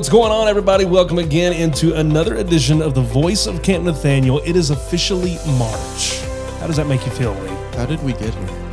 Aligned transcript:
what's 0.00 0.08
going 0.08 0.32
on, 0.32 0.48
everybody? 0.48 0.86
Welcome 0.86 1.18
again 1.18 1.52
into 1.52 1.94
another 1.94 2.36
edition 2.36 2.80
of 2.80 2.94
the 2.94 3.02
Voice 3.02 3.46
of 3.46 3.62
Camp 3.62 3.84
Nathanael. 3.84 4.38
It 4.46 4.56
is 4.56 4.70
officially 4.70 5.36
March. 5.58 6.22
How 6.58 6.66
does 6.66 6.76
that 6.76 6.86
make 6.86 7.04
you 7.04 7.12
feel, 7.12 7.34
Lee? 7.34 7.48
How 7.76 7.84
did 7.84 8.02
we 8.02 8.14
get 8.14 8.34
here? 8.34 8.70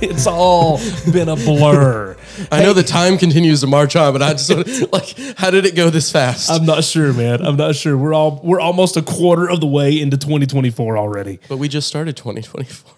It's 0.02 0.28
all 0.28 0.78
been 1.12 1.28
a 1.28 1.34
blur. 1.34 2.16
I 2.52 2.62
know 2.62 2.72
the 2.72 2.84
time 2.84 3.18
continues 3.18 3.62
to 3.62 3.66
march 3.66 3.96
on, 3.96 4.12
but 4.12 4.22
I 4.22 4.30
just 4.34 4.92
like, 4.92 5.18
how 5.36 5.50
did 5.50 5.66
it 5.66 5.74
go 5.74 5.90
this 5.90 6.12
fast? 6.12 6.48
I'm 6.48 6.64
not 6.64 6.84
sure, 6.84 7.12
man. 7.12 7.44
I'm 7.44 7.56
not 7.56 7.74
sure. 7.74 7.98
We're 7.98 8.14
all 8.14 8.40
we're 8.44 8.60
almost 8.60 8.96
a 8.96 9.02
quarter 9.02 9.50
of 9.50 9.60
the 9.60 9.66
way 9.66 10.00
into 10.00 10.16
2024 10.16 10.96
already. 10.96 11.40
but 11.48 11.56
we 11.56 11.66
just 11.68 11.88
started 11.88 12.16
2024. 12.16 12.94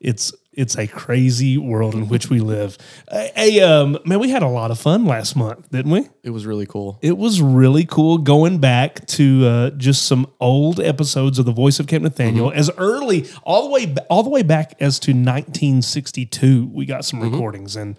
It's 0.00 0.32
it's 0.56 0.76
a 0.76 0.86
crazy 0.86 1.58
world 1.58 1.94
in 1.94 2.08
which 2.08 2.30
we 2.30 2.40
live. 2.40 2.78
Hey, 3.10 3.60
um, 3.60 3.98
man, 4.04 4.18
we 4.18 4.30
had 4.30 4.42
a 4.42 4.48
lot 4.48 4.70
of 4.70 4.78
fun 4.78 5.04
last 5.04 5.36
month, 5.36 5.70
didn't 5.70 5.90
we? 5.90 6.08
It 6.22 6.30
was 6.30 6.46
really 6.46 6.66
cool. 6.66 6.98
It 7.02 7.18
was 7.18 7.40
really 7.40 7.84
cool 7.84 8.18
going 8.18 8.58
back 8.58 9.06
to 9.08 9.46
uh, 9.46 9.70
just 9.70 10.06
some 10.06 10.30
old 10.40 10.80
episodes 10.80 11.38
of 11.38 11.46
The 11.46 11.52
Voice 11.52 11.80
of 11.80 11.86
Camp 11.86 12.04
Nathanael, 12.04 12.50
as 12.52 12.70
early 12.78 13.26
all 13.42 13.64
the 13.64 13.70
way 13.70 13.94
all 14.08 14.22
the 14.22 14.30
way 14.30 14.42
back 14.42 14.74
as 14.80 14.98
to 15.00 15.10
1962. 15.12 16.66
We 16.72 16.86
got 16.86 17.04
some 17.04 17.20
recordings 17.20 17.76
and 17.76 17.96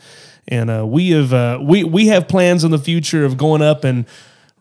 and 0.48 0.70
uh, 0.70 0.86
we 0.86 1.12
have 1.12 1.34
uh, 1.34 1.60
we 1.62 1.84
we 1.84 2.08
have 2.08 2.28
plans 2.28 2.64
in 2.64 2.72
the 2.72 2.80
future 2.80 3.26
of 3.26 3.38
going 3.38 3.62
up 3.62 3.84
and 3.84 4.06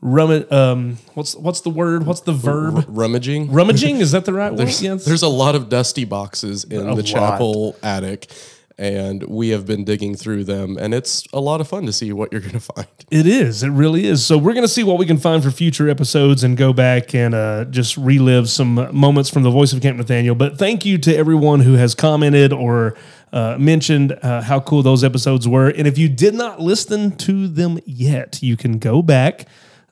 rum 0.06 0.44
um 0.50 0.98
what's 1.14 1.34
what's 1.34 1.62
the 1.62 1.70
word 1.70 2.04
what's 2.04 2.20
the 2.20 2.32
verb 2.32 2.84
Rummaging. 2.86 3.50
rummaging 3.50 3.96
is 4.02 4.12
that 4.12 4.26
the 4.26 4.34
right 4.34 4.52
word 4.52 4.58
There's, 4.58 4.82
yes 4.82 5.04
there's 5.06 5.22
a 5.22 5.28
lot 5.28 5.54
of 5.54 5.70
dusty 5.70 6.04
boxes 6.04 6.62
in 6.64 6.80
A 6.82 6.94
the 6.94 6.96
lot. 6.96 7.04
chapel 7.06 7.76
attic, 7.82 8.30
and 8.76 9.22
we 9.22 9.48
have 9.48 9.64
been 9.64 9.82
digging 9.84 10.14
through 10.14 10.44
them, 10.44 10.76
and 10.78 10.92
it's 10.92 11.24
a 11.32 11.40
lot 11.40 11.62
of 11.62 11.68
fun 11.68 11.86
to 11.86 11.92
see 11.92 12.12
what 12.12 12.32
you're 12.32 12.42
going 12.42 12.52
to 12.60 12.60
find. 12.60 12.86
It 13.10 13.26
is. 13.26 13.62
It 13.62 13.70
really 13.70 14.04
is. 14.04 14.26
So 14.26 14.36
we're 14.36 14.52
going 14.52 14.64
to 14.66 14.72
see 14.72 14.82
what 14.84 14.98
we 14.98 15.06
can 15.06 15.16
find 15.16 15.42
for 15.42 15.50
future 15.50 15.88
episodes 15.88 16.44
and 16.44 16.54
go 16.56 16.72
back 16.74 17.14
and 17.14 17.34
uh, 17.34 17.64
just 17.66 17.96
relive 17.96 18.50
some 18.50 18.74
moments 18.94 19.30
from 19.30 19.42
the 19.42 19.50
voice 19.50 19.72
of 19.72 19.80
Camp 19.80 19.96
Nathanael. 19.96 20.34
But 20.34 20.58
thank 20.58 20.84
you 20.84 20.98
to 20.98 21.16
everyone 21.16 21.60
who 21.60 21.74
has 21.74 21.94
commented 21.94 22.52
or 22.52 22.94
uh, 23.32 23.56
mentioned 23.58 24.18
uh, 24.22 24.42
how 24.42 24.60
cool 24.60 24.82
those 24.82 25.02
episodes 25.04 25.46
were. 25.48 25.68
And 25.68 25.86
if 25.86 25.96
you 25.96 26.08
did 26.10 26.34
not 26.34 26.60
listen 26.60 27.16
to 27.18 27.46
them 27.48 27.78
yet, 27.86 28.42
you 28.42 28.56
can 28.56 28.78
go 28.78 29.00
back. 29.00 29.46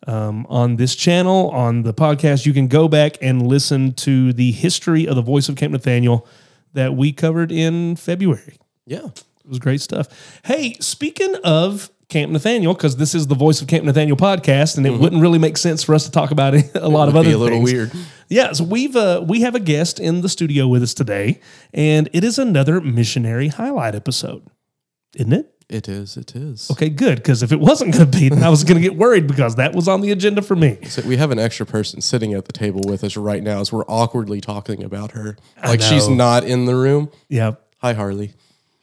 Um, 0.06 0.46
on 0.48 0.76
this 0.76 0.96
channel, 0.96 1.50
on 1.50 1.82
the 1.82 1.94
podcast, 1.94 2.44
you 2.44 2.52
can 2.52 2.66
go 2.66 2.88
back 2.88 3.16
and 3.22 3.46
listen 3.46 3.92
to 3.94 4.32
the 4.32 4.50
history 4.50 5.06
of 5.06 5.14
the 5.14 5.22
voice 5.22 5.48
of 5.48 5.56
Camp 5.56 5.72
Nathanael 5.72 6.26
that 6.72 6.94
we 6.96 7.12
covered 7.12 7.52
in 7.52 7.94
February. 7.96 8.58
Yeah. 8.86 9.06
It 9.06 9.48
was 9.48 9.58
great 9.58 9.80
stuff. 9.80 10.40
Hey, 10.44 10.74
speaking 10.80 11.34
of 11.44 11.90
Camp 12.08 12.30
Nathanael, 12.30 12.74
because 12.74 12.96
this 12.96 13.14
is 13.14 13.26
the 13.26 13.34
Voice 13.34 13.62
of 13.62 13.68
Camp 13.68 13.84
Nathanael 13.84 14.16
podcast, 14.16 14.76
and 14.76 14.86
it 14.86 14.90
wouldn't 14.90 15.22
really 15.22 15.38
make 15.38 15.56
sense 15.56 15.82
for 15.82 15.94
us 15.94 16.04
to 16.04 16.10
talk 16.10 16.30
about 16.30 16.54
it, 16.54 16.70
a 16.74 16.88
lot 16.88 17.08
of 17.08 17.16
other 17.16 17.30
be 17.30 17.32
a 17.32 17.38
little 17.38 17.58
things. 17.58 17.72
weird. 17.72 17.92
Yeah, 18.28 18.52
so 18.52 18.64
we've 18.64 18.94
uh, 18.94 19.24
we 19.26 19.40
have 19.40 19.54
a 19.54 19.60
guest 19.60 19.98
in 19.98 20.20
the 20.20 20.28
studio 20.28 20.68
with 20.68 20.82
us 20.82 20.94
today, 20.94 21.40
and 21.72 22.08
it 22.12 22.22
is 22.22 22.38
another 22.38 22.80
missionary 22.80 23.48
highlight 23.48 23.94
episode, 23.94 24.46
isn't 25.16 25.32
it? 25.32 25.51
It 25.72 25.88
is. 25.88 26.16
It 26.16 26.36
is. 26.36 26.70
Okay, 26.70 26.88
good. 26.90 27.16
Because 27.16 27.42
if 27.42 27.50
it 27.50 27.58
wasn't 27.60 27.94
going 27.94 28.10
to 28.10 28.18
be, 28.18 28.28
then 28.28 28.42
I 28.42 28.50
was 28.50 28.62
going 28.62 28.80
to 28.80 28.82
get 28.82 28.96
worried 28.96 29.26
because 29.26 29.56
that 29.56 29.74
was 29.74 29.88
on 29.88 30.02
the 30.02 30.10
agenda 30.10 30.42
for 30.42 30.54
me. 30.54 30.78
So 30.84 31.02
we 31.06 31.16
have 31.16 31.30
an 31.30 31.38
extra 31.38 31.64
person 31.64 32.00
sitting 32.00 32.34
at 32.34 32.44
the 32.44 32.52
table 32.52 32.82
with 32.86 33.02
us 33.02 33.16
right 33.16 33.42
now 33.42 33.60
as 33.60 33.72
we're 33.72 33.86
awkwardly 33.86 34.40
talking 34.40 34.84
about 34.84 35.12
her. 35.12 35.36
Like 35.62 35.80
she's 35.80 36.08
know. 36.08 36.14
not 36.14 36.44
in 36.44 36.66
the 36.66 36.76
room. 36.76 37.10
Yeah, 37.28 37.52
Hi, 37.82 37.94
Harley. 37.94 38.32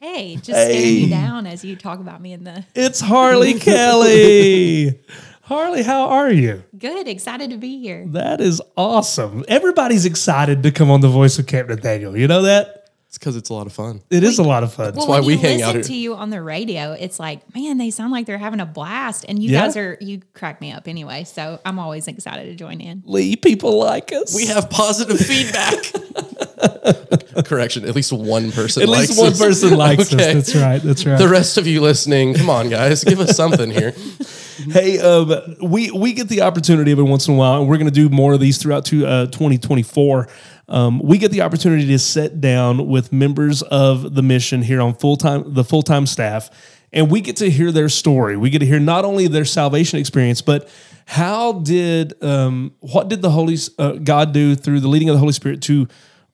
Hey, 0.01 0.35
just 0.35 0.49
staring 0.49 0.95
you 0.95 1.09
down 1.09 1.47
as 1.47 1.63
you 1.63 1.77
talk 1.77 1.99
about 1.99 2.21
me 2.21 2.33
in 2.33 2.43
the 2.43 2.65
it's 2.75 2.99
Harley 2.99 3.53
Kelley. 3.59 4.99
Harley, 5.43 5.83
how 5.83 6.09
are 6.09 6.29
you? 6.29 6.63
good. 6.77 7.07
Excited 7.07 7.49
to 7.51 7.57
be 7.57 7.79
here. 7.79 8.05
That 8.07 8.41
is 8.41 8.61
awesome. 8.75 9.45
Everybody's 9.47 10.05
excited 10.05 10.63
to 10.63 10.71
come 10.71 10.91
on 10.91 10.99
the 10.99 11.07
Voice 11.07 11.39
of 11.39 11.47
Camp 11.47 11.69
Nathanael. 11.69 12.17
You 12.17 12.27
know 12.27 12.41
that? 12.41 12.78
It's 13.09 13.17
because 13.17 13.35
it's 13.35 13.49
a 13.49 13.55
lot 13.55 13.65
of 13.65 13.73
fun. 13.73 14.01
It 14.11 14.23
is 14.23 14.37
a 14.37 14.43
lot 14.43 14.61
of 14.61 14.71
fun. 14.71 14.93
Well, 14.93 15.07
why 15.07 15.17
when 15.19 15.25
we 15.25 15.33
you 15.33 15.39
hang 15.39 15.57
listen 15.57 15.67
out 15.69 15.73
here. 15.73 15.83
to 15.83 15.95
you 15.95 16.13
on 16.13 16.29
the 16.29 16.43
radio, 16.43 16.91
it's 16.91 17.19
like, 17.19 17.55
man, 17.55 17.79
they 17.79 17.89
sound 17.89 18.11
like 18.11 18.27
they're 18.27 18.37
having 18.37 18.59
a 18.59 18.67
blast, 18.67 19.25
and 19.27 19.41
you 19.41 19.49
Yeah. 19.49 19.65
guys 19.65 19.75
are 19.77 19.97
you 19.99 20.21
crack 20.35 20.61
me 20.61 20.71
up 20.71 20.87
anyway. 20.87 21.23
So 21.23 21.59
I'm 21.65 21.79
always 21.79 22.07
excited 22.07 22.45
to 22.45 22.55
join 22.55 22.79
in. 22.81 23.01
Lee, 23.07 23.35
people 23.35 23.79
like 23.79 24.11
us. 24.13 24.35
We 24.35 24.45
have 24.45 24.69
positive 24.69 25.19
feedback. 25.19 25.73
Correction. 27.45 27.85
At 27.85 27.95
least 27.95 28.11
one 28.11 28.51
person. 28.51 28.83
at 28.83 28.89
likes 28.89 29.09
least 29.09 29.19
one 29.21 29.31
us. 29.31 29.39
person 29.39 29.77
likes 29.77 30.13
Okay. 30.13 30.29
us. 30.37 30.51
That's 30.51 30.55
right. 30.55 30.81
That's 30.81 31.05
right. 31.05 31.17
The 31.17 31.27
rest 31.29 31.57
of 31.57 31.65
you 31.67 31.81
listening, 31.81 32.33
come 32.33 32.49
on, 32.49 32.69
guys, 32.69 33.03
give 33.03 33.19
us 33.19 33.35
something 33.35 33.69
here. 33.71 33.93
Hey, 34.73 34.99
um, 34.99 35.31
we 35.63 35.89
we 35.89 36.11
get 36.11 36.27
the 36.27 36.41
opportunity 36.41 36.91
every 36.91 37.05
once 37.05 37.29
in 37.29 37.33
a 37.33 37.37
while, 37.37 37.61
and 37.61 37.69
we're 37.69 37.77
going 37.77 37.89
to 37.89 37.93
do 37.93 38.09
more 38.09 38.33
of 38.33 38.41
these 38.41 38.57
throughout 38.57 38.83
to 38.87 39.05
uh, 39.07 39.25
2024. 39.27 40.27
Um, 40.67 40.99
we 40.99 41.17
get 41.17 41.31
the 41.31 41.43
opportunity 41.43 41.87
to 41.87 41.97
sit 41.97 42.41
down 42.41 42.89
with 42.89 43.13
members 43.13 43.61
of 43.61 44.15
the 44.15 44.21
mission 44.21 44.61
here 44.61 44.81
on 44.81 44.95
full 44.95 45.15
time 45.15 45.53
the 45.53 45.63
full 45.63 45.81
time 45.81 46.05
staff, 46.05 46.49
and 46.91 47.09
we 47.09 47.21
get 47.21 47.37
to 47.37 47.49
hear 47.49 47.71
their 47.71 47.87
story. 47.87 48.35
We 48.35 48.49
get 48.49 48.59
to 48.59 48.65
hear 48.65 48.81
not 48.81 49.05
only 49.05 49.29
their 49.29 49.45
salvation 49.45 49.97
experience, 49.97 50.41
but 50.41 50.67
how 51.05 51.53
did 51.53 52.21
um, 52.21 52.73
what 52.81 53.07
did 53.07 53.21
the 53.21 53.31
Holy 53.31 53.55
uh, 53.77 53.93
God 53.93 54.33
do 54.33 54.55
through 54.55 54.81
the 54.81 54.89
leading 54.89 55.07
of 55.07 55.13
the 55.15 55.19
Holy 55.19 55.31
Spirit 55.31 55.61
to 55.63 55.87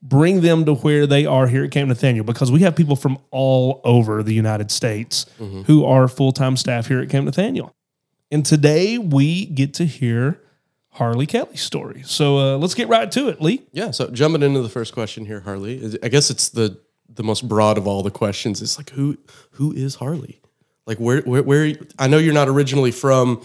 bring 0.08 0.42
them 0.42 0.66
to 0.66 0.76
where 0.76 1.08
they 1.08 1.26
are 1.26 1.48
here 1.48 1.64
at 1.64 1.72
Camp 1.72 1.90
Nathanael? 1.90 2.24
Because 2.24 2.52
we 2.52 2.60
have 2.62 2.76
people 2.76 2.96
from 2.96 3.18
all 3.32 3.82
over 3.84 4.22
the 4.24 4.34
United 4.34 4.72
States 4.72 5.26
who 5.66 5.84
are 5.86 6.08
full 6.08 6.32
time 6.32 6.56
staff 6.58 6.88
here 6.88 7.00
at 7.00 7.10
Camp 7.10 7.26
Nathanael. 7.26 7.74
And 8.32 8.46
today 8.46 8.98
we 8.98 9.46
get 9.46 9.74
to 9.76 9.86
hear 9.86 10.42
Harley 10.92 11.26
Kelley's 11.26 11.62
story. 11.62 12.04
So 12.06 12.38
uh, 12.38 12.58
let's 12.58 12.74
get 12.74 12.88
right 12.88 13.12
to 13.12 13.28
it, 13.30 13.42
Lee. 13.42 13.64
Yeah. 13.72 13.92
So 13.92 14.10
jumping 14.10 14.44
into 14.44 14.62
the 14.62 14.70
first 14.70 14.94
question 14.94 15.26
here, 15.26 15.42
Harley. 15.42 15.98
I 16.02 16.08
guess 16.08 16.30
it's 16.30 16.50
the 16.50 16.80
the 17.08 17.24
most 17.24 17.48
broad 17.48 17.78
of 17.78 17.88
all 17.88 18.04
the 18.04 18.12
questions. 18.12 18.62
It's 18.62 18.78
like 18.78 18.92
who 18.92 19.18
who 19.52 19.72
is 19.74 19.96
Harley? 19.96 20.42
Like 20.86 20.98
where 20.98 21.22
where 21.22 21.44
where? 21.44 21.76
I 22.00 22.08
know 22.08 22.18
you're 22.18 22.34
not 22.34 22.48
originally 22.48 22.92
from 22.92 23.44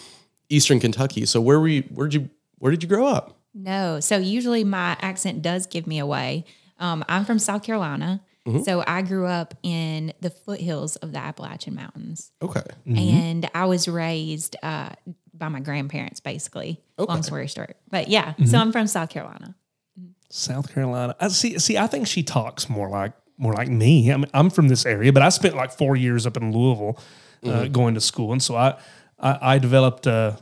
Eastern 0.49 0.81
Kentucky. 0.81 1.27
So 1.27 1.41
where 1.41 1.59
were 1.59 1.69
you? 1.69 1.83
Where 1.95 2.07
did 2.09 2.23
you 2.23 2.31
where 2.59 2.71
did 2.71 2.83
you 2.83 2.89
grow 2.89 3.07
up? 3.07 3.40
No, 3.55 4.01
so 4.01 4.17
usually 4.19 4.65
my 4.65 4.97
accent 5.01 5.43
does 5.43 5.67
give 5.67 5.87
me 5.87 5.99
away. 5.99 6.45
Um, 6.79 7.05
I'm 7.09 7.25
from 7.25 7.39
South 7.39 7.63
Carolina, 7.63 8.23
Mm-hmm. 8.49 8.63
so 8.63 8.83
I 8.87 9.03
grew 9.03 9.27
up 9.27 9.53
in 9.63 10.15
the 10.23 10.31
foothills 10.31 10.97
of 10.97 11.13
the 11.13 11.19
Appalachian 11.19 11.75
Mountains. 11.75 12.33
Okay. 12.41 12.63
and 12.87 13.49
I 13.55 13.67
was 13.67 13.87
raised 13.87 14.57
uh, 14.63 14.89
by 15.35 15.49
my 15.49 15.61
grandparents, 15.61 16.21
basically. 16.21 16.81
Okay. 16.99 17.13
Long 17.13 17.23
story 17.23 17.47
short, 17.49 17.77
but 17.91 18.09
yeah, 18.09 18.33
so 18.47 18.57
I'm 18.57 18.73
from 18.73 18.87
South 18.87 19.11
Carolina. 19.11 19.55
South 20.31 20.73
Carolina. 20.73 21.15
I 21.21 21.29
see. 21.29 21.59
See, 21.59 21.77
I 21.77 21.87
think 21.87 22.07
she 22.07 22.23
talks 22.23 22.71
more 22.71 22.89
like 22.89 23.13
more 23.37 23.53
like 23.53 23.69
me. 23.69 24.09
I'm, 24.11 24.25
I'm 24.33 24.49
from 24.49 24.69
this 24.69 24.87
area, 24.87 25.13
but 25.13 25.23
I 25.23 25.29
spent 25.29 25.55
like 25.55 25.71
four 25.73 25.95
years 25.97 26.27
up 26.27 26.37
in 26.39 26.51
Louisville 26.51 26.99
uh, 27.45 27.67
going 27.69 27.93
to 27.95 28.01
school, 28.01 28.33
and 28.33 28.43
so 28.43 28.57
I 28.57 28.79
I, 29.19 29.55
I 29.55 29.59
developed 29.59 30.07
uh, 30.07 30.37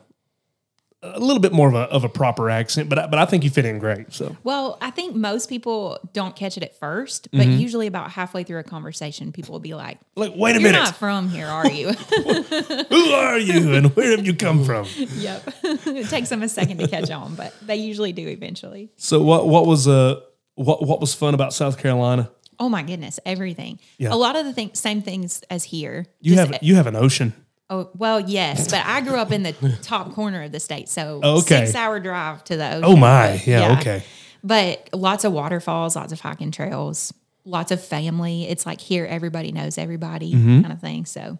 a 1.02 1.20
little 1.20 1.40
bit 1.40 1.52
more 1.52 1.68
of 1.68 1.74
a 1.74 1.82
of 1.90 2.04
a 2.04 2.08
proper 2.08 2.50
accent. 2.50 2.88
But 2.88 2.98
I, 2.98 3.06
but 3.06 3.18
I 3.18 3.24
think 3.24 3.44
you 3.44 3.50
fit 3.50 3.64
in 3.64 3.78
great. 3.78 4.12
So 4.12 4.36
Well, 4.42 4.78
I 4.80 4.90
think 4.90 5.14
most 5.14 5.48
people 5.48 5.98
don't 6.12 6.34
catch 6.34 6.56
it 6.56 6.62
at 6.62 6.78
first, 6.78 7.28
but 7.32 7.46
usually 7.46 7.86
about 7.86 8.10
halfway 8.10 8.42
through 8.42 8.58
a 8.58 8.64
conversation, 8.64 9.32
people 9.32 9.52
will 9.52 9.60
be 9.60 9.74
like, 9.74 9.98
like, 10.16 10.32
wait 10.34 10.56
a 10.56 10.60
minute. 10.60 10.62
"You're 10.62 10.72
minute, 10.72 10.84
not 10.84 10.96
from 10.96 11.28
here, 11.28 11.46
are 11.46 11.70
you?" 11.70 11.92
who 11.92 13.12
are 13.12 13.38
you 13.38 13.74
and 13.74 13.94
where 13.94 14.10
have 14.10 14.26
you 14.26 14.34
come 14.34 14.64
from? 14.64 14.86
yep. 14.96 15.42
it 15.62 16.08
takes 16.08 16.28
them 16.28 16.42
a 16.42 16.48
second 16.48 16.78
to 16.78 16.88
catch 16.88 17.10
on, 17.10 17.34
but 17.34 17.54
they 17.62 17.76
usually 17.76 18.12
do 18.12 18.26
eventually. 18.26 18.90
So 18.96 19.22
what 19.22 19.48
what 19.48 19.66
was 19.66 19.86
uh 19.86 20.20
what 20.54 20.84
what 20.84 21.00
was 21.00 21.14
fun 21.14 21.34
about 21.34 21.52
South 21.52 21.78
Carolina? 21.78 22.30
Oh 22.58 22.68
my 22.68 22.82
goodness, 22.82 23.20
everything. 23.24 23.78
Yeah. 23.98 24.12
A 24.12 24.16
lot 24.16 24.34
of 24.34 24.44
the 24.44 24.52
thing, 24.52 24.70
same 24.74 25.00
things 25.00 25.42
as 25.48 25.62
here. 25.62 26.06
You 26.20 26.34
Just- 26.34 26.50
have 26.54 26.62
you 26.62 26.74
have 26.74 26.86
an 26.88 26.96
ocean. 26.96 27.34
Oh 27.70 27.90
well, 27.94 28.18
yes, 28.20 28.68
but 28.68 28.84
I 28.86 29.00
grew 29.02 29.16
up 29.16 29.30
in 29.30 29.42
the 29.42 29.52
top 29.82 30.12
corner 30.14 30.42
of 30.44 30.52
the 30.52 30.60
state, 30.60 30.88
so 30.88 31.20
Oh, 31.22 31.38
Okay. 31.38 31.64
six 31.66 31.74
hour 31.74 32.00
drive 32.00 32.42
to 32.44 32.56
the 32.56 32.66
ocean. 32.76 32.84
Oh 32.84 32.96
my, 32.96 33.32
but 33.32 33.46
yeah, 33.46 33.78
okay. 33.80 34.02
But 34.42 34.88
lots 34.94 35.24
of 35.24 35.32
waterfalls, 35.32 35.94
lots 35.96 36.12
of 36.12 36.20
hiking 36.20 36.50
trails, 36.50 37.12
lots 37.44 37.70
of 37.70 37.82
family. 37.84 38.48
It's 38.48 38.64
like 38.64 38.80
here, 38.80 39.04
everybody 39.04 39.52
knows 39.52 39.76
everybody, 39.78 40.32
Mm-hmm. 40.32 40.60
kind 40.62 40.72
of 40.72 40.80
thing. 40.80 41.04
So, 41.04 41.38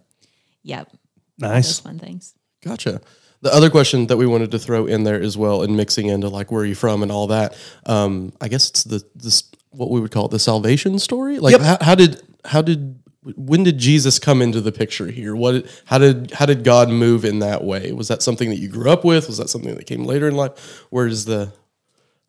yep, 0.63 0.91
Nice. 1.39 1.67
those 1.69 1.81
fun 1.81 1.99
things. 1.99 2.35
Gotcha. 2.63 3.01
The 3.41 3.55
other 3.55 3.71
question 3.71 4.09
that 4.09 4.17
we 4.17 4.27
wanted 4.27 4.51
to 4.51 4.59
throw 4.59 4.85
in 4.87 5.05
there 5.05 5.23
as 5.23 5.37
well, 5.39 5.63
and 5.63 5.77
mixing 5.77 6.09
into 6.09 6.29
like 6.29 6.51
where 6.51 6.63
are 6.63 6.67
you 6.67 6.75
from 6.75 7.03
and 7.03 7.11
all 7.13 7.29
that. 7.29 7.57
Um, 7.87 8.33
I 8.41 8.49
guess 8.49 8.69
it's 8.69 8.83
the 8.85 9.03
this 9.15 9.45
what 9.71 9.91
we 9.91 10.01
would 10.01 10.11
call 10.11 10.27
it, 10.27 10.33
the 10.33 10.39
salvation 10.41 10.99
story. 10.99 11.39
Like 11.39 11.53
Yep. 11.53 11.61
how, 11.63 11.79
how 11.81 11.95
did 11.95 12.21
how 12.45 12.61
did 12.63 12.99
when 13.37 13.63
did 13.65 13.79
Jesus 13.79 14.19
come 14.19 14.41
into 14.43 14.61
the 14.61 14.73
picture 14.73 15.07
here? 15.09 15.35
What 15.37 15.67
how 15.87 15.99
did 15.99 16.31
how 16.33 16.47
did 16.47 16.65
God 16.65 16.89
move 16.89 17.25
in 17.25 17.39
that 17.41 17.65
way? 17.65 17.93
Was 17.93 18.09
that 18.09 18.23
something 18.23 18.49
that 18.51 18.59
you 18.59 18.69
grew 18.69 18.91
up 18.91 19.05
with? 19.05 19.27
Was 19.27 19.39
that 19.39 19.49
something 19.51 19.75
that 19.75 19.87
came 19.87 20.05
later 20.05 20.29
in 20.29 20.35
life? 20.37 20.85
Where 20.91 21.09
does 21.09 21.25
the 21.25 21.53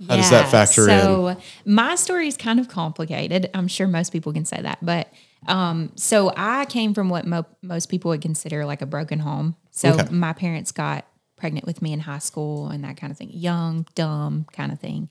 how 0.08 0.16
does 0.16 0.30
that 0.30 0.50
factor 0.50 0.84
in? 0.84 0.88
so 0.90 1.38
my 1.66 1.96
story 1.96 2.28
is 2.28 2.38
kind 2.38 2.60
of 2.60 2.70
complicated. 2.70 3.50
I'm 3.54 3.68
sure 3.68 3.88
most 3.88 4.12
people 4.12 4.32
can 4.32 4.46
say 4.46 4.62
that, 4.62 4.80
but 4.82 5.12
um, 5.48 5.92
so 5.96 6.32
I 6.36 6.66
came 6.66 6.94
from 6.94 7.10
what 7.10 7.26
mo- 7.26 7.46
most 7.62 7.90
people 7.90 8.10
would 8.10 8.22
consider 8.22 8.66
like 8.66 8.82
a 8.82 8.86
broken 8.86 9.20
home. 9.20 9.56
So 9.72 9.94
Okay. 9.94 10.08
my 10.12 10.34
parents 10.34 10.72
got 10.72 11.06
pregnant 11.36 11.66
with 11.66 11.82
me 11.82 11.94
in 11.94 12.02
high 12.02 12.20
school 12.20 12.68
and 12.68 12.84
that 12.84 12.98
kind 12.98 13.12
of 13.12 13.18
thing. 13.18 13.30
Young, 13.34 13.86
dumb 13.96 14.46
kind 14.52 14.72
of 14.72 14.80
thing. 14.80 15.10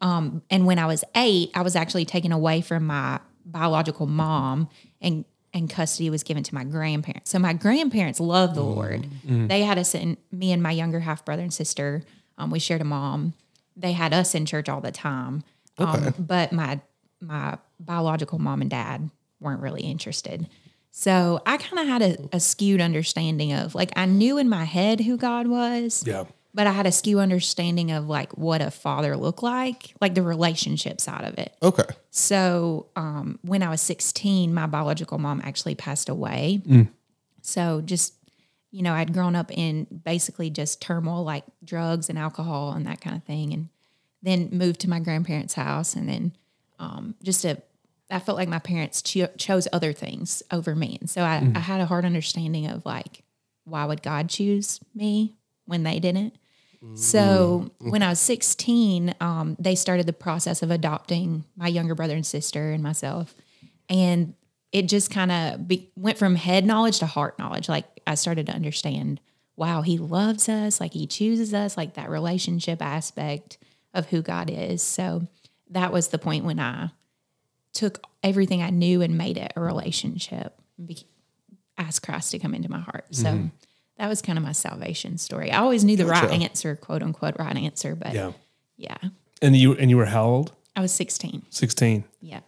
Um, 0.00 0.42
and 0.50 0.66
when 0.66 0.78
I 0.78 0.86
was 0.86 1.04
eight, 1.14 1.50
I 1.54 1.62
was 1.62 1.74
actually 1.74 2.04
taken 2.04 2.30
away 2.32 2.60
from 2.60 2.86
my 2.86 3.20
biological 3.44 4.06
mom 4.06 4.68
and 5.00 5.24
and 5.54 5.70
custody 5.70 6.10
was 6.10 6.22
given 6.22 6.42
to 6.42 6.54
my 6.54 6.64
grandparents. 6.64 7.30
So 7.30 7.38
my 7.38 7.54
grandparents 7.54 8.20
loved 8.20 8.54
the 8.56 8.62
Lord. 8.62 9.06
They 9.26 9.62
had 9.62 9.78
us 9.78 9.94
in 9.94 10.18
me 10.30 10.52
and 10.52 10.62
my 10.62 10.72
younger 10.72 11.00
half 11.00 11.24
brother 11.24 11.42
and 11.42 11.52
sister. 11.54 12.02
Um, 12.36 12.50
we 12.50 12.58
shared 12.58 12.82
a 12.82 12.84
mom. 12.84 13.32
They 13.74 13.92
had 13.92 14.12
us 14.12 14.34
in 14.34 14.44
church 14.44 14.68
all 14.68 14.80
the 14.82 14.92
time. 14.92 15.42
Um, 15.78 16.14
but 16.18 16.52
my 16.52 16.80
my 17.20 17.56
biological 17.80 18.38
mom 18.38 18.60
and 18.60 18.68
dad 18.70 19.08
weren't 19.40 19.62
really 19.62 19.82
interested. 19.82 20.46
So 20.90 21.40
I 21.46 21.56
kind 21.58 21.78
of 21.80 21.86
had 21.88 22.02
a, 22.02 22.36
a 22.36 22.40
skewed 22.40 22.80
understanding 22.80 23.52
of 23.52 23.74
like 23.74 23.90
I 23.96 24.06
knew 24.06 24.38
in 24.38 24.48
my 24.48 24.64
head 24.64 25.00
who 25.00 25.16
God 25.16 25.46
was, 25.46 26.04
Yeah. 26.06 26.24
But 26.56 26.66
I 26.66 26.72
had 26.72 26.86
a 26.86 26.90
skew 26.92 27.20
understanding 27.20 27.92
of 27.92 28.08
like 28.08 28.32
what 28.38 28.62
a 28.62 28.70
father 28.70 29.14
looked 29.14 29.42
like, 29.42 29.94
like 30.00 30.14
the 30.14 30.22
relationship 30.22 31.02
side 31.02 31.24
of 31.24 31.38
it. 31.38 31.54
Okay. 31.62 31.84
So 32.10 32.86
um, 32.96 33.38
when 33.42 33.62
I 33.62 33.68
was 33.68 33.82
16, 33.82 34.54
my 34.54 34.64
biological 34.64 35.18
mom 35.18 35.42
actually 35.44 35.74
passed 35.74 36.08
away. 36.08 36.62
So 37.42 37.82
just, 37.82 38.14
you 38.70 38.82
know, 38.82 38.94
I'd 38.94 39.12
grown 39.12 39.36
up 39.36 39.52
in 39.52 39.86
basically 40.02 40.48
just 40.48 40.80
turmoil 40.80 41.24
like 41.24 41.44
drugs 41.62 42.08
and 42.08 42.18
alcohol 42.18 42.72
and 42.72 42.86
that 42.86 43.02
kind 43.02 43.14
of 43.14 43.22
thing. 43.24 43.52
And 43.52 43.68
then 44.22 44.48
moved 44.50 44.80
to 44.80 44.88
my 44.88 44.98
grandparents' 44.98 45.52
house. 45.52 45.94
And 45.94 46.08
then 46.08 46.32
um, 46.78 47.16
just 47.22 47.44
a, 47.44 47.60
I 48.10 48.18
felt 48.18 48.38
like 48.38 48.48
my 48.48 48.60
parents 48.60 49.02
cho- 49.02 49.28
chose 49.36 49.68
other 49.74 49.92
things 49.92 50.42
over 50.50 50.74
me. 50.74 50.96
And 51.02 51.10
so 51.10 51.20
I, 51.20 51.46
I 51.54 51.58
had 51.58 51.82
a 51.82 51.86
hard 51.86 52.06
understanding 52.06 52.66
of 52.66 52.86
like, 52.86 53.24
why 53.64 53.84
would 53.84 54.02
God 54.02 54.30
choose 54.30 54.80
me 54.94 55.34
when 55.66 55.82
they 55.82 55.98
didn't? 55.98 56.34
So 56.94 57.70
when 57.78 58.02
I 58.02 58.08
was 58.10 58.20
16, 58.20 59.14
um, 59.20 59.56
they 59.58 59.74
started 59.74 60.06
the 60.06 60.12
process 60.12 60.62
of 60.62 60.70
adopting 60.70 61.44
my 61.56 61.68
younger 61.68 61.94
brother 61.94 62.14
and 62.14 62.24
sister 62.26 62.70
and 62.72 62.82
myself. 62.82 63.34
And 63.88 64.34
it 64.72 64.88
just 64.88 65.10
kind 65.10 65.30
of 65.30 65.68
be- 65.68 65.90
went 65.96 66.18
from 66.18 66.34
head 66.36 66.64
knowledge 66.64 66.98
to 67.00 67.06
heart 67.06 67.38
knowledge. 67.38 67.68
Like 67.68 67.84
I 68.06 68.14
started 68.14 68.46
to 68.46 68.52
understand, 68.52 69.20
wow, 69.56 69.82
he 69.82 69.98
loves 69.98 70.48
us, 70.48 70.80
like 70.80 70.92
he 70.92 71.06
chooses 71.06 71.54
us, 71.54 71.76
like 71.76 71.94
that 71.94 72.10
relationship 72.10 72.82
aspect 72.82 73.58
of 73.94 74.06
who 74.08 74.22
God 74.22 74.50
is. 74.50 74.82
So 74.82 75.26
that 75.70 75.92
was 75.92 76.08
the 76.08 76.18
point 76.18 76.44
when 76.44 76.58
I 76.58 76.90
took 77.72 78.02
everything 78.22 78.62
I 78.62 78.70
knew 78.70 79.02
and 79.02 79.16
made 79.18 79.36
it 79.36 79.52
a 79.54 79.60
relationship. 79.60 80.58
and 80.78 80.86
Be- 80.86 81.06
asked 81.78 82.02
Christ 82.02 82.30
to 82.30 82.38
come 82.38 82.54
into 82.54 82.70
my 82.70 82.80
heart. 82.80 83.06
So 83.10 83.50
that 83.98 84.08
was 84.08 84.20
kind 84.22 84.38
of 84.38 84.44
my 84.44 84.52
salvation 84.52 85.18
story. 85.18 85.50
I 85.50 85.58
always 85.58 85.84
knew 85.84 85.96
the 85.96 86.06
right 86.06 86.30
answer, 86.30 86.76
quote 86.76 87.02
unquote, 87.02 87.36
right 87.38 87.56
answer, 87.56 87.94
but 87.94 88.12
Yeah. 88.14 88.32
yeah, 88.76 88.96
And 89.42 89.56
you 89.56 89.72
and 89.74 89.90
you 89.90 89.96
were 89.96 90.06
how 90.06 90.24
old? 90.26 90.52
I 90.74 90.80
was 90.80 90.92
16. 90.92 91.42
16. 91.50 92.04
Yeah. 92.20 92.40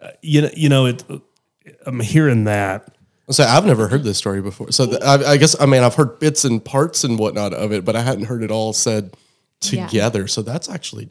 Uh, 0.00 0.08
you 0.22 0.42
know, 0.42 0.50
you 0.56 0.68
know 0.68 0.86
it 0.86 1.04
I'm 1.86 2.00
hearing 2.00 2.44
that. 2.44 2.94
So 3.30 3.42
I've 3.42 3.64
never 3.64 3.88
heard 3.88 4.04
this 4.04 4.18
story 4.18 4.42
before. 4.42 4.70
So 4.70 4.86
th- 4.86 5.00
I, 5.02 5.32
I 5.32 5.36
guess 5.38 5.58
I 5.60 5.66
mean 5.66 5.82
I've 5.82 5.94
heard 5.94 6.18
bits 6.18 6.44
and 6.44 6.62
parts 6.64 7.04
and 7.04 7.18
whatnot 7.18 7.54
of 7.54 7.72
it, 7.72 7.84
but 7.84 7.96
I 7.96 8.02
hadn't 8.02 8.24
heard 8.26 8.42
it 8.42 8.50
all 8.50 8.72
said 8.72 9.16
Yeah. 9.62 9.86
together. 9.86 10.26
So 10.28 10.42
that's 10.42 10.68
actually, 10.68 11.08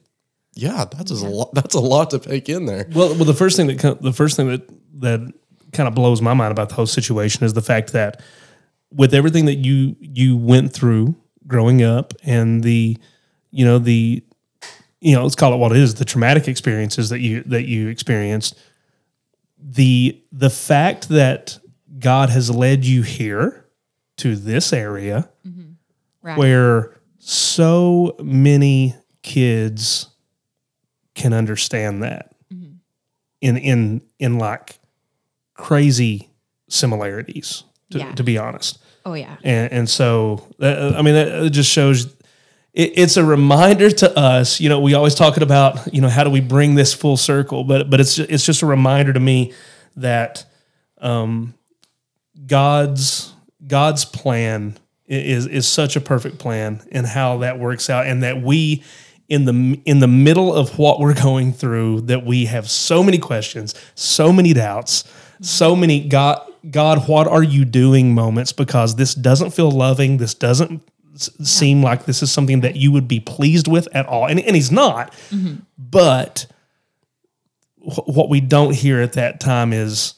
yeah, 0.54 0.86
that's 0.86 1.10
a 1.12 1.16
lot. 1.28 1.54
That's 1.56 1.74
a 1.76 1.80
lot 1.80 2.12
to 2.12 2.20
take 2.20 2.48
in 2.50 2.66
there. 2.68 2.88
Well, 2.94 3.16
well, 3.16 3.26
the 3.26 3.34
first 3.34 3.58
thing 3.58 3.68
that 3.68 3.80
co- 3.80 3.96
the 3.96 4.14
first 4.14 4.36
thing 4.38 4.48
that 4.48 4.62
that 5.02 5.34
kind 5.74 5.88
of 5.88 5.96
blows 5.96 6.22
my 6.22 6.36
mind 6.36 6.52
about 6.52 6.70
the 6.70 6.76
whole 6.76 6.86
situation 6.86 7.44
is 7.44 7.54
the 7.54 7.62
fact 7.64 7.94
that 7.94 8.22
with 8.96 9.14
everything 9.14 9.46
that 9.46 9.56
you 9.56 9.96
you 10.00 10.38
went 10.38 10.74
through 10.74 11.16
growing 11.48 11.84
up 11.84 12.14
and 12.24 12.64
the 12.64 12.98
you 13.52 13.66
know 13.66 13.80
the 13.80 14.24
you 15.02 15.16
know 15.16 15.24
let's 15.24 15.36
call 15.36 15.54
it 15.54 15.58
what 15.58 15.72
it 15.72 15.78
is 15.78 15.96
the 15.96 16.06
traumatic 16.06 16.48
experiences 16.48 17.10
that 17.10 17.20
you 17.20 17.44
that 17.44 17.66
you 17.66 17.88
experienced 17.90 18.60
the 19.58 20.22
the 20.32 20.50
fact 20.50 21.10
that 21.10 21.60
God 22.00 22.30
has 22.30 22.50
led 22.50 22.86
you 22.86 23.02
here 23.02 23.66
to 24.18 24.36
this 24.36 24.74
area 24.74 25.30
mm-hmm. 25.46 25.72
Right. 26.22 26.38
where 26.38 26.96
so 27.20 28.16
many 28.22 28.96
kids 29.22 30.08
can 31.16 31.34
understand 31.34 32.04
that 32.04 32.36
mm-hmm. 32.54 32.74
in 33.42 33.58
in 33.58 34.02
in 34.20 34.38
like 34.38 34.80
crazy 35.54 36.30
similarities 36.70 37.64
to, 37.94 38.00
Yeah. 38.00 38.12
to 38.16 38.24
be 38.24 38.38
honest 38.38 38.78
oh, 39.06 39.14
yeah. 39.14 39.38
and 39.44 39.72
and 39.72 39.90
so 39.90 40.46
that, 40.60 40.96
i 40.96 41.02
mean 41.02 41.16
that 41.16 41.50
just 41.52 41.70
shows 41.72 42.06
it, 42.74 42.92
it's 42.96 43.18
a 43.18 43.24
reminder 43.26 43.90
to 43.90 44.18
us 44.18 44.60
you 44.60 44.70
know 44.70 44.80
we 44.80 44.94
always 44.94 45.16
talking 45.16 45.44
about 45.44 45.94
you 45.94 46.02
know 46.02 46.10
how 46.10 46.24
do 46.24 46.30
we 46.30 46.42
bring 46.42 46.76
this 46.76 46.94
full 46.94 47.18
circle 47.18 47.64
but 47.64 47.90
but 47.90 48.00
it's 48.00 48.20
it's 48.20 48.46
just 48.46 48.62
a 48.62 48.66
reminder 48.66 49.14
to 49.14 49.20
me 49.20 49.54
that 49.96 50.46
um 51.00 51.54
god's 52.48 53.34
god's 53.68 54.06
plan 54.06 54.78
is 55.08 55.46
is 55.48 55.68
such 55.68 55.96
a 55.96 56.02
perfect 56.02 56.40
plan 56.40 56.82
and 56.92 57.06
how 57.06 57.38
that 57.40 57.60
works 57.60 57.90
out 57.90 58.08
and 58.08 58.24
that 58.24 58.42
we 58.42 58.84
in 59.30 59.46
the 59.46 59.80
in 59.86 60.00
the 60.00 60.08
middle 60.08 60.54
of 60.54 60.78
what 60.78 61.00
we're 61.00 61.14
going 61.14 61.54
through 61.54 62.02
that 62.02 62.26
we 62.26 62.46
have 62.46 62.70
so 62.70 63.04
many 63.04 63.18
questions 63.18 63.76
so 63.96 64.34
many 64.34 64.54
doubts 64.54 65.04
so 65.44 65.76
many 65.76 66.08
god 66.08 66.42
god 66.70 67.08
what 67.08 67.28
are 67.28 67.44
you 67.44 67.66
doing 67.66 68.14
moments 68.14 68.52
because 68.52 68.96
this 68.96 69.14
doesn't 69.14 69.52
feel 69.52 69.70
loving. 69.70 70.18
This 70.18 70.34
doesn't 70.34 70.82
s- 71.14 71.30
seem 71.44 71.82
like 71.82 72.06
this 72.06 72.24
is 72.24 72.32
something 72.32 72.62
that 72.62 72.76
you 72.76 72.92
would 72.92 73.08
be 73.08 73.20
pleased 73.20 73.68
with 73.68 73.88
at 73.94 74.06
all. 74.06 74.26
And, 74.28 74.40
and 74.40 74.56
he's 74.56 74.72
not 74.72 75.12
mm-hmm. 75.30 75.56
but 75.78 76.46
wh- 77.78 78.08
what 78.08 78.30
we 78.30 78.40
don't 78.40 78.74
hear 78.74 79.02
at 79.02 79.14
that 79.14 79.40
time 79.40 79.74
is 79.74 80.16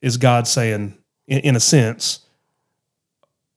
is 0.00 0.16
god 0.16 0.46
saying 0.46 0.96
in, 1.26 1.40
in 1.40 1.56
a 1.56 1.60
sense 1.60 2.20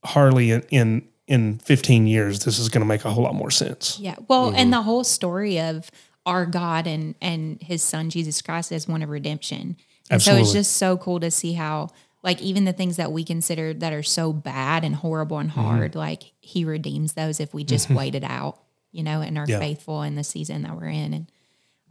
harley 0.04 0.52
in, 0.52 0.62
in 0.72 1.10
in 1.30 1.60
15 1.60 2.08
years 2.08 2.44
this 2.44 2.58
is 2.58 2.70
going 2.70 2.82
to 2.82 2.88
make 2.88 3.06
a 3.06 3.12
whole 3.12 3.24
lot 3.24 3.36
more 3.36 3.52
sense. 3.52 4.00
Yeah. 4.00 4.16
Well, 4.28 4.48
and 4.48 4.56
mm-hmm. 4.56 4.72
the 4.72 4.82
whole 4.82 5.04
story 5.04 5.60
of 5.60 5.90
our 6.26 6.46
God 6.46 6.88
and 6.88 7.16
and 7.22 7.62
his 7.62 7.82
son 7.82 8.10
Jesus 8.10 8.42
Christ 8.42 8.72
as 8.72 8.88
one 8.88 9.02
of 9.04 9.10
redemption. 9.10 9.78
And 10.10 10.22
so 10.22 10.36
it's 10.38 10.54
just 10.54 10.78
so 10.78 10.98
cool 10.98 11.20
to 11.20 11.30
see 11.32 11.54
how 11.54 11.90
like 12.24 12.42
even 12.42 12.66
the 12.66 12.74
things 12.74 12.98
that 12.98 13.12
we 13.12 13.24
consider 13.24 13.74
that 13.76 13.94
are 13.94 14.04
so 14.04 14.34
bad 14.34 14.84
and 14.84 14.96
horrible 14.96 15.38
and 15.38 15.50
Mm-hmm. 15.50 15.62
hard, 15.62 15.96
like 15.96 16.34
he 16.42 16.66
redeems 16.66 17.14
those 17.14 17.40
if 17.40 17.54
we 17.54 17.64
just 17.64 17.90
wait 17.90 18.14
it 18.16 18.24
out, 18.24 18.60
you 18.92 19.04
know, 19.04 19.22
and 19.22 19.38
are 19.38 19.46
Yeah. 19.48 19.60
faithful 19.60 20.02
in 20.04 20.16
the 20.16 20.24
season 20.24 20.64
that 20.64 20.76
we're 20.76 20.88
in. 20.90 21.14
And 21.14 21.32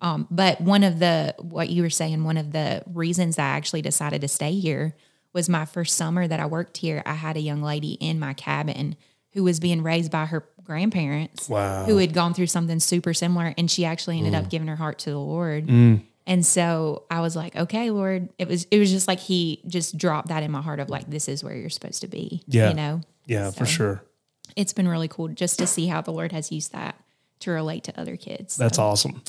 um, 0.01 0.27
but 0.31 0.61
one 0.61 0.85
of 0.85 0.99
the 0.99 1.35
what 1.39 1.71
you 1.71 1.83
were 1.83 1.91
saying, 1.91 2.23
one 2.25 2.37
of 2.37 2.53
the 2.53 2.83
reasons 2.87 3.39
I 3.39 3.45
actually 3.45 3.83
decided 3.83 4.21
to 4.21 4.29
stay 4.29 4.53
here 4.53 4.95
was 5.33 5.49
my 5.49 5.65
first 5.65 5.97
summer 5.97 6.27
that 6.29 6.41
I 6.41 6.47
worked 6.47 6.77
here. 6.79 7.03
I 7.07 7.15
had 7.15 7.37
a 7.37 7.41
young 7.41 7.63
lady 7.63 7.93
in 7.95 8.19
my 8.21 8.33
cabin 8.35 8.97
who 9.33 9.45
was 9.45 9.59
being 9.61 9.83
raised 9.83 10.11
by 10.11 10.27
her 10.27 10.45
grandparents 10.63 11.49
Wow. 11.49 11.85
who 11.85 11.97
had 11.97 12.13
gone 12.13 12.33
through 12.35 12.47
something 12.47 12.79
super 12.81 13.13
similar 13.15 13.55
and 13.59 13.71
she 13.71 13.85
actually 13.85 14.19
ended 14.19 14.35
up 14.35 14.49
giving 14.51 14.69
her 14.69 14.77
heart 14.77 14.99
to 15.01 15.11
the 15.11 15.19
Lord. 15.19 15.67
Mm. 15.67 16.03
And 16.29 16.47
so 16.47 17.05
I 17.11 17.21
was 17.21 17.35
like, 17.35 17.57
okay, 17.57 17.91
Lord, 17.91 18.29
it 18.39 18.47
was 18.47 18.69
it 18.71 18.79
was 18.79 18.91
just 18.91 19.09
like 19.09 19.19
he 19.19 19.63
just 19.67 19.99
dropped 19.99 20.29
that 20.29 20.45
in 20.45 20.53
my 20.53 20.63
heart 20.63 20.79
of 20.79 20.89
like 20.91 21.11
this 21.11 21.27
is 21.27 21.43
where 21.43 21.57
you're 21.57 21.71
supposed 21.71 22.03
to 22.03 22.09
be. 22.09 22.43
Yeah. 22.47 22.69
You 22.69 22.75
know? 22.75 23.01
yeah 23.29 23.51
for 23.53 23.67
sure 23.67 24.03
It's 24.57 24.73
been 24.73 24.89
really 24.89 25.07
cool 25.07 25.29
just 25.29 25.59
to 25.61 25.67
see 25.67 25.87
how 25.87 26.01
the 26.01 26.11
Lord 26.11 26.33
has 26.33 26.51
used 26.51 26.73
that 26.73 26.97
to 27.41 27.53
relate 27.53 27.85
to 27.85 28.01
other 28.01 28.17
kids. 28.17 28.57
that's 28.57 28.79
So, 28.79 28.83
awesome 28.83 29.23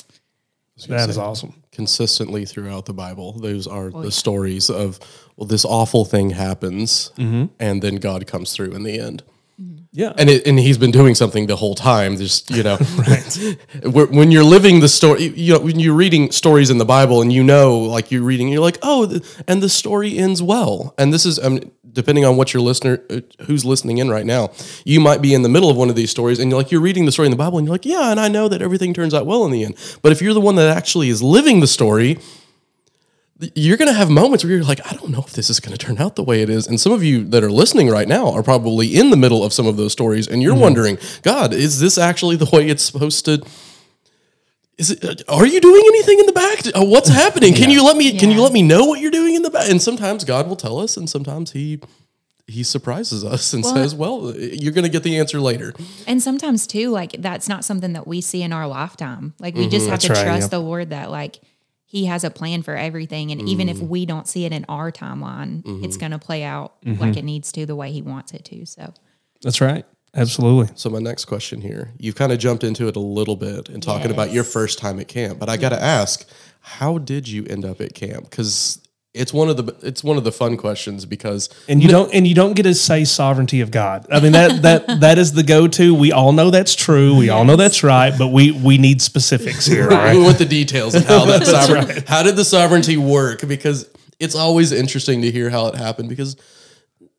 that 0.88 1.10
is 1.10 1.18
awesome 1.18 1.62
Consistently 1.72 2.46
throughout 2.46 2.86
the 2.86 2.94
Bible, 2.94 3.32
those 3.32 3.66
are 3.66 3.90
the 3.90 4.10
stories 4.10 4.70
of 4.70 4.98
well, 5.36 5.46
this 5.46 5.64
awful 5.64 6.04
thing 6.04 6.30
happens, 6.30 7.12
mm-hmm. 7.16 7.46
and 7.58 7.82
then 7.82 7.96
God 7.96 8.26
comes 8.26 8.52
through 8.52 8.72
in 8.72 8.82
the 8.82 8.98
end. 8.98 9.22
Yeah 9.92 10.12
and 10.16 10.30
it, 10.30 10.46
and 10.46 10.58
he's 10.58 10.78
been 10.78 10.90
doing 10.90 11.14
something 11.14 11.46
the 11.46 11.56
whole 11.56 11.74
time. 11.74 12.16
Just 12.16 12.50
you 12.50 12.62
know, 12.62 12.76
Where- 13.90 14.06
when 14.06 14.30
you're 14.30 14.44
living 14.44 14.80
the 14.80 14.88
story, 14.88 15.24
you 15.28 15.54
know, 15.54 15.60
when 15.60 15.78
you're 15.78 15.94
reading 15.94 16.30
stories 16.32 16.70
in 16.70 16.78
the 16.78 16.84
Bible, 16.84 17.22
and 17.22 17.32
you 17.32 17.42
know, 17.42 17.78
like 17.80 18.10
you're 18.10 18.22
reading, 18.22 18.48
you're 18.48 18.60
like, 18.62 18.78
oh, 18.82 19.20
and 19.48 19.62
the 19.62 19.68
story 19.68 20.16
ends 20.18 20.42
well. 20.42 20.94
And 20.98 21.12
this 21.12 21.26
is, 21.26 21.38
um, 21.38 21.60
depending 21.92 22.24
on 22.24 22.36
what 22.36 22.54
your 22.54 22.62
listener, 22.62 23.02
uh, 23.10 23.20
who's 23.46 23.64
listening 23.64 23.98
in 23.98 24.08
right 24.08 24.26
now, 24.26 24.50
you 24.84 25.00
might 25.00 25.20
be 25.20 25.34
in 25.34 25.42
the 25.42 25.48
middle 25.48 25.70
of 25.70 25.76
one 25.76 25.90
of 25.90 25.96
these 25.96 26.10
stories, 26.10 26.38
and 26.38 26.50
you're 26.50 26.58
like, 26.60 26.70
you're 26.70 26.80
reading 26.80 27.04
the 27.06 27.12
story 27.12 27.26
in 27.26 27.30
the 27.32 27.36
Bible, 27.36 27.58
and 27.58 27.66
you're 27.66 27.74
like, 27.74 27.84
yeah, 27.86 28.10
and 28.10 28.20
I 28.20 28.28
know 28.28 28.48
that 28.48 28.62
everything 28.62 28.94
turns 28.94 29.12
out 29.14 29.26
well 29.26 29.44
in 29.44 29.50
the 29.52 29.64
end. 29.64 29.74
But 30.02 30.12
if 30.12 30.22
you're 30.22 30.34
the 30.34 30.40
one 30.40 30.54
that 30.56 30.74
actually 30.76 31.08
is 31.08 31.22
living 31.22 31.60
the 31.60 31.66
story, 31.66 32.18
you're 33.54 33.76
going 33.76 33.88
to 33.88 33.94
have 33.94 34.10
moments 34.10 34.44
where 34.44 34.52
you're 34.52 34.64
like, 34.64 34.80
I 34.86 34.94
don't 34.96 35.10
know 35.10 35.20
if 35.26 35.32
this 35.32 35.48
is 35.48 35.60
going 35.60 35.76
to 35.76 35.78
turn 35.78 35.98
out 35.98 36.16
the 36.16 36.22
way 36.22 36.42
it 36.42 36.50
is. 36.50 36.66
And 36.66 36.78
some 36.78 36.92
of 36.92 37.02
you 37.02 37.24
that 37.24 37.42
are 37.42 37.50
listening 37.50 37.88
right 37.88 38.08
now 38.08 38.32
are 38.32 38.42
probably 38.42 38.94
in 38.94 39.10
the 39.10 39.16
middle 39.16 39.42
of 39.42 39.52
some 39.52 39.66
of 39.66 39.76
those 39.76 39.92
stories, 39.92 40.28
and 40.28 40.42
you're 40.42 40.54
wondering, 40.54 40.98
God, 41.22 41.52
is 41.54 41.80
this 41.80 41.96
actually 41.96 42.36
the 42.36 42.48
way 42.52 42.68
it's 42.68 42.82
supposed 42.82 43.24
to? 43.24 43.42
Is 44.76 44.90
it? 44.90 45.04
uh, 45.04 45.34
Are 45.34 45.46
you 45.46 45.60
doing 45.60 45.82
anything 45.86 46.18
in 46.20 46.26
the 46.26 46.32
back? 46.32 46.66
Uh, 46.74 46.84
What's 46.84 47.08
happening? 47.08 47.54
Can 47.54 47.70
you 47.74 47.84
let 47.84 47.96
me? 47.96 48.18
Can 48.18 48.30
you 48.30 48.42
let 48.42 48.52
me 48.52 48.62
know 48.62 48.84
what 48.84 49.00
you're 49.00 49.10
doing 49.10 49.34
in 49.34 49.42
the 49.42 49.50
back? 49.50 49.70
And 49.70 49.80
sometimes 49.80 50.24
God 50.24 50.48
will 50.48 50.56
tell 50.56 50.78
us, 50.78 50.96
and 50.96 51.08
sometimes 51.08 51.52
He 51.52 51.80
he 52.46 52.62
surprises 52.62 53.24
us 53.24 53.52
and 53.52 53.64
says, 53.64 53.94
"Well, 53.94 54.34
you're 54.36 54.72
going 54.72 54.84
to 54.84 54.90
get 54.90 55.02
the 55.02 55.18
answer 55.18 55.40
later." 55.40 55.72
And 56.06 56.22
sometimes 56.22 56.66
too, 56.66 56.90
like 56.90 57.12
that's 57.18 57.48
not 57.48 57.64
something 57.64 57.92
that 57.92 58.06
we 58.06 58.20
see 58.20 58.42
in 58.42 58.52
our 58.52 58.66
lifetime. 58.66 59.34
Like 59.38 59.54
we 59.54 59.68
just 59.68 59.88
have 59.88 60.00
to 60.00 60.12
right, 60.12 60.24
trust 60.24 60.44
yeah. 60.44 60.48
the 60.48 60.58
Lord 60.58 60.90
that 60.90 61.10
like 61.10 61.40
He 61.90 62.04
has 62.04 62.22
a 62.22 62.30
plan 62.30 62.62
for 62.62 62.76
everything, 62.76 63.32
and 63.32 63.48
even 63.48 63.68
if 63.68 63.78
mm. 63.78 63.88
we 63.88 64.06
don't 64.06 64.28
see 64.28 64.44
it 64.44 64.52
in 64.52 64.64
our 64.68 64.92
timeline, 64.92 65.58
it's 65.58 65.96
mm-hmm. 65.96 65.98
going 65.98 66.12
to 66.12 66.20
play 66.20 66.44
out 66.44 66.80
mm-hmm. 66.82 67.00
like 67.00 67.16
it 67.16 67.24
needs 67.24 67.50
to, 67.50 67.66
the 67.66 67.74
way 67.74 67.90
He 67.90 68.00
wants 68.00 68.30
it 68.30 68.44
to. 68.44 68.64
So 68.64 68.94
That's 69.42 69.60
right. 69.60 69.84
Absolutely. 70.14 70.72
So 70.76 70.88
my 70.88 71.00
next 71.00 71.24
question 71.24 71.60
here, 71.60 71.92
you've 71.98 72.14
kind 72.14 72.30
of 72.30 72.38
jumped 72.38 72.62
into 72.62 72.86
it 72.86 72.94
a 72.94 73.00
little 73.00 73.34
bit 73.34 73.68
and 73.68 73.82
talking 73.82 74.12
about 74.12 74.32
your 74.32 74.44
first 74.44 74.78
time 74.78 75.00
at 75.00 75.08
camp, 75.08 75.40
but 75.40 75.48
I 75.48 75.54
mm-hmm. 75.54 75.62
got 75.62 75.68
to 75.70 75.82
ask, 75.82 76.28
how 76.60 76.98
did 76.98 77.26
you 77.26 77.44
end 77.46 77.64
up 77.64 77.80
at 77.80 77.92
camp? 77.92 78.30
Because 78.30 78.80
it's 79.12 79.32
one 79.32 79.48
of 79.48 79.56
the 79.56 79.76
it's 79.86 80.04
one 80.04 80.16
of 80.16 80.24
the 80.24 80.30
fun 80.30 80.56
questions 80.56 81.04
because 81.04 81.48
And 81.68 81.82
you 81.82 81.88
don't 81.88 82.14
and 82.14 82.26
you 82.26 82.34
don't 82.34 82.54
get 82.54 82.62
to 82.62 82.74
say 82.74 83.04
sovereignty 83.04 83.60
of 83.60 83.70
God. 83.70 84.06
I 84.10 84.20
mean 84.20 84.32
that 84.32 84.62
that 84.62 85.00
that 85.00 85.18
is 85.18 85.32
the 85.32 85.42
go 85.42 85.66
to. 85.68 85.94
We 85.94 86.12
all 86.12 86.32
know 86.32 86.50
that's 86.50 86.76
true. 86.76 87.16
We 87.16 87.28
all 87.28 87.44
know 87.44 87.56
that's 87.56 87.82
right, 87.82 88.16
but 88.16 88.28
we 88.28 88.52
we 88.52 88.78
need 88.78 89.02
specifics 89.02 89.66
here, 89.66 89.90
all 89.90 89.96
right? 89.96 90.16
we 90.16 90.22
want 90.22 90.38
the 90.38 90.44
details 90.44 90.94
of 90.94 91.06
how 91.06 91.24
that 91.24 91.44
sovereign, 91.46 92.04
how 92.06 92.22
did 92.22 92.36
the 92.36 92.44
sovereignty 92.44 92.96
work? 92.96 93.46
Because 93.46 93.90
it's 94.20 94.36
always 94.36 94.70
interesting 94.70 95.22
to 95.22 95.30
hear 95.30 95.50
how 95.50 95.66
it 95.66 95.74
happened 95.74 96.08
because 96.08 96.36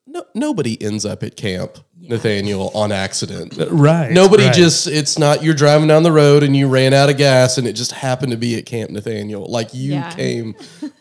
no, 0.07 0.25
nobody 0.33 0.81
ends 0.81 1.05
up 1.05 1.23
at 1.23 1.35
camp, 1.35 1.77
Nathanael, 2.11 2.69
on 2.75 2.91
accident. 2.91 3.55
Right. 3.71 4.11
Nobody 4.11 4.43
right. 4.45 4.53
just, 4.53 4.87
it's 4.87 5.17
not 5.17 5.41
you're 5.43 5.55
driving 5.55 5.87
down 5.87 6.03
the 6.03 6.11
road 6.11 6.43
and 6.43 6.55
you 6.55 6.67
ran 6.67 6.93
out 6.93 7.09
of 7.09 7.17
gas 7.17 7.57
and 7.57 7.65
it 7.67 7.73
just 7.73 7.91
happened 7.93 8.31
to 8.31 8.37
be 8.37 8.57
at 8.57 8.65
Camp 8.65 8.91
Nathanael. 8.91 9.45
Like 9.47 9.73
you 9.73 9.93
Yeah. 9.93 10.11
came 10.11 10.55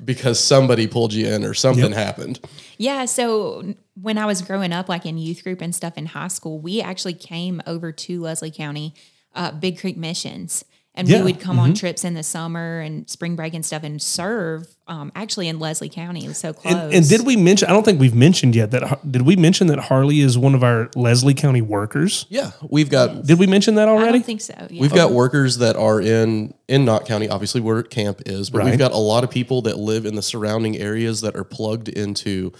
because 0.04 0.40
somebody 0.40 0.86
pulled 0.86 1.12
you 1.12 1.26
in 1.28 1.44
or 1.44 1.52
something 1.52 1.92
happened. 1.92 2.40
Yeah, 2.78 3.04
so 3.04 3.74
when 4.00 4.16
I 4.16 4.24
was 4.24 4.40
growing 4.40 4.72
up, 4.72 4.88
like 4.88 5.04
in 5.04 5.18
youth 5.18 5.42
group 5.44 5.60
and 5.60 5.74
stuff 5.74 5.98
in 5.98 6.06
high 6.06 6.28
school, 6.28 6.58
we 6.58 6.80
actually 6.80 7.12
came 7.14 7.60
over 7.66 7.92
to 7.92 8.20
Leslie 8.22 8.50
County, 8.50 8.94
uh, 9.34 9.50
Big 9.50 9.78
Creek 9.78 9.98
Missions, 9.98 10.64
and 10.94 11.08
Yeah, 11.08 11.18
we 11.18 11.32
would 11.32 11.40
come 11.40 11.58
on 11.58 11.74
trips 11.74 12.04
in 12.04 12.14
the 12.14 12.22
summer 12.22 12.80
and 12.80 13.08
spring 13.08 13.36
break 13.36 13.52
and 13.54 13.64
stuff, 13.66 13.82
and 13.82 14.00
serve 14.00 14.66
um, 14.90 15.10
actually 15.14 15.48
in 15.48 15.58
Leslie 15.58 15.88
County. 15.88 16.24
It 16.24 16.28
was 16.28 16.36
so 16.38 16.52
close. 16.52 16.74
and, 16.74 16.92
and 16.92 17.08
did 17.08 17.24
we 17.24 17.36
mention? 17.36 17.68
I 17.68 17.72
don't 17.72 17.84
think 17.84 17.98
we've 18.00 18.14
mentioned 18.14 18.54
yet 18.56 18.72
that. 18.72 19.00
Did 19.10 19.22
we 19.22 19.36
mention 19.36 19.68
that 19.68 19.78
Harley 19.78 20.20
is 20.20 20.36
one 20.36 20.54
of 20.54 20.62
our 20.64 20.90
Leslie 20.96 21.32
County 21.32 21.62
workers? 21.62 22.26
Yeah. 22.28 22.50
We've 22.68 22.90
got 22.90 23.24
Did 23.24 23.38
we 23.38 23.46
mention 23.46 23.76
that 23.76 23.88
already? 23.88 24.08
I 24.08 24.12
don't 24.12 24.26
think 24.26 24.40
so. 24.40 24.54
Yeah. 24.68 24.82
We've 24.82 24.92
got 24.92 25.12
workers 25.12 25.58
that 25.58 25.76
are 25.76 26.00
in 26.00 26.52
in 26.68 26.84
Knott 26.84 27.06
County, 27.06 27.28
obviously 27.28 27.60
where 27.60 27.82
camp 27.82 28.22
is, 28.26 28.50
but 28.50 28.58
Right. 28.58 28.66
we've 28.70 28.78
got 28.78 28.92
a 28.92 28.96
lot 28.98 29.24
of 29.24 29.30
people 29.30 29.62
that 29.62 29.78
live 29.78 30.04
in 30.06 30.14
the 30.16 30.22
surrounding 30.22 30.76
areas 30.76 31.20
that 31.22 31.34
are 31.36 31.44
plugged 31.44 31.88
into 31.88 32.52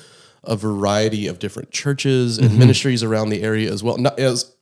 a 0.45 0.57
variety 0.57 1.27
of 1.27 1.39
different 1.39 1.71
churches 1.71 2.39
and 2.39 2.49
Mm-hmm. 2.51 2.59
ministries 2.61 3.03
around 3.03 3.29
the 3.29 3.43
area 3.43 3.71
as 3.73 3.83
well. 3.83 3.99
Not 3.99 4.19
as 4.19 4.53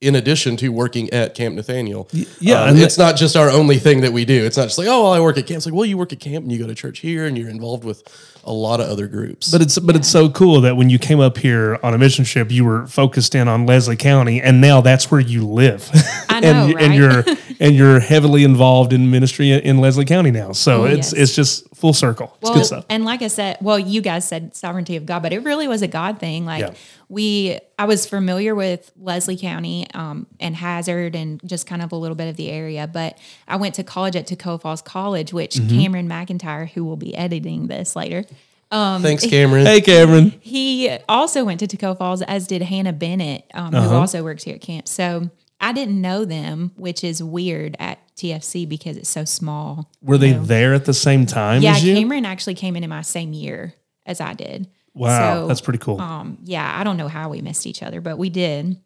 in 0.00 0.14
addition 0.14 0.56
to 0.56 0.70
working 0.70 1.10
at 1.10 1.34
Camp 1.34 1.54
Nathanael. 1.54 2.08
yeah, 2.40 2.62
Um, 2.62 2.70
and 2.70 2.78
it's 2.78 2.96
not 2.96 3.16
just 3.16 3.36
our 3.36 3.50
only 3.50 3.76
thing 3.78 4.00
that 4.00 4.12
we 4.12 4.24
do. 4.24 4.44
It's 4.44 4.56
not 4.56 4.64
just 4.64 4.78
like, 4.78 4.88
oh, 4.88 5.02
well, 5.02 5.12
I 5.12 5.20
work 5.20 5.36
at 5.36 5.46
camp. 5.46 5.58
It's 5.58 5.66
like, 5.66 5.74
well, 5.74 5.84
you 5.84 5.98
work 5.98 6.12
at 6.12 6.20
camp 6.20 6.42
and 6.42 6.50
you 6.52 6.58
go 6.58 6.66
to 6.66 6.74
church 6.74 7.00
here 7.00 7.26
and 7.26 7.36
you're 7.36 7.50
involved 7.50 7.84
with 7.84 8.02
a 8.44 8.52
lot 8.52 8.80
of 8.80 8.88
other 8.88 9.06
groups. 9.06 9.50
But 9.50 9.60
it's 9.62 9.78
but 9.78 9.96
it's 9.96 10.08
so 10.08 10.28
cool 10.30 10.60
that 10.62 10.76
when 10.76 10.90
you 10.90 10.98
came 10.98 11.20
up 11.20 11.38
here 11.38 11.78
on 11.82 11.94
a 11.94 11.98
mission 11.98 12.24
trip, 12.24 12.50
you 12.50 12.64
were 12.64 12.86
focused 12.86 13.34
in 13.34 13.48
on 13.48 13.66
Leslie 13.66 13.96
County, 13.96 14.40
and 14.40 14.60
now 14.60 14.80
that's 14.80 15.10
where 15.10 15.20
you 15.20 15.46
live. 15.46 15.88
I 16.28 16.40
know, 16.40 16.48
and 16.48 16.70
you- 16.70 16.78
and 16.78 16.88
right? 16.90 17.26
you're 17.26 17.36
and 17.60 17.74
you're 17.74 18.00
heavily 18.00 18.44
involved 18.44 18.92
in 18.92 19.10
ministry 19.10 19.50
in 19.52 19.78
Leslie 19.78 20.04
County 20.06 20.30
now. 20.30 20.52
So 20.52 20.84
it's 20.84 21.12
Oh, 21.12 21.16
yes. 21.16 21.22
it's 21.24 21.34
just 21.36 21.68
full 21.76 21.92
circle. 21.92 22.32
It's 22.40 22.42
Well, 22.50 22.54
good 22.54 22.66
stuff. 22.66 22.84
and 22.88 23.04
like 23.04 23.22
I 23.22 23.28
said, 23.28 23.56
well, 23.60 23.78
you 23.78 24.00
guys 24.02 24.26
said 24.28 24.54
sovereignty 24.56 24.96
of 24.96 25.06
God, 25.06 25.22
but 25.22 25.32
it 25.32 25.44
really 25.44 25.66
was 25.68 25.82
a 25.82 25.88
God 25.88 26.18
thing. 26.18 26.44
Like 26.44 26.60
Yeah. 26.60 26.74
we, 27.08 27.58
I 27.78 27.86
was 27.86 28.04
familiar 28.06 28.54
with 28.54 28.90
Leslie 29.00 29.36
County 29.38 29.86
um, 29.94 30.26
and 30.40 30.54
Hazard 30.54 31.14
and 31.16 31.40
just 31.46 31.66
kind 31.66 31.80
of 31.80 31.92
a 31.92 31.96
little 31.96 32.14
bit 32.16 32.28
of 32.28 32.36
the 32.36 32.50
area, 32.50 32.86
but 32.86 33.16
I 33.48 33.56
went 33.56 33.74
to 33.76 33.84
college 33.84 34.14
at 34.14 34.26
Toccoa 34.26 34.60
Falls 34.60 34.82
College, 34.82 35.32
which 35.32 35.54
Mm-hmm. 35.56 35.80
Cameron 35.80 36.08
McIntyre, 36.08 36.68
who 36.68 36.84
will 36.84 36.96
be 36.96 37.14
editing 37.16 37.66
this 37.68 37.96
later, 37.96 38.24
Thanks, 38.70 39.26
Cameron. 39.26 39.66
Hey, 39.66 39.80
Cameron. 39.80 40.32
he 40.40 40.88
also 41.08 41.44
went 41.44 41.60
to 41.60 41.66
Toccoa 41.66 41.96
Falls, 41.98 42.22
as 42.22 42.46
did 42.46 42.62
Hannah 42.62 42.92
Bennett, 42.92 43.44
um, 43.54 43.74
Uh-huh. 43.74 43.88
who 43.88 43.94
also 43.96 44.22
works 44.22 44.44
here 44.44 44.54
at 44.54 44.60
camp. 44.60 44.86
So 44.88 45.30
I 45.60 45.72
didn't 45.72 46.00
know 46.00 46.24
them, 46.24 46.72
which 46.76 47.02
is 47.04 47.22
weird 47.22 47.76
at 47.78 47.98
TFC 48.16 48.66
because 48.68 48.96
it's 48.96 49.08
so 49.08 49.24
small. 49.24 49.90
Were 50.02 50.18
they 50.18 50.32
there 50.32 50.74
at 50.74 50.84
the 50.84 50.94
same 50.94 51.26
time 51.26 51.62
Yeah, 51.62 51.72
as 51.76 51.84
you? 51.84 51.94
Cameron 51.94 52.24
actually 52.24 52.54
came 52.54 52.76
in 52.76 52.84
in 52.84 52.90
my 52.90 53.02
same 53.02 53.32
year 53.32 53.74
as 54.06 54.20
I 54.20 54.34
did. 54.34 54.68
wow, 54.94 55.42
So, 55.42 55.46
that's 55.48 55.60
pretty 55.60 55.78
cool. 55.78 56.00
Um, 56.00 56.38
yeah, 56.44 56.76
I 56.78 56.84
don't 56.84 56.96
know 56.96 57.08
how 57.08 57.28
we 57.28 57.40
missed 57.42 57.66
each 57.66 57.82
other, 57.82 58.00
but 58.00 58.18
we 58.18 58.30
did. 58.30 58.76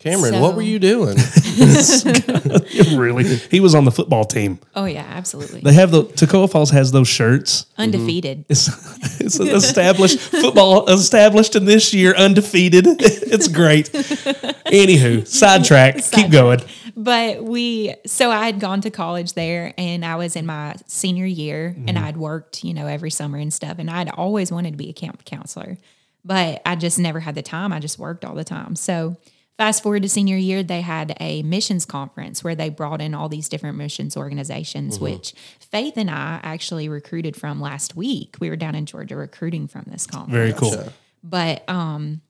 Cameron, 0.00 0.40
what 0.40 0.56
were 0.56 0.62
you 0.62 0.78
doing? 0.78 1.16
really, 2.96 3.36
he 3.36 3.60
was 3.60 3.74
on 3.74 3.84
the 3.84 3.92
football 3.92 4.24
team. 4.24 4.58
Oh 4.74 4.86
yeah, 4.86 5.04
absolutely. 5.06 5.60
They 5.60 5.74
have 5.74 5.90
the 5.90 6.04
Toccoa 6.04 6.50
Falls 6.50 6.70
has 6.70 6.90
those 6.90 7.06
shirts. 7.06 7.66
Undefeated. 7.76 8.48
Mm-hmm. 8.48 9.22
It's, 9.22 9.38
it's 9.38 9.38
established 9.38 10.18
football 10.18 10.88
established 10.88 11.54
in 11.54 11.66
this 11.66 11.92
year 11.92 12.14
undefeated. 12.14 12.86
It's 12.86 13.46
great. 13.46 13.92
Anywho, 13.92 15.26
sidetrack. 15.26 15.96
Keep 15.96 16.04
Sidetrack. 16.04 16.30
going. 16.30 16.60
But 16.96 17.44
we, 17.44 17.94
so 18.06 18.30
I 18.30 18.46
had 18.46 18.58
gone 18.58 18.80
to 18.82 18.90
college 18.90 19.34
there 19.34 19.74
and 19.76 20.04
I 20.04 20.16
was 20.16 20.34
in 20.34 20.46
my 20.46 20.76
senior 20.86 21.26
year 21.26 21.68
and 21.68 21.90
mm-hmm. 21.90 22.04
I'd 22.04 22.16
worked, 22.16 22.64
you 22.64 22.72
know, 22.72 22.86
every 22.86 23.10
summer 23.10 23.36
and 23.36 23.52
stuff. 23.52 23.78
And 23.78 23.90
I'd 23.90 24.08
always 24.10 24.50
wanted 24.50 24.72
to 24.72 24.76
be 24.76 24.88
a 24.88 24.92
camp 24.92 25.24
counselor, 25.26 25.76
but 26.24 26.62
I 26.64 26.76
just 26.76 26.98
never 26.98 27.20
had 27.20 27.34
the 27.34 27.42
time. 27.42 27.72
I 27.72 27.80
just 27.80 27.98
worked 27.98 28.24
all 28.24 28.34
the 28.34 28.44
time. 28.44 28.76
So 28.76 29.16
fast 29.60 29.82
forward 29.82 30.02
to 30.02 30.08
senior 30.08 30.38
year, 30.38 30.62
they 30.62 30.80
had 30.80 31.14
a 31.20 31.42
missions 31.42 31.84
conference 31.84 32.42
where 32.42 32.54
they 32.54 32.70
brought 32.70 33.02
in 33.02 33.12
all 33.12 33.28
these 33.28 33.46
different 33.46 33.76
missions 33.76 34.16
organizations, 34.16 34.94
mm-hmm. 34.94 35.04
which 35.04 35.34
Faith 35.58 35.98
and 35.98 36.10
I 36.10 36.40
actually 36.42 36.88
recruited 36.88 37.36
from 37.36 37.60
last 37.60 37.94
week. 37.94 38.38
We 38.40 38.48
were 38.48 38.56
down 38.56 38.74
in 38.74 38.86
Georgia 38.86 39.16
recruiting 39.16 39.68
from 39.68 39.84
this 39.86 40.06
conference. 40.06 40.32
Very 40.32 40.52
cool. 40.54 40.90
But 41.22 41.68
um, 41.68 42.22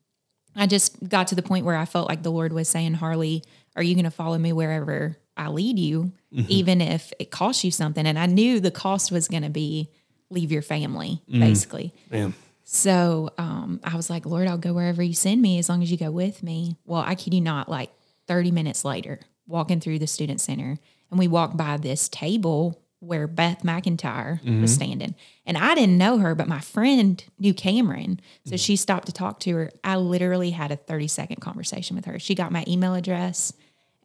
I 0.57 0.67
just 0.67 1.07
got 1.07 1.27
to 1.27 1.35
the 1.35 1.41
point 1.41 1.63
where 1.63 1.77
I 1.77 1.85
felt 1.85 2.09
like 2.09 2.21
the 2.21 2.33
Lord 2.33 2.51
was 2.51 2.67
saying, 2.67 2.95
Harley, 2.95 3.45
are 3.77 3.81
you 3.81 3.95
going 3.95 4.03
to 4.03 4.11
follow 4.11 4.37
me 4.37 4.51
wherever 4.51 5.15
I 5.37 5.47
lead 5.47 5.79
you, 5.79 6.11
mm-hmm. 6.33 6.47
even 6.49 6.81
if 6.81 7.13
it 7.17 7.31
costs 7.31 7.63
you 7.63 7.71
something? 7.71 8.05
And 8.05 8.19
I 8.19 8.25
knew 8.25 8.59
the 8.59 8.71
cost 8.71 9.09
was 9.09 9.29
going 9.29 9.43
to 9.43 9.49
be 9.49 9.89
leave 10.29 10.51
your 10.51 10.61
family, 10.61 11.21
mm. 11.31 11.39
basically. 11.39 11.93
Man. 12.09 12.33
So 12.73 13.31
um, 13.37 13.81
I 13.83 13.97
was 13.97 14.09
like, 14.09 14.25
Lord, 14.25 14.47
I'll 14.47 14.57
go 14.57 14.71
wherever 14.71 15.03
you 15.03 15.13
send 15.13 15.41
me 15.41 15.59
as 15.59 15.67
long 15.67 15.83
as 15.83 15.91
you 15.91 15.97
go 15.97 16.09
with 16.09 16.41
me. 16.41 16.77
Well, 16.85 17.03
I 17.05 17.15
kid 17.15 17.33
you 17.33 17.41
not, 17.41 17.67
like 17.67 17.91
30 18.27 18.51
minutes 18.51 18.85
later, 18.85 19.19
walking 19.45 19.81
through 19.81 19.99
the 19.99 20.07
student 20.07 20.39
center, 20.39 20.77
and 21.09 21.19
we 21.19 21.27
walked 21.27 21.57
by 21.57 21.75
this 21.75 22.07
table 22.07 22.81
where 23.01 23.27
Beth 23.27 23.63
McIntyre 23.63 24.39
was 24.61 24.73
standing. 24.73 25.15
And 25.45 25.57
I 25.57 25.75
didn't 25.75 25.97
know 25.97 26.19
her, 26.19 26.33
but 26.33 26.47
my 26.47 26.61
friend 26.61 27.21
knew 27.39 27.53
Cameron. 27.53 28.21
So 28.45 28.55
she 28.55 28.77
stopped 28.77 29.07
to 29.07 29.11
talk 29.11 29.41
to 29.41 29.55
her. 29.55 29.71
I 29.83 29.97
literally 29.97 30.51
had 30.51 30.71
a 30.71 30.77
30 30.77 31.07
second 31.09 31.41
conversation 31.41 31.97
with 31.97 32.05
her. 32.05 32.19
She 32.19 32.35
got 32.35 32.53
my 32.53 32.63
email 32.69 32.93
address, 32.93 33.51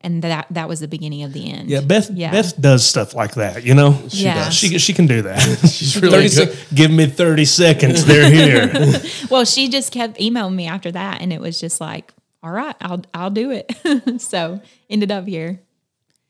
and 0.03 0.23
that 0.23 0.47
that 0.51 0.69
was 0.69 0.81
the 0.81 0.89
beginning 0.89 1.23
of 1.23 1.33
the 1.33 1.51
end. 1.51 1.69
Yeah, 1.69 1.81
Beth. 1.81 2.11
Yeah. 2.11 2.31
Beth 2.31 2.61
does 2.61 2.87
stuff 2.87 3.15
like 3.15 3.35
that. 3.35 3.65
You 3.65 3.75
know. 3.75 4.01
She 4.09 4.25
Yeah. 4.25 4.45
does. 4.45 4.55
She 4.55 4.79
she 4.79 4.93
can 4.93 5.07
do 5.07 5.23
that. 5.23 5.41
She's 5.69 6.01
really 6.01 6.29
good. 6.29 6.33
sec- 6.33 6.75
give 6.75 6.91
me 6.91 7.07
thirty 7.07 7.45
seconds. 7.45 8.05
They're 8.05 8.31
here. 8.31 9.01
well, 9.31 9.45
she 9.45 9.69
just 9.69 9.93
kept 9.93 10.21
emailing 10.21 10.57
me 10.57 10.67
after 10.67 10.93
that, 10.93 11.21
and 11.21 11.33
it 11.33 11.41
was 11.41 11.59
just 11.59 11.81
like, 11.81 12.13
all 12.43 12.51
right, 12.51 12.77
I'll 12.81 13.03
I'll 13.15 13.31
do 13.31 13.51
it. 13.51 14.21
so 14.21 14.61
ended 14.89 15.11
up 15.11 15.27
here. 15.27 15.61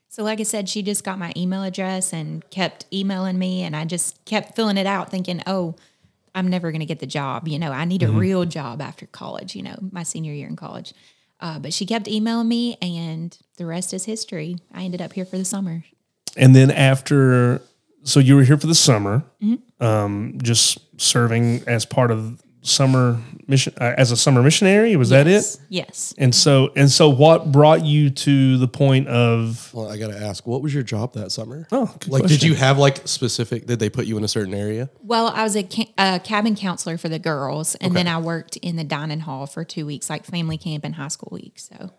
So 0.08 0.22
like 0.22 0.40
I 0.40 0.44
said, 0.44 0.68
she 0.68 0.80
just 0.80 1.04
got 1.04 1.18
my 1.18 1.32
email 1.36 1.62
address 1.62 2.12
and 2.12 2.48
kept 2.50 2.86
emailing 2.92 3.38
me, 3.38 3.62
and 3.62 3.76
I 3.76 3.84
just 3.84 4.24
kept 4.24 4.56
filling 4.56 4.78
it 4.78 4.86
out, 4.86 5.10
thinking, 5.10 5.42
oh, 5.46 5.74
I'm 6.34 6.48
never 6.48 6.70
going 6.70 6.80
to 6.80 6.86
get 6.86 7.00
the 7.00 7.06
job. 7.06 7.48
You 7.48 7.58
know, 7.58 7.70
I 7.70 7.84
need 7.84 8.02
a 8.02 8.06
mm-hmm. 8.06 8.18
real 8.18 8.44
job 8.46 8.80
after 8.80 9.04
college. 9.06 9.54
You 9.54 9.64
know, 9.64 9.76
my 9.92 10.04
senior 10.04 10.32
year 10.32 10.48
in 10.48 10.56
college. 10.56 10.94
Uh, 11.40 11.58
but 11.58 11.72
she 11.72 11.84
kept 11.86 12.08
emailing 12.08 12.48
me, 12.48 12.76
and 12.80 13.36
the 13.58 13.66
rest 13.66 13.92
is 13.92 14.04
history. 14.06 14.56
I 14.72 14.84
ended 14.84 15.02
up 15.02 15.12
here 15.12 15.24
for 15.26 15.36
the 15.38 15.44
summer. 15.44 15.84
and 16.36 16.54
then 16.54 16.70
after, 16.70 17.60
so 18.04 18.20
you 18.20 18.36
were 18.36 18.42
here 18.44 18.56
for 18.58 18.66
the 18.66 18.74
summer, 18.74 19.22
Mm-hmm. 19.42 19.84
um, 19.84 20.38
just 20.42 20.78
serving 21.00 21.62
as 21.66 21.84
part 21.84 22.10
of 22.10 22.42
summer 22.66 23.20
mission 23.46 23.72
uh, 23.80 23.94
as 23.96 24.10
a 24.10 24.16
summer 24.16 24.42
missionary. 24.42 24.96
Was 24.96 25.10
that 25.10 25.26
it? 25.26 25.32
Yes. 25.32 25.58
Yes. 25.68 26.14
And 26.18 26.34
so 26.34 26.72
and 26.76 26.90
so, 26.90 27.08
what 27.08 27.52
brought 27.52 27.84
you 27.84 28.10
to 28.10 28.58
the 28.58 28.68
point 28.68 29.08
of? 29.08 29.72
Well, 29.72 29.88
I 29.88 29.96
got 29.96 30.08
to 30.08 30.18
ask, 30.18 30.46
what 30.46 30.62
was 30.62 30.74
your 30.74 30.82
job 30.82 31.14
that 31.14 31.32
summer? 31.32 31.66
Oh, 31.72 31.94
good 32.00 32.10
like, 32.10 32.26
did 32.26 32.42
you 32.42 32.54
have 32.54 32.78
like 32.78 33.06
specific? 33.06 33.66
Did 33.66 33.78
they 33.78 33.90
put 33.90 34.06
you 34.06 34.16
in 34.18 34.24
a 34.24 34.28
certain 34.28 34.54
area? 34.54 34.90
Well, 35.02 35.28
I 35.28 35.42
was 35.42 35.56
a, 35.56 35.62
ca- 35.62 35.92
a 35.98 36.20
cabin 36.20 36.56
counselor 36.56 36.98
for 36.98 37.08
the 37.08 37.18
girls, 37.18 37.74
and 37.76 37.94
then 37.94 38.08
I 38.08 38.18
worked 38.18 38.56
in 38.58 38.76
the 38.76 38.84
dining 38.84 39.20
hall 39.20 39.46
for 39.46 39.64
two 39.64 39.86
weeks, 39.86 40.10
like 40.10 40.24
family 40.24 40.58
camp 40.58 40.84
and 40.84 40.94
high 40.94 41.08
school 41.08 41.28
week. 41.32 41.58
So, 41.58 41.90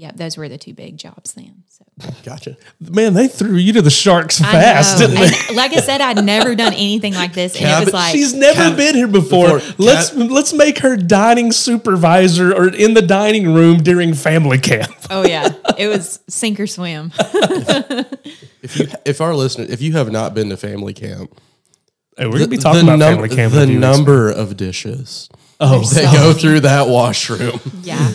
yeah, 0.00 0.12
those 0.14 0.36
were 0.38 0.48
the 0.48 0.56
two 0.58 0.72
big 0.72 0.96
jobs 0.96 1.34
then. 1.34 1.62
So 1.68 1.84
Gotcha. 2.24 2.56
Man, 2.80 3.12
they 3.14 3.28
threw 3.28 3.56
you 3.56 3.74
to 3.74 3.82
the 3.82 3.90
sharks 3.90 4.40
I 4.40 4.50
fast, 4.52 4.98
know. 4.98 5.06
didn't 5.08 5.20
they? 5.20 5.36
And 5.48 5.56
like 5.56 5.72
I 5.74 5.80
said, 5.80 6.00
I'd 6.00 6.24
never 6.24 6.54
done 6.54 6.72
anything 6.72 7.12
like 7.14 7.34
this, 7.34 7.54
and 7.54 7.64
it 7.66 7.84
was 7.84 7.92
like 7.94 8.12
She's 8.12 8.32
never 8.32 8.56
Cat- 8.70 8.76
been 8.78 8.94
here 8.94 9.06
before. 9.08 9.58
before, 9.58 9.74
let's 9.78 10.10
cat- 10.10 10.30
let's 10.30 10.52
make 10.54 10.78
her 10.78 10.96
dining 10.96 11.52
supervisor 11.52 12.52
or 12.54 12.68
in 12.68 12.94
the 12.94 13.02
dining 13.02 13.52
room 13.52 13.78
during 13.82 14.14
family 14.14 14.58
camp. 14.58 14.90
Oh 15.12 15.26
yeah, 15.26 15.48
it 15.76 15.88
was 15.88 16.20
sink 16.28 16.60
or 16.60 16.66
swim. 16.68 17.12
If 18.62 18.78
you, 18.78 18.86
if 19.06 19.20
our 19.22 19.34
listener, 19.34 19.64
if 19.68 19.80
you 19.80 19.92
have 19.94 20.12
not 20.12 20.34
been 20.34 20.50
to 20.50 20.56
family 20.56 20.92
camp, 20.92 21.32
Hey, 22.16 22.26
we're 22.26 22.32
gonna 22.34 22.48
be 22.48 22.58
talking 22.58 22.84
the 22.86 22.92
about 22.94 22.98
num- 22.98 23.14
family 23.14 23.28
camp. 23.34 23.52
the 23.54 23.62
a 23.62 23.66
few 23.66 23.78
number 23.78 24.30
of 24.30 24.56
dishes 24.56 25.28
Oh, 25.58 25.80
that 25.80 26.12
go 26.14 26.32
through 26.34 26.60
that 26.60 26.86
washroom. 26.88 27.58
Yeah, 27.82 28.12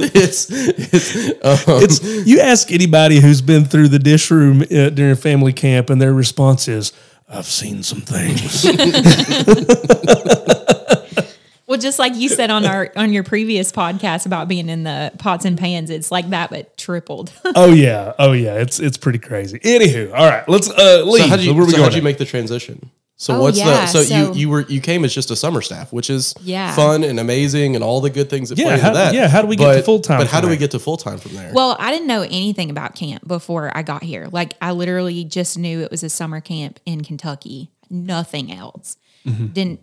it's 0.14 0.48
it's 0.50 1.16
um, 1.44 1.82
it's 1.82 2.02
you 2.26 2.40
ask 2.40 2.72
anybody 2.72 3.20
who's 3.20 3.40
been 3.40 3.64
through 3.64 3.88
the 3.88 3.98
dish 3.98 4.30
room 4.30 4.62
uh, 4.62 4.90
during 4.90 5.16
family 5.16 5.52
camp, 5.52 5.90
and 5.90 6.00
their 6.00 6.14
response 6.14 6.68
is, 6.68 6.92
"I've 7.28 7.46
seen 7.46 7.82
some 7.82 8.00
things." 8.00 8.64
well, 11.66 11.78
just 11.78 11.98
like 11.98 12.16
you 12.16 12.28
said 12.28 12.50
on 12.50 12.64
our 12.64 12.90
on 12.96 13.12
your 13.12 13.24
previous 13.24 13.72
podcast 13.72 14.26
about 14.26 14.48
being 14.48 14.68
in 14.68 14.84
the 14.84 15.12
pots 15.18 15.44
and 15.44 15.58
pans, 15.58 15.90
it's 15.90 16.10
like 16.10 16.30
that 16.30 16.50
but 16.50 16.76
tripled. 16.76 17.32
oh 17.54 17.72
yeah, 17.72 18.12
oh 18.18 18.32
yeah, 18.32 18.54
it's 18.54 18.80
it's 18.80 18.96
pretty 18.96 19.18
crazy. 19.18 19.58
Anywho, 19.60 20.12
all 20.12 20.28
right, 20.28 20.48
let's 20.48 20.70
uh 20.70 21.02
leave. 21.04 21.22
so 21.22 21.28
how 21.28 21.36
did 21.36 21.44
you, 21.44 21.54
Where 21.54 21.64
we 21.64 21.70
so 21.70 21.78
going 21.78 21.90
how'd 21.90 21.96
you 21.96 22.02
make 22.02 22.18
the 22.18 22.24
transition? 22.24 22.90
So 23.20 23.34
Oh, 23.34 23.42
what's 23.42 23.58
yeah, 23.58 23.80
the 23.80 23.86
so, 23.88 24.02
so- 24.04 24.32
you 24.32 24.34
you 24.34 24.48
were 24.48 24.60
you 24.68 24.80
came 24.80 25.04
as 25.04 25.12
just 25.12 25.30
a 25.32 25.36
summer 25.36 25.60
staff, 25.60 25.92
which 25.92 26.08
is 26.08 26.34
Yeah. 26.42 26.72
fun 26.76 27.02
and 27.02 27.18
amazing 27.18 27.74
and 27.74 27.82
all 27.82 28.00
the 28.00 28.10
good 28.10 28.30
things 28.30 28.48
that 28.48 28.58
Yeah, 28.58 28.64
play 28.66 28.74
into 28.74 28.90
that. 28.92 29.12
yeah, 29.12 29.26
how 29.26 29.42
do 29.42 29.48
we 29.48 29.56
get 29.56 29.74
to 29.74 29.82
full-time 29.82 30.18
But 30.20 30.28
how 30.28 30.40
do 30.40 30.46
we 30.48 30.56
get 30.56 30.70
to 30.70 30.78
full 30.78 30.96
time 30.96 31.18
from 31.18 31.34
there? 31.34 31.50
Well, 31.52 31.76
I 31.80 31.90
didn't 31.90 32.06
know 32.06 32.22
anything 32.22 32.70
about 32.70 32.94
camp 32.94 33.26
before 33.26 33.76
I 33.76 33.82
got 33.82 34.04
here. 34.04 34.28
Like 34.30 34.54
I 34.62 34.70
literally 34.70 35.24
just 35.24 35.58
knew 35.58 35.80
it 35.80 35.90
was 35.90 36.04
a 36.04 36.08
summer 36.08 36.40
camp 36.40 36.78
in 36.86 37.02
Kentucky. 37.02 37.70
Nothing 37.90 38.52
else. 38.52 38.96
Didn't 39.26 39.80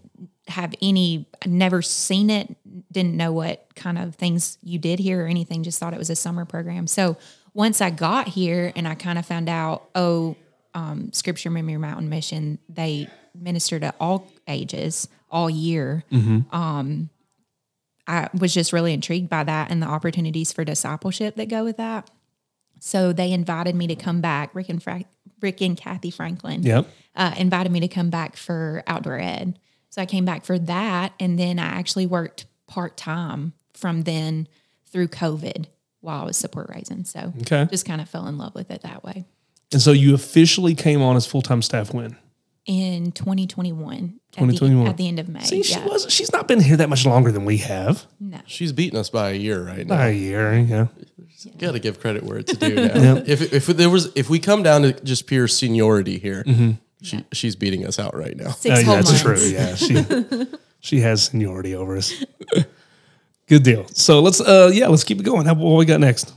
have 0.48 0.74
any 0.82 1.28
never 1.46 1.82
seen 1.82 2.30
it, 2.30 2.56
didn't 2.92 3.16
know 3.18 3.34
what 3.34 3.68
kind 3.76 3.98
of 3.98 4.16
things 4.16 4.58
you 4.64 4.80
did 4.80 5.00
here 5.00 5.26
or 5.26 5.28
anything, 5.28 5.64
just 5.64 5.78
thought 5.80 5.94
it 5.94 6.00
was 6.00 6.10
a 6.10 6.16
summer 6.16 6.46
program. 6.46 6.88
So 6.88 7.18
once 7.54 7.82
I 7.82 7.90
got 7.90 8.30
here 8.30 8.72
and 8.78 8.88
I 8.88 8.96
kind 8.96 9.20
of 9.20 9.26
found 9.26 9.50
out, 9.50 9.90
oh, 9.94 10.36
um, 10.74 11.12
Scripture 11.14 11.50
Memory 11.50 11.78
Mountain 11.78 12.10
Mission, 12.10 12.60
they 12.70 13.08
minister 13.40 13.80
to 13.80 13.94
all 14.00 14.32
ages, 14.48 15.08
all 15.30 15.50
year. 15.50 16.04
Um, 16.52 17.10
I 18.08 18.30
was 18.38 18.54
just 18.54 18.72
really 18.72 18.94
intrigued 18.94 19.30
by 19.30 19.44
that 19.44 19.72
and 19.72 19.82
the 19.82 19.88
opportunities 19.88 20.52
for 20.54 20.64
discipleship 20.64 21.36
that 21.38 21.50
go 21.50 21.64
with 21.64 21.78
that. 21.78 22.10
So 22.80 23.14
they 23.14 23.32
invited 23.32 23.74
me 23.76 23.88
to 23.88 23.96
come 23.96 24.22
back. 24.22 24.54
Rick 24.54 24.70
and 24.70 24.82
Fra- 24.84 25.06
Rick 25.42 25.62
and 25.62 25.76
Kathy 25.76 26.12
Franklin 26.12 26.62
Yep. 26.64 26.88
uh, 27.16 27.34
invited 27.38 27.72
me 27.72 27.80
to 27.80 27.88
come 27.88 28.10
back 28.12 28.36
for 28.38 28.84
outdoor 28.86 29.20
ed. 29.20 29.58
So 29.90 30.02
I 30.02 30.06
came 30.06 30.26
back 30.26 30.44
for 30.46 30.60
that, 30.60 31.14
and 31.20 31.40
then 31.40 31.58
I 31.58 31.66
actually 31.66 32.06
worked 32.06 32.46
part 32.68 32.98
time 32.98 33.54
from 33.74 34.04
then 34.04 34.48
through 34.86 35.08
COVID 35.08 35.66
while 36.02 36.22
I 36.22 36.26
was 36.26 36.38
support 36.38 36.70
raising. 36.70 37.06
So 37.06 37.34
Okay. 37.42 37.66
just 37.72 37.86
kind 37.86 38.02
of 38.02 38.10
fell 38.10 38.28
in 38.28 38.38
love 38.38 38.54
with 38.54 38.70
it 38.72 38.82
that 38.82 39.04
way. 39.04 39.26
And 39.72 39.82
so 39.82 39.92
you 39.92 40.14
officially 40.14 40.76
came 40.76 41.02
on 41.02 41.16
as 41.16 41.26
full 41.26 41.42
time 41.42 41.62
staff 41.64 41.94
when? 41.94 42.18
In 42.66 43.12
2021, 43.12 44.20
at, 44.38 44.40
2021. 44.40 44.84
The, 44.86 44.90
at 44.90 44.98
the 44.98 45.08
end 45.08 45.20
of 45.20 45.30
May. 45.30 45.42
See, 45.42 45.62
she 45.62 45.76
yeah. 45.76 45.86
was 45.86 46.08
she's 46.12 46.32
not 46.32 46.48
been 46.48 46.60
here 46.60 46.78
that 46.78 46.90
much 46.90 47.06
longer 47.06 47.32
than 47.32 47.46
we 47.46 47.58
have. 47.58 48.06
no. 48.20 48.40
She's 48.48 48.72
beating 48.74 48.98
us 49.00 49.10
by 49.12 49.30
a 49.32 49.36
year 49.36 49.64
right 49.64 49.86
now. 49.86 49.96
By 49.98 50.08
a 50.08 50.14
year, 50.14 50.58
yeah. 50.58 50.88
Got 51.60 51.74
to 51.74 51.80
give 51.80 52.00
credit 52.00 52.24
where 52.24 52.40
it's 52.40 52.58
due. 52.58 52.74
Now. 52.76 53.18
If 53.26 53.54
if 53.54 53.68
there 53.68 53.90
was 53.92 54.12
if 54.16 54.32
we 54.32 54.40
come 54.40 54.64
down 54.64 54.82
to 54.82 54.94
just 55.04 55.28
pure 55.28 55.48
seniority 55.48 56.18
here, 56.18 56.44
she 57.04 57.24
she's 57.34 57.56
beating 57.56 57.86
us 57.86 58.00
out 58.00 58.16
right 58.18 58.36
now. 58.36 58.50
Six 58.50 58.76
Oh, 58.78 58.80
yeah, 58.80 58.86
whole 58.86 58.96
that's 58.96 59.24
months. 59.24 59.42
true. 59.44 59.50
Yeah, 59.52 59.76
she 59.76 60.48
she 60.80 61.02
has 61.02 61.26
seniority 61.26 61.76
over 61.76 61.98
us. 61.98 62.12
Good 63.48 63.62
deal. 63.62 63.86
So 63.90 64.22
let's 64.22 64.42
uh 64.42 64.72
yeah, 64.74 64.88
let's 64.88 65.04
keep 65.04 65.20
it 65.20 65.24
going. 65.24 65.46
How, 65.46 65.54
what 65.54 65.78
we 65.78 65.86
got 65.86 66.00
next? 66.00 66.34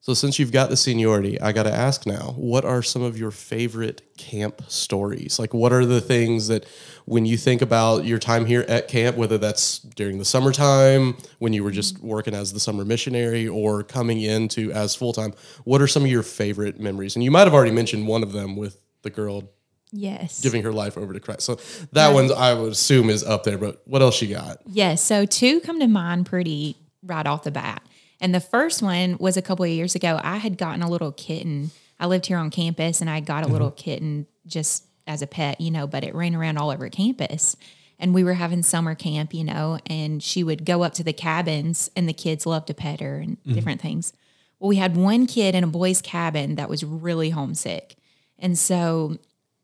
So 0.00 0.14
since 0.14 0.38
you've 0.38 0.52
got 0.52 0.70
the 0.70 0.76
seniority, 0.76 1.40
I 1.40 1.52
got 1.52 1.64
to 1.64 1.74
ask 1.74 2.06
now, 2.06 2.34
what 2.36 2.64
are 2.64 2.82
some 2.82 3.02
of 3.02 3.18
your 3.18 3.30
favorite 3.30 4.02
camp 4.16 4.62
stories? 4.68 5.38
Like 5.38 5.52
what 5.52 5.72
are 5.72 5.84
the 5.84 6.00
things 6.00 6.48
that 6.48 6.66
when 7.04 7.26
you 7.26 7.36
think 7.36 7.62
about 7.62 8.04
your 8.04 8.18
time 8.18 8.46
here 8.46 8.64
at 8.68 8.88
camp, 8.88 9.16
whether 9.16 9.38
that's 9.38 9.80
during 9.80 10.18
the 10.18 10.24
summertime, 10.24 11.16
when 11.40 11.52
you 11.52 11.64
were 11.64 11.72
just 11.72 11.96
mm-hmm. 11.96 12.06
working 12.06 12.34
as 12.34 12.52
the 12.52 12.60
summer 12.60 12.84
missionary 12.84 13.48
or 13.48 13.82
coming 13.82 14.20
into 14.20 14.70
as 14.72 14.94
full-time, 14.94 15.34
what 15.64 15.82
are 15.82 15.88
some 15.88 16.04
of 16.04 16.10
your 16.10 16.22
favorite 16.22 16.78
memories? 16.78 17.16
And 17.16 17.24
you 17.24 17.30
might 17.30 17.44
have 17.44 17.54
already 17.54 17.72
mentioned 17.72 18.06
one 18.06 18.22
of 18.22 18.32
them 18.32 18.56
with 18.56 18.80
the 19.02 19.10
girl 19.10 19.50
Yes. 19.90 20.42
giving 20.42 20.62
her 20.64 20.72
life 20.72 20.98
over 20.98 21.14
to 21.14 21.20
Christ. 21.20 21.42
So 21.42 21.58
that 21.92 22.12
one 22.12 22.30
I 22.30 22.52
would 22.52 22.72
assume 22.72 23.08
is 23.08 23.24
up 23.24 23.44
there, 23.44 23.56
but 23.56 23.80
what 23.86 24.02
else 24.02 24.20
you 24.20 24.28
got? 24.28 24.58
Yes. 24.66 25.02
So 25.02 25.24
two 25.24 25.60
come 25.60 25.80
to 25.80 25.86
mind 25.86 26.26
pretty 26.26 26.76
right 27.02 27.26
off 27.26 27.44
the 27.44 27.50
bat. 27.50 27.82
And 28.20 28.34
the 28.34 28.40
first 28.40 28.82
one 28.82 29.16
was 29.18 29.36
a 29.36 29.42
couple 29.42 29.64
of 29.64 29.70
years 29.70 29.94
ago. 29.94 30.20
I 30.22 30.38
had 30.38 30.58
gotten 30.58 30.82
a 30.82 30.90
little 30.90 31.12
kitten. 31.12 31.70
I 32.00 32.06
lived 32.06 32.26
here 32.26 32.38
on 32.38 32.50
campus 32.50 33.00
and 33.00 33.08
I 33.08 33.20
got 33.20 33.44
a 33.44 33.48
little 33.48 33.70
mm-hmm. 33.70 33.76
kitten 33.76 34.26
just 34.46 34.84
as 35.06 35.22
a 35.22 35.26
pet, 35.26 35.60
you 35.60 35.70
know, 35.70 35.86
but 35.86 36.04
it 36.04 36.14
ran 36.14 36.34
around 36.34 36.58
all 36.58 36.70
over 36.70 36.88
campus. 36.88 37.56
And 37.98 38.14
we 38.14 38.22
were 38.22 38.34
having 38.34 38.62
summer 38.62 38.94
camp, 38.94 39.34
you 39.34 39.44
know, 39.44 39.78
and 39.86 40.22
she 40.22 40.44
would 40.44 40.64
go 40.64 40.82
up 40.82 40.94
to 40.94 41.04
the 41.04 41.12
cabins 41.12 41.90
and 41.96 42.08
the 42.08 42.12
kids 42.12 42.46
loved 42.46 42.68
to 42.68 42.74
pet 42.74 43.00
her 43.00 43.16
and 43.16 43.38
mm-hmm. 43.38 43.54
different 43.54 43.80
things. 43.80 44.12
Well, 44.60 44.68
we 44.68 44.76
had 44.76 44.96
one 44.96 45.26
kid 45.26 45.54
in 45.54 45.64
a 45.64 45.68
boy's 45.68 46.02
cabin 46.02 46.56
that 46.56 46.68
was 46.68 46.84
really 46.84 47.30
homesick. 47.30 47.96
And 48.38 48.58
so 48.58 49.18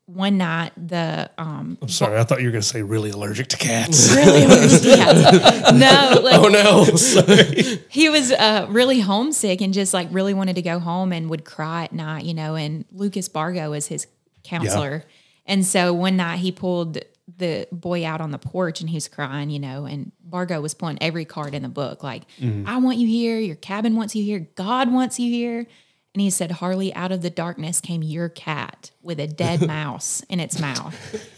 one 0.07 0.37
night 0.37 0.71
the 0.77 1.29
um 1.37 1.77
I'm 1.81 1.89
sorry, 1.89 2.19
I 2.19 2.23
thought 2.23 2.39
you 2.39 2.47
were 2.47 2.51
gonna 2.51 2.61
say 2.61 2.83
really 2.83 3.09
allergic 3.09 3.47
to 3.49 3.57
cats. 3.57 4.11
really 4.15 4.41
yeah. 4.41 5.71
no 5.73 6.21
like 6.21 6.35
Oh 6.35 6.47
no. 6.47 6.85
he 7.89 8.09
was 8.09 8.31
uh, 8.31 8.67
really 8.69 8.99
homesick 8.99 9.61
and 9.61 9.73
just 9.73 9.93
like 9.93 10.07
really 10.11 10.33
wanted 10.33 10.55
to 10.57 10.61
go 10.61 10.79
home 10.79 11.11
and 11.11 11.29
would 11.29 11.43
cry 11.45 11.85
at 11.85 11.93
night, 11.93 12.25
you 12.25 12.33
know. 12.33 12.55
And 12.55 12.85
Lucas 12.91 13.27
Bargo 13.29 13.71
was 13.71 13.87
his 13.87 14.05
counselor. 14.43 15.03
And 15.47 15.65
so 15.65 15.93
one 15.93 16.17
night 16.17 16.37
he 16.37 16.51
pulled 16.51 16.99
the 17.37 17.67
boy 17.71 18.05
out 18.05 18.21
on 18.21 18.29
the 18.31 18.37
porch 18.37 18.81
and 18.81 18.89
he's 18.89 19.07
crying, 19.07 19.49
you 19.49 19.59
know. 19.59 19.85
And 19.85 20.11
Bargo 20.23 20.61
was 20.61 20.75
pulling 20.75 20.99
every 21.01 21.25
card 21.25 21.55
in 21.55 21.63
the 21.63 21.69
book 21.69 22.03
like, 22.03 22.23
I 22.67 22.77
want 22.77 22.99
you 22.99 23.07
here. 23.07 23.39
Your 23.39 23.55
cabin 23.55 23.95
wants 23.95 24.15
you 24.15 24.23
here. 24.23 24.47
God 24.55 24.91
wants 24.91 25.19
you 25.19 25.31
here. 25.31 25.65
And 26.15 26.21
he 26.21 26.29
said, 26.29 26.49
Harley, 26.49 26.93
out 26.93 27.11
of 27.11 27.21
the 27.21 27.29
darkness 27.29 27.81
came 27.81 28.01
your 28.01 28.29
cat 28.29 28.91
with 29.01 29.19
a 29.19 29.27
dead 29.27 29.67
mouse 29.67 30.23
in 30.29 30.39
its 30.39 30.61
mouth. 30.61 30.95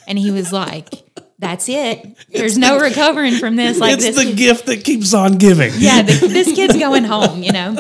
And 0.08 0.20
he 0.20 0.30
was 0.30 0.54
like, 0.54 1.04
That's 1.40 1.68
it. 1.68 2.16
There's 2.30 2.60
no 2.60 2.80
recovering 2.80 3.38
from 3.38 3.56
this. 3.56 3.80
Like 3.80 3.96
it's 3.96 4.04
this 4.04 4.24
the 4.24 4.34
gift 4.36 4.68
that 4.68 4.84
keeps 4.84 5.16
on 5.16 5.40
giving. 5.40 5.72
yeah, 5.78 6.04
the, 6.04 6.28
this 6.28 6.56
kid's 6.56 6.78
going 6.80 7.06
home, 7.06 7.42
you 7.42 7.52
know. 7.52 7.76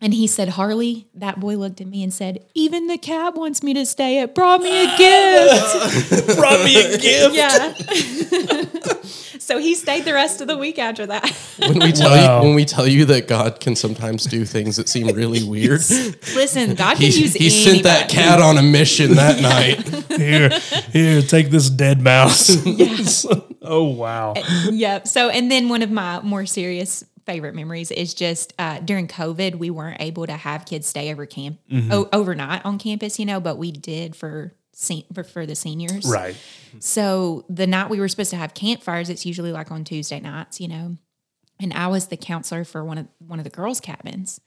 And 0.00 0.14
he 0.14 0.28
said, 0.28 0.50
Harley, 0.50 1.08
that 1.14 1.40
boy 1.40 1.56
looked 1.56 1.80
at 1.80 1.88
me 1.88 2.04
and 2.04 2.14
said, 2.14 2.44
Even 2.54 2.86
the 2.86 2.98
cat 2.98 3.34
wants 3.34 3.64
me 3.64 3.74
to 3.74 3.84
stay. 3.84 4.20
It 4.20 4.32
brought 4.32 4.60
me 4.62 4.84
a 4.84 4.96
gift. 4.96 6.26
brought 6.36 6.64
me 6.64 6.76
a 6.80 6.98
gift. 6.98 7.34
yeah. 7.34 7.72
so 9.38 9.58
he 9.58 9.74
stayed 9.74 10.04
the 10.04 10.14
rest 10.14 10.40
of 10.40 10.46
the 10.46 10.56
week 10.56 10.78
after 10.78 11.04
that. 11.06 11.28
when 11.58 11.80
we 11.80 11.90
tell 11.90 12.10
Wow. 12.10 12.40
you 12.42 12.46
when 12.46 12.54
we 12.54 12.64
tell 12.64 12.86
you 12.86 13.06
that 13.06 13.26
God 13.26 13.58
can 13.58 13.74
sometimes 13.74 14.22
do 14.24 14.44
things 14.44 14.76
that 14.76 14.88
seem 14.88 15.08
really 15.08 15.42
weird, 15.48 15.80
Listen, 15.80 16.76
God 16.76 16.96
can 16.96 17.10
he, 17.10 17.20
use 17.22 17.34
he 17.34 17.50
sent 17.50 17.82
that 17.82 18.08
cat 18.08 18.40
on 18.40 18.56
a 18.56 18.62
mission 18.62 19.14
that 19.16 19.40
night. 19.42 19.86
Here, 20.18 20.50
here, 20.92 21.22
take 21.22 21.50
this 21.50 21.70
dead 21.70 22.00
mouse. 22.00 22.56
oh 23.62 23.84
wow. 23.84 24.34
Uh, 24.36 24.70
yep. 24.70 25.08
So, 25.08 25.28
and 25.28 25.50
then 25.50 25.68
one 25.68 25.82
of 25.82 25.90
my 25.90 26.20
more 26.20 26.46
serious 26.46 27.04
favorite 27.28 27.54
memories 27.54 27.90
is 27.90 28.14
just 28.14 28.54
uh, 28.58 28.80
during 28.80 29.06
COVID, 29.06 29.56
we 29.56 29.68
weren't 29.68 30.00
able 30.00 30.26
to 30.26 30.32
have 30.32 30.64
kids 30.64 30.86
stay 30.86 31.12
over 31.12 31.26
camp 31.26 31.58
o- 31.92 32.08
overnight 32.10 32.64
on 32.64 32.78
campus, 32.78 33.18
you 33.18 33.26
know, 33.26 33.38
but 33.38 33.58
we 33.58 33.70
did 33.70 34.16
for 34.16 34.54
for, 35.12 35.24
for 35.24 35.44
the 35.44 35.54
seniors. 35.54 36.06
Right. 36.06 36.36
So 36.78 37.44
the 37.48 37.66
night 37.66 37.90
we 37.90 38.00
were 38.00 38.08
supposed 38.08 38.30
to 38.30 38.36
have 38.36 38.54
campfires, 38.54 39.10
it's 39.10 39.26
usually 39.26 39.52
like 39.52 39.70
on 39.70 39.84
Tuesday 39.84 40.20
nights, 40.20 40.60
you 40.60 40.68
know. 40.68 40.96
And 41.60 41.72
I 41.72 41.88
was 41.88 42.06
the 42.06 42.16
counselor 42.16 42.64
for 42.64 42.84
one 42.84 42.98
of 42.98 43.08
one 43.18 43.40
of 43.40 43.44
the 43.44 43.50
girls' 43.50 43.80
cabins, 43.80 44.40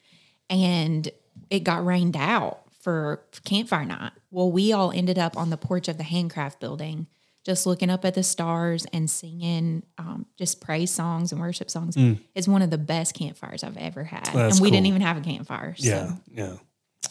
and 0.49 1.09
it 1.49 1.63
got 1.65 1.85
rained 1.85 2.15
out 2.15 2.61
for 2.81 3.23
campfire 3.45 3.85
night. 3.85 4.13
Well, 4.31 4.51
we 4.51 4.71
all 4.73 4.91
ended 4.91 5.19
up 5.19 5.37
on 5.37 5.49
the 5.49 5.57
porch 5.57 5.87
of 5.87 5.97
the 5.97 6.03
handcraft 6.03 6.59
building, 6.59 7.07
just 7.45 7.65
looking 7.65 7.89
up 7.89 8.05
at 8.05 8.13
the 8.13 8.23
stars 8.23 8.85
and 8.93 9.09
singing 9.09 9.83
um, 9.97 10.25
just 10.37 10.61
praise 10.61 10.91
songs 10.91 11.31
and 11.31 11.41
worship 11.41 11.69
songs. 11.69 11.95
It's 12.35 12.47
one 12.47 12.61
of 12.61 12.69
the 12.69 12.77
best 12.77 13.13
campfires 13.15 13.63
I've 13.63 13.77
ever 13.77 14.03
had, 14.03 14.25
That's 14.25 14.57
and 14.57 14.63
we 14.63 14.71
didn't 14.71 14.87
even 14.87 15.01
have 15.01 15.17
a 15.17 15.21
campfire. 15.21 15.75
So. 15.77 15.87
Yeah. 15.87 16.11
Yeah. 16.33 16.53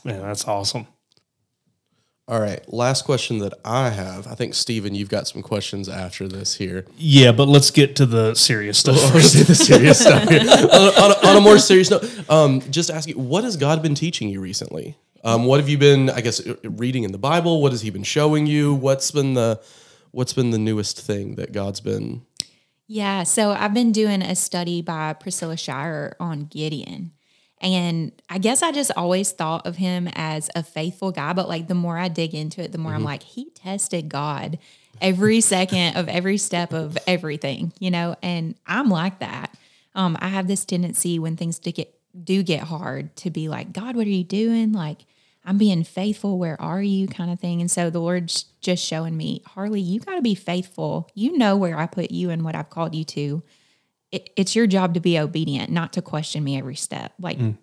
Man, 0.04 0.22
that's 0.22 0.46
awesome. 0.46 0.86
All 2.28 2.40
right. 2.40 2.60
Last 2.72 3.04
question 3.04 3.38
that 3.38 3.54
I 3.64 3.90
have. 3.90 4.28
I 4.28 4.36
think 4.36 4.54
Steven, 4.54 4.94
you've 4.94 5.08
got 5.08 5.26
some 5.26 5.42
questions 5.42 5.88
after 5.88 6.28
this 6.28 6.54
here. 6.54 6.86
Yeah, 6.96 7.32
but 7.32 7.48
let's 7.48 7.72
get 7.72 7.96
to 7.96 8.06
the 8.06 8.34
serious 8.34 8.78
stuff. 8.78 9.12
Let's 9.12 9.32
do 9.32 9.42
the 9.42 9.56
serious 9.56 9.98
stuff 10.06 10.28
here. 10.28 10.42
on, 10.42 10.48
on 10.48 11.10
a, 11.10 11.26
on 11.26 11.36
a 11.36 11.40
more 11.40 11.58
serious 11.58 11.90
note, 11.90 12.08
um, 12.30 12.60
just 12.70 12.88
asking, 12.88 13.16
what 13.16 13.42
has 13.42 13.56
God 13.56 13.82
been 13.82 13.96
teaching 13.96 14.28
you 14.28 14.40
recently? 14.40 14.96
Um, 15.24 15.44
what 15.44 15.58
have 15.58 15.68
you 15.68 15.76
been, 15.76 16.08
I 16.08 16.20
guess, 16.20 16.40
reading 16.62 17.02
in 17.02 17.10
the 17.10 17.18
Bible? 17.18 17.60
What 17.60 17.72
has 17.72 17.82
He 17.82 17.90
been 17.90 18.04
showing 18.04 18.46
you? 18.46 18.74
What's 18.74 19.10
been 19.10 19.34
the 19.34 19.60
What's 20.12 20.32
been 20.32 20.50
the 20.50 20.58
newest 20.58 21.00
thing 21.00 21.36
that 21.36 21.52
God's 21.52 21.80
been? 21.80 22.22
Yeah, 22.86 23.22
so 23.22 23.52
I've 23.52 23.74
been 23.74 23.92
doing 23.92 24.20
a 24.20 24.34
study 24.34 24.82
by 24.82 25.12
Priscilla 25.12 25.56
Shirer 25.56 26.16
on 26.18 26.46
Gideon. 26.46 27.12
And 27.60 28.12
I 28.28 28.38
guess 28.38 28.62
I 28.62 28.72
just 28.72 28.90
always 28.96 29.30
thought 29.32 29.66
of 29.66 29.76
him 29.76 30.08
as 30.14 30.50
a 30.56 30.62
faithful 30.62 31.12
guy, 31.12 31.32
but 31.34 31.48
like 31.48 31.68
the 31.68 31.74
more 31.74 31.98
I 31.98 32.08
dig 32.08 32.34
into 32.34 32.62
it, 32.62 32.72
the 32.72 32.78
more 32.78 32.94
I'm 32.94 33.04
like, 33.04 33.22
he 33.22 33.50
tested 33.50 34.08
God 34.08 34.58
every 35.00 35.40
second 35.42 35.96
of 35.96 36.08
every 36.08 36.38
step 36.38 36.72
of 36.72 36.96
everything, 37.06 37.72
you 37.78 37.90
know? 37.90 38.16
And 38.22 38.54
I'm 38.66 38.88
like 38.88 39.18
that. 39.18 39.56
Um, 39.94 40.16
I 40.20 40.28
have 40.28 40.48
this 40.48 40.64
tendency 40.64 41.18
when 41.18 41.36
things 41.36 41.58
do 41.58 41.70
get 41.70 41.94
do 42.24 42.42
get 42.42 42.62
hard 42.62 43.14
to 43.16 43.30
be 43.30 43.48
like, 43.48 43.72
God, 43.72 43.94
what 43.94 44.06
are 44.06 44.10
you 44.10 44.24
doing? 44.24 44.72
Like, 44.72 45.02
I'm 45.44 45.58
being 45.58 45.84
faithful. 45.84 46.38
Where 46.38 46.60
are 46.60 46.82
you? 46.82 47.08
Kind 47.08 47.30
of 47.30 47.40
thing. 47.40 47.60
And 47.60 47.70
so 47.70 47.88
the 47.90 48.00
Lord's 48.00 48.44
just 48.60 48.84
showing 48.84 49.16
me, 49.16 49.42
Harley, 49.46 49.80
you 49.80 50.00
got 50.00 50.16
to 50.16 50.22
be 50.22 50.34
faithful. 50.34 51.08
You 51.14 51.36
know 51.36 51.56
where 51.56 51.78
I 51.78 51.86
put 51.86 52.10
you 52.10 52.30
and 52.30 52.44
what 52.44 52.54
I've 52.54 52.70
called 52.70 52.94
you 52.94 53.04
to. 53.04 53.42
It, 54.12 54.30
it's 54.36 54.54
your 54.54 54.66
job 54.66 54.94
to 54.94 55.00
be 55.00 55.18
obedient, 55.18 55.70
not 55.70 55.92
to 55.94 56.02
question 56.02 56.44
me 56.44 56.58
every 56.58 56.76
step. 56.76 57.14
Like, 57.18 57.38
mm. 57.38 57.56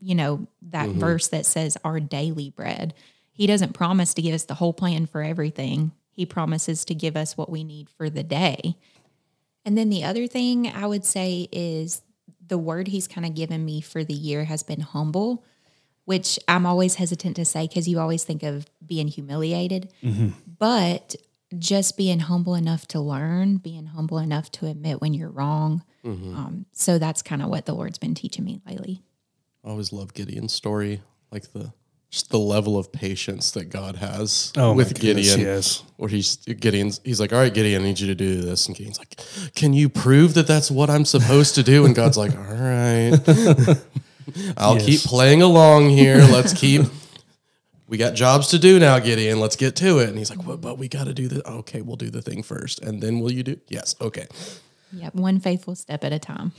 you 0.00 0.14
know, 0.14 0.46
that 0.70 0.88
mm-hmm. 0.88 1.00
verse 1.00 1.28
that 1.28 1.44
says 1.44 1.76
our 1.84 2.00
daily 2.00 2.50
bread. 2.50 2.94
He 3.32 3.46
doesn't 3.46 3.74
promise 3.74 4.14
to 4.14 4.22
give 4.22 4.34
us 4.34 4.44
the 4.44 4.54
whole 4.54 4.72
plan 4.72 5.06
for 5.06 5.22
everything. 5.22 5.92
He 6.12 6.26
promises 6.26 6.84
to 6.86 6.94
give 6.94 7.16
us 7.16 7.36
what 7.36 7.50
we 7.50 7.64
need 7.64 7.88
for 7.90 8.08
the 8.08 8.22
day. 8.22 8.76
And 9.64 9.76
then 9.76 9.90
the 9.90 10.04
other 10.04 10.26
thing 10.26 10.68
I 10.68 10.86
would 10.86 11.04
say 11.04 11.48
is 11.52 12.02
the 12.46 12.58
word 12.58 12.88
he's 12.88 13.08
kind 13.08 13.26
of 13.26 13.34
given 13.34 13.64
me 13.64 13.80
for 13.80 14.04
the 14.04 14.14
year 14.14 14.44
has 14.44 14.62
been 14.62 14.80
humble, 14.80 15.44
which 16.04 16.38
I'm 16.48 16.66
always 16.66 16.96
hesitant 16.96 17.36
to 17.36 17.44
say 17.44 17.66
because 17.68 17.86
you 17.88 17.98
always 18.00 18.24
think 18.24 18.42
of 18.42 18.66
being 18.84 19.08
humiliated. 19.08 19.92
But 20.58 21.16
just 21.58 21.96
being 21.96 22.20
humble 22.20 22.54
enough 22.54 22.86
to 22.88 23.00
learn, 23.00 23.56
being 23.56 23.86
humble 23.86 24.18
enough 24.18 24.50
to 24.52 24.66
admit 24.66 25.00
when 25.00 25.14
you're 25.14 25.30
wrong. 25.30 25.82
Um, 26.04 26.66
so 26.72 26.98
that's 26.98 27.22
kind 27.22 27.42
of 27.42 27.48
what 27.48 27.66
the 27.66 27.74
Lord's 27.74 27.98
been 27.98 28.14
teaching 28.14 28.44
me 28.44 28.60
lately. 28.66 29.02
I 29.64 29.68
always 29.68 29.92
love 29.92 30.14
Gideon's 30.14 30.52
story, 30.52 31.02
like 31.30 31.52
the 31.52 31.72
just 32.10 32.30
the 32.30 32.38
level 32.38 32.76
of 32.76 32.90
patience 32.90 33.52
that 33.52 33.66
God 33.66 33.94
has 33.96 34.52
Oh, 34.56 34.72
with 34.72 34.98
goodness, 35.00 35.28
Gideon. 35.36 35.40
yes. 35.46 35.84
Where 35.96 36.08
he's 36.08 36.36
Gideon's, 36.36 37.00
he's 37.04 37.20
like, 37.20 37.32
"All 37.32 37.38
right, 37.38 37.52
Gideon, 37.54 37.82
I 37.82 37.84
need 37.84 38.00
you 38.00 38.08
to 38.08 38.14
do 38.16 38.40
this," 38.42 38.66
and 38.66 38.74
Gideon's 38.76 38.98
like, 38.98 39.20
"Can 39.54 39.74
you 39.74 39.88
prove 39.88 40.34
that 40.34 40.46
that's 40.48 40.70
what 40.72 40.88
I'm 40.90 41.04
supposed 41.04 41.54
to 41.56 41.62
do?" 41.62 41.84
And 41.84 41.94
God's 41.94 42.16
like, 42.16 42.34
"All 42.36 42.42
right, 42.42 43.12
I'll 44.56 44.74
Yes. 44.76 44.86
keep 44.86 45.00
playing 45.02 45.42
along 45.42 45.90
here. 45.90 46.18
Let's 46.18 46.52
keep." 46.52 46.82
We 47.88 47.98
got 47.98 48.14
jobs 48.14 48.46
to 48.50 48.58
do 48.60 48.78
now, 48.78 49.00
Gideon. 49.00 49.40
Let's 49.40 49.56
get 49.56 49.74
to 49.76 49.98
it. 49.98 50.08
And 50.10 50.16
he's 50.16 50.30
like, 50.30 50.46
"What? 50.46 50.60
But 50.60 50.78
we 50.78 50.86
got 50.86 51.08
to 51.08 51.12
do 51.12 51.26
this. 51.26 51.42
Okay, 51.44 51.80
we'll 51.80 51.96
do 51.96 52.08
the 52.08 52.22
thing 52.22 52.44
first, 52.44 52.80
and 52.82 53.02
then 53.02 53.18
will 53.18 53.32
you 53.32 53.42
do?" 53.42 53.56
Yes. 53.68 53.96
Okay. 54.00 54.28
Yep, 54.92 55.16
one 55.16 55.40
faithful 55.40 55.74
step 55.74 56.04
at 56.04 56.12
a 56.12 56.20
time. 56.20 56.52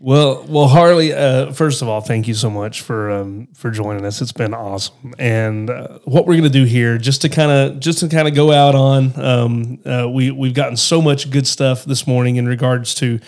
Well, 0.00 0.44
well, 0.48 0.68
Harley. 0.68 1.12
Uh, 1.12 1.50
first 1.52 1.82
of 1.82 1.88
all, 1.88 2.00
thank 2.02 2.28
you 2.28 2.34
so 2.34 2.48
much 2.50 2.82
for 2.82 3.10
um, 3.10 3.48
for 3.54 3.72
joining 3.72 4.04
us. 4.04 4.22
It's 4.22 4.30
been 4.30 4.54
awesome. 4.54 5.12
And 5.18 5.70
uh, 5.70 5.98
what 6.04 6.24
we're 6.24 6.34
going 6.34 6.44
to 6.44 6.50
do 6.50 6.64
here, 6.66 6.98
just 6.98 7.22
to 7.22 7.28
kind 7.30 7.50
of 7.50 7.80
just 7.80 7.98
to 7.98 8.08
kind 8.08 8.28
of 8.28 8.34
go 8.36 8.52
out 8.52 8.76
on, 8.76 9.18
um, 9.20 9.78
uh, 9.84 10.08
we 10.08 10.30
we've 10.30 10.54
gotten 10.54 10.76
so 10.76 11.02
much 11.02 11.30
good 11.32 11.48
stuff 11.48 11.84
this 11.84 12.06
morning 12.06 12.36
in 12.36 12.46
regards 12.46 12.94
to 12.96 13.18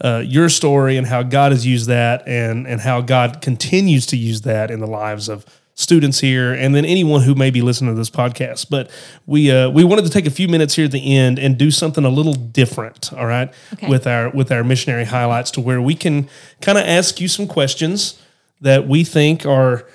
uh, 0.00 0.22
your 0.24 0.48
story 0.48 0.96
and 0.96 1.06
how 1.06 1.22
God 1.22 1.52
has 1.52 1.66
used 1.66 1.86
that, 1.88 2.26
and 2.26 2.66
and 2.66 2.80
how 2.80 3.00
God 3.00 3.40
continues 3.40 4.06
to 4.06 4.16
use 4.16 4.42
that 4.42 4.70
in 4.70 4.80
the 4.80 4.86
lives 4.86 5.28
of 5.28 5.44
students 5.74 6.18
here, 6.18 6.52
and 6.52 6.74
then 6.74 6.84
anyone 6.84 7.22
who 7.22 7.36
may 7.36 7.50
be 7.50 7.62
listening 7.62 7.94
to 7.94 7.96
this 7.98 8.10
podcast. 8.10 8.68
But 8.70 8.90
we 9.26 9.50
uh, 9.50 9.70
we 9.70 9.84
wanted 9.84 10.04
to 10.04 10.10
take 10.10 10.26
a 10.26 10.30
few 10.30 10.48
minutes 10.48 10.74
here 10.74 10.86
at 10.86 10.90
the 10.92 11.16
end 11.16 11.38
and 11.38 11.56
do 11.56 11.70
something 11.70 12.04
a 12.04 12.08
little 12.10 12.34
different. 12.34 13.12
All 13.12 13.26
right, 13.26 13.52
Okay. 13.74 13.88
with 13.88 14.06
our 14.06 14.30
with 14.30 14.50
our 14.52 14.64
missionary 14.64 15.04
highlights, 15.04 15.50
to 15.52 15.60
where 15.60 15.80
we 15.80 15.94
can 15.94 16.28
kind 16.60 16.78
of 16.78 16.84
ask 16.84 17.20
you 17.20 17.28
some 17.28 17.46
questions 17.46 18.20
that 18.60 18.88
we 18.88 19.04
think 19.04 19.46
are 19.46 19.86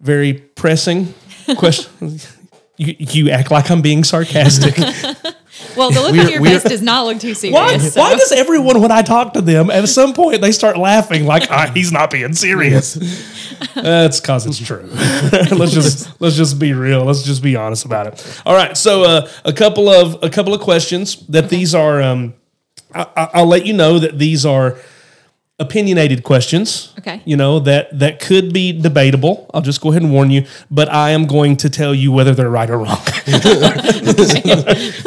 very 0.00 0.34
pressing 0.34 1.14
questions. 1.56 2.36
You, 2.76 2.94
you 2.98 3.30
act 3.30 3.50
like 3.52 3.70
I'm 3.70 3.82
being 3.82 4.02
sarcastic. 4.02 4.74
Well, 5.76 5.90
the 5.90 6.00
look 6.00 6.12
We're- 6.12 6.24
on 6.24 6.30
your 6.30 6.42
face 6.44 6.62
does 6.64 6.82
not 6.82 7.06
look 7.06 7.20
too 7.20 7.34
serious. 7.34 7.54
Why, 7.58 7.78
so- 7.78 8.00
why 8.00 8.14
does 8.16 8.32
everyone, 8.32 8.80
when 8.80 8.90
I 8.92 9.02
talk 9.02 9.34
to 9.34 9.40
them, 9.40 9.70
at 9.70 9.88
some 9.88 10.12
point 10.14 10.40
they 10.40 10.52
start 10.52 10.76
laughing 10.76 11.24
like 11.26 11.50
ah, 11.50 11.70
he's 11.74 11.92
not 11.92 12.10
being 12.10 12.32
serious? 12.34 12.94
That's 13.74 14.20
because 14.20 14.46
it's 14.46 14.58
true. 14.58 14.88
let's 15.52 15.72
just 15.72 16.20
let's 16.20 16.36
just 16.36 16.58
be 16.58 16.72
real. 16.72 17.04
Let's 17.04 17.22
just 17.22 17.42
be 17.42 17.56
honest 17.56 17.84
about 17.84 18.06
it. 18.08 18.40
All 18.44 18.54
right. 18.54 18.76
So 18.76 19.04
uh, 19.04 19.28
a 19.44 19.52
couple 19.52 19.88
of 19.88 20.22
a 20.22 20.30
couple 20.30 20.52
of 20.54 20.60
questions 20.60 21.16
that 21.28 21.48
these 21.48 21.74
are. 21.74 22.00
Um, 22.02 22.34
I, 22.94 23.06
I- 23.16 23.30
I'll 23.34 23.46
let 23.46 23.64
you 23.66 23.72
know 23.72 23.98
that 23.98 24.18
these 24.18 24.44
are 24.44 24.78
opinionated 25.58 26.24
questions. 26.24 26.92
Okay. 26.98 27.22
You 27.24 27.36
know 27.36 27.60
that 27.60 27.98
that 27.98 28.20
could 28.20 28.52
be 28.52 28.72
debatable. 28.72 29.48
I'll 29.54 29.62
just 29.62 29.80
go 29.80 29.90
ahead 29.90 30.02
and 30.02 30.12
warn 30.12 30.30
you, 30.30 30.46
but 30.70 30.88
I 30.90 31.10
am 31.10 31.26
going 31.26 31.56
to 31.58 31.70
tell 31.70 31.94
you 31.94 32.12
whether 32.12 32.34
they're 32.34 32.50
right 32.50 32.68
or 32.68 32.78
wrong. 32.78 32.98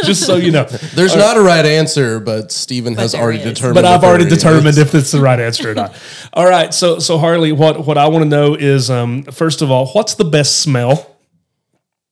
just 0.05 0.25
so 0.25 0.35
you 0.37 0.51
know. 0.51 0.63
There's 0.63 1.15
not 1.15 1.37
a 1.37 1.41
right 1.41 1.65
answer, 1.65 2.19
but 2.19 2.51
Stephen 2.51 2.95
has 2.95 3.13
already 3.13 3.39
is. 3.39 3.45
determined. 3.45 3.75
but 3.75 3.85
I've 3.85 4.03
already 4.03 4.29
determined 4.29 4.67
is. 4.69 4.77
if 4.77 4.95
it's 4.95 5.11
the 5.11 5.21
right 5.21 5.39
answer 5.39 5.71
or 5.71 5.73
not. 5.73 5.95
All 6.33 6.47
right, 6.47 6.73
so 6.73 6.99
so 6.99 7.17
Harley, 7.17 7.51
what 7.51 7.85
what 7.85 7.97
I 7.97 8.07
want 8.07 8.23
to 8.23 8.29
know 8.29 8.55
is 8.55 8.89
um, 8.89 9.23
first 9.23 9.61
of 9.61 9.71
all, 9.71 9.87
what's 9.87 10.15
the 10.15 10.25
best 10.25 10.59
smell? 10.59 11.15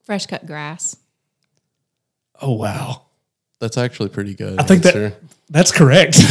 Fresh 0.03 0.25
cut 0.25 0.45
grass. 0.45 0.97
Oh 2.41 2.53
wow, 2.53 3.03
That's 3.59 3.77
actually 3.77 4.09
pretty 4.09 4.33
good. 4.33 4.59
I 4.59 4.63
think 4.63 4.83
that 4.83 5.15
that's 5.53 5.71
correct. 5.71 6.15
I 6.19 6.21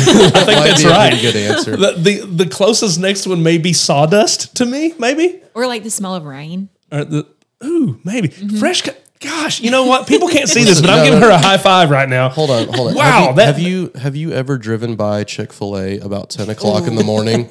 think 0.44 0.58
might 0.58 0.66
that's 0.66 0.84
a 0.84 0.88
right. 0.90 1.20
good 1.20 1.36
answer. 1.36 1.76
The, 1.76 1.92
the 1.92 2.26
the 2.44 2.46
closest 2.46 3.00
next 3.00 3.26
one 3.26 3.42
may 3.42 3.56
be 3.58 3.72
sawdust 3.72 4.56
to 4.56 4.66
me, 4.66 4.94
maybe. 4.98 5.40
Or 5.54 5.66
like 5.66 5.82
the 5.84 5.90
smell 5.90 6.14
of 6.14 6.24
rain. 6.24 6.68
Or 6.90 7.04
the 7.04 7.26
ooh, 7.64 8.00
maybe 8.04 8.28
fresh 8.28 8.82
cut. 8.82 8.98
Gosh, 9.20 9.60
you 9.60 9.70
know 9.70 9.86
what? 9.86 10.08
People 10.08 10.26
can't 10.26 10.48
see 10.48 10.64
this, 10.64 10.80
but 10.80 10.90
I'm 10.90 11.04
giving 11.04 11.20
no. 11.20 11.26
her 11.28 11.32
a 11.32 11.38
high 11.38 11.56
five 11.56 11.90
right 11.90 12.08
now. 12.08 12.28
Hold 12.28 12.50
on, 12.50 12.66
hold 12.74 12.88
on. 12.88 12.94
Wow, 12.96 13.04
have 13.04 13.28
you, 13.30 13.34
that- 13.36 13.46
have 13.46 13.58
you 13.60 13.90
have 13.94 14.16
you 14.16 14.32
ever 14.32 14.58
driven 14.58 14.96
by 14.96 15.22
Chick 15.22 15.52
Fil 15.52 15.78
A 15.78 15.98
about 16.00 16.28
ten 16.30 16.50
o'clock 16.50 16.88
in 16.88 16.96
the 16.96 17.04
morning, 17.04 17.48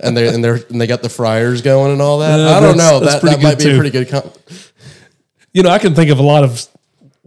and 0.00 0.16
they 0.16 0.26
and 0.34 0.42
they 0.42 0.50
and 0.50 0.80
they 0.80 0.88
got 0.88 1.02
the 1.02 1.08
fryers 1.08 1.62
going 1.62 1.92
and 1.92 2.02
all 2.02 2.18
that? 2.18 2.36
Yeah, 2.40 2.56
I 2.56 2.60
don't 2.60 2.76
know. 2.76 2.98
that's 2.98 3.22
That 3.22 3.30
that 3.38 3.42
might 3.42 3.58
good 3.58 3.64
be 3.64 3.70
a 3.74 3.78
pretty 3.78 3.90
good. 3.90 4.08
Com- 4.10 4.30
You 5.52 5.62
know, 5.62 5.70
I 5.70 5.78
can 5.78 5.94
think 5.94 6.10
of 6.10 6.18
a 6.18 6.22
lot 6.22 6.42
of 6.42 6.66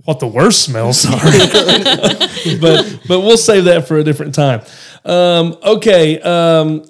what 0.05 0.19
the 0.19 0.27
worst 0.27 0.63
smells 0.63 1.05
are, 1.05 1.12
but 2.62 2.99
but 3.07 3.19
we'll 3.21 3.38
save 3.38 3.65
that 3.65 3.88
for 3.88 3.97
a 3.97 4.03
different 4.03 4.33
time. 4.36 4.62
Um, 5.05 5.57
okay, 5.63 6.19
um, 6.21 6.83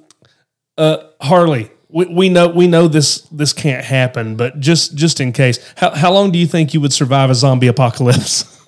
uh, 0.78 0.98
Harley, 1.22 1.72
we, 1.90 2.06
we 2.06 2.30
know 2.30 2.48
we 2.50 2.68
know 2.68 2.88
this 2.88 3.22
this 3.32 3.54
can't 3.54 3.84
happen, 3.86 4.36
but 4.36 4.60
just 4.60 4.96
just 4.96 5.20
in 5.20 5.32
case, 5.32 5.60
how 5.78 5.92
how 5.92 6.12
long 6.12 6.32
do 6.32 6.40
you 6.40 6.48
think 6.48 6.74
you 6.74 6.82
would 6.82 6.94
survive 6.94 7.30
a 7.30 7.36
zombie 7.36 7.68
apocalypse? 7.68 8.54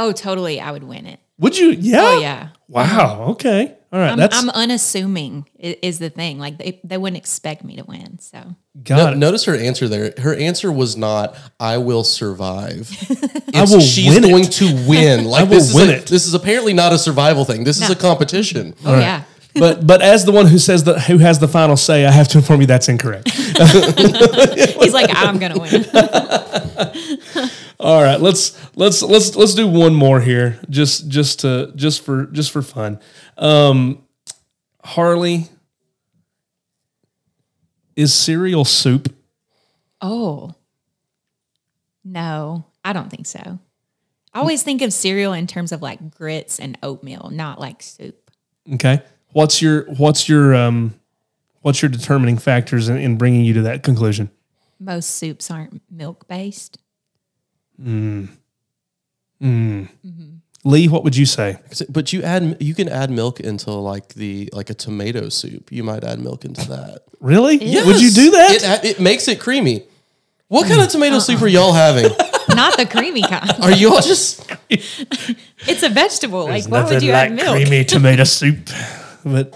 Oh, 0.00 0.12
totally. 0.12 0.60
I 0.60 0.70
would 0.70 0.84
win 0.84 1.06
it. 1.06 1.18
Would 1.40 1.58
you? 1.58 1.70
Yeah. 1.70 2.00
Oh, 2.00 2.20
yeah. 2.20 2.48
Wow. 2.68 3.30
Okay. 3.30 3.76
All 3.90 3.98
right. 3.98 4.10
I'm, 4.12 4.18
That's 4.18 4.36
I'm 4.36 4.50
unassuming 4.50 5.46
i- 5.62 5.78
is 5.82 5.98
the 5.98 6.10
thing. 6.10 6.38
Like 6.38 6.58
they, 6.58 6.78
they 6.84 6.98
wouldn't 6.98 7.16
expect 7.16 7.64
me 7.64 7.76
to 7.76 7.84
win. 7.84 8.18
So 8.18 8.54
got 8.84 9.12
No- 9.12 9.18
notice 9.18 9.44
her 9.44 9.54
answer 9.56 9.88
there. 9.88 10.12
Her 10.18 10.34
answer 10.34 10.70
was 10.70 10.96
not 10.96 11.34
"I 11.58 11.78
will 11.78 12.04
survive." 12.04 12.90
I 13.54 13.62
will 13.62 13.80
she's 13.80 14.14
win 14.14 14.24
it. 14.24 14.28
going 14.30 14.44
to 14.44 14.84
win. 14.88 15.24
Like 15.28 15.40
I 15.40 15.44
will 15.44 15.50
this 15.50 15.70
is 15.70 15.74
win 15.74 15.88
a- 15.88 15.92
it. 15.92 16.06
This 16.06 16.26
is 16.26 16.34
apparently 16.34 16.74
not 16.74 16.92
a 16.92 16.98
survival 16.98 17.44
thing. 17.46 17.64
This 17.64 17.80
is 17.80 17.88
a 17.90 17.96
competition. 17.96 18.74
oh 18.84 18.98
yeah. 18.98 19.22
But 19.54 19.86
but 19.86 20.02
as 20.02 20.24
the 20.24 20.30
one 20.32 20.46
who 20.46 20.58
says 20.58 20.84
that 20.84 21.00
who 21.00 21.18
has 21.18 21.38
the 21.40 21.48
final 21.48 21.76
say, 21.76 22.04
I 22.06 22.10
have 22.12 22.28
to 22.28 22.38
inform 22.38 22.60
you 22.60 22.66
that's 22.68 22.88
incorrect. 22.88 23.28
He's 23.32 24.92
like, 24.92 25.10
I'm 25.14 25.38
gonna 25.38 25.58
win. 25.58 25.84
All 27.80 28.02
right, 28.02 28.20
let's 28.20 28.58
let's 28.76 29.02
let's 29.02 29.36
let's 29.36 29.54
do 29.54 29.68
one 29.68 29.94
more 29.94 30.20
here, 30.20 30.58
just 30.68 31.08
just 31.08 31.40
to 31.40 31.72
just 31.76 32.02
for 32.02 32.26
just 32.26 32.50
for 32.50 32.62
fun. 32.62 32.98
Um, 33.36 34.04
Harley, 34.84 35.48
is 37.94 38.12
cereal 38.12 38.64
soup? 38.64 39.14
Oh. 40.00 40.54
No, 42.04 42.64
I 42.84 42.92
don't 42.92 43.10
think 43.10 43.26
so. 43.26 43.58
I 44.32 44.40
always 44.40 44.62
think 44.62 44.82
of 44.82 44.92
cereal 44.92 45.32
in 45.32 45.46
terms 45.46 45.72
of 45.72 45.82
like 45.82 46.10
grits 46.10 46.58
and 46.58 46.78
oatmeal, 46.82 47.30
not 47.32 47.60
like 47.60 47.82
soup. 47.82 48.30
Okay, 48.74 49.02
what's 49.32 49.60
your 49.60 49.84
what's 49.94 50.28
your 50.28 50.54
um 50.54 50.94
what's 51.62 51.82
your 51.82 51.90
determining 51.90 52.38
factors 52.38 52.88
in, 52.88 52.96
in 52.96 53.18
bringing 53.18 53.44
you 53.44 53.54
to 53.54 53.62
that 53.62 53.82
conclusion? 53.82 54.30
Most 54.80 55.10
soups 55.10 55.50
aren't 55.50 55.82
milk 55.90 56.26
based. 56.28 56.78
Mm. 57.80 58.28
Mm. 59.42 59.88
Lee, 60.64 60.88
what 60.88 61.04
would 61.04 61.16
you 61.16 61.26
say? 61.26 61.58
But 61.88 62.12
you 62.12 62.22
add 62.22 62.56
you 62.60 62.74
can 62.74 62.88
add 62.88 63.10
milk 63.10 63.40
into 63.40 63.70
like 63.70 64.08
the 64.14 64.50
like 64.52 64.70
a 64.70 64.74
tomato 64.74 65.28
soup. 65.28 65.70
You 65.70 65.84
might 65.84 66.04
add 66.04 66.18
milk 66.20 66.44
into 66.44 66.68
that. 66.68 67.02
Really? 67.20 67.58
Would 67.58 68.00
you 68.00 68.10
do 68.10 68.30
that? 68.32 68.50
It, 68.84 68.84
it 68.84 69.00
makes 69.00 69.28
it 69.28 69.40
creamy. 69.40 69.84
What 70.48 70.66
kind 70.66 70.80
of 70.80 70.88
tomato 70.88 71.18
soup 71.18 71.42
are 71.42 71.48
y'all 71.48 71.72
having? 71.72 72.04
Not 72.54 72.76
the 72.78 72.86
creamy 72.86 73.22
kind. 73.22 73.50
Are 73.62 73.70
you 73.70 73.94
all 73.94 74.00
just 74.00 74.50
It's 74.70 75.82
a 75.82 75.90
vegetable. 75.90 76.44
Like, 76.46 76.66
why 76.66 76.84
would 76.84 77.02
you 77.02 77.12
like 77.12 77.30
add 77.30 77.36
milk? 77.36 77.56
creamy 77.56 77.84
tomato 77.84 78.24
soup, 78.24 78.70
but 79.24 79.54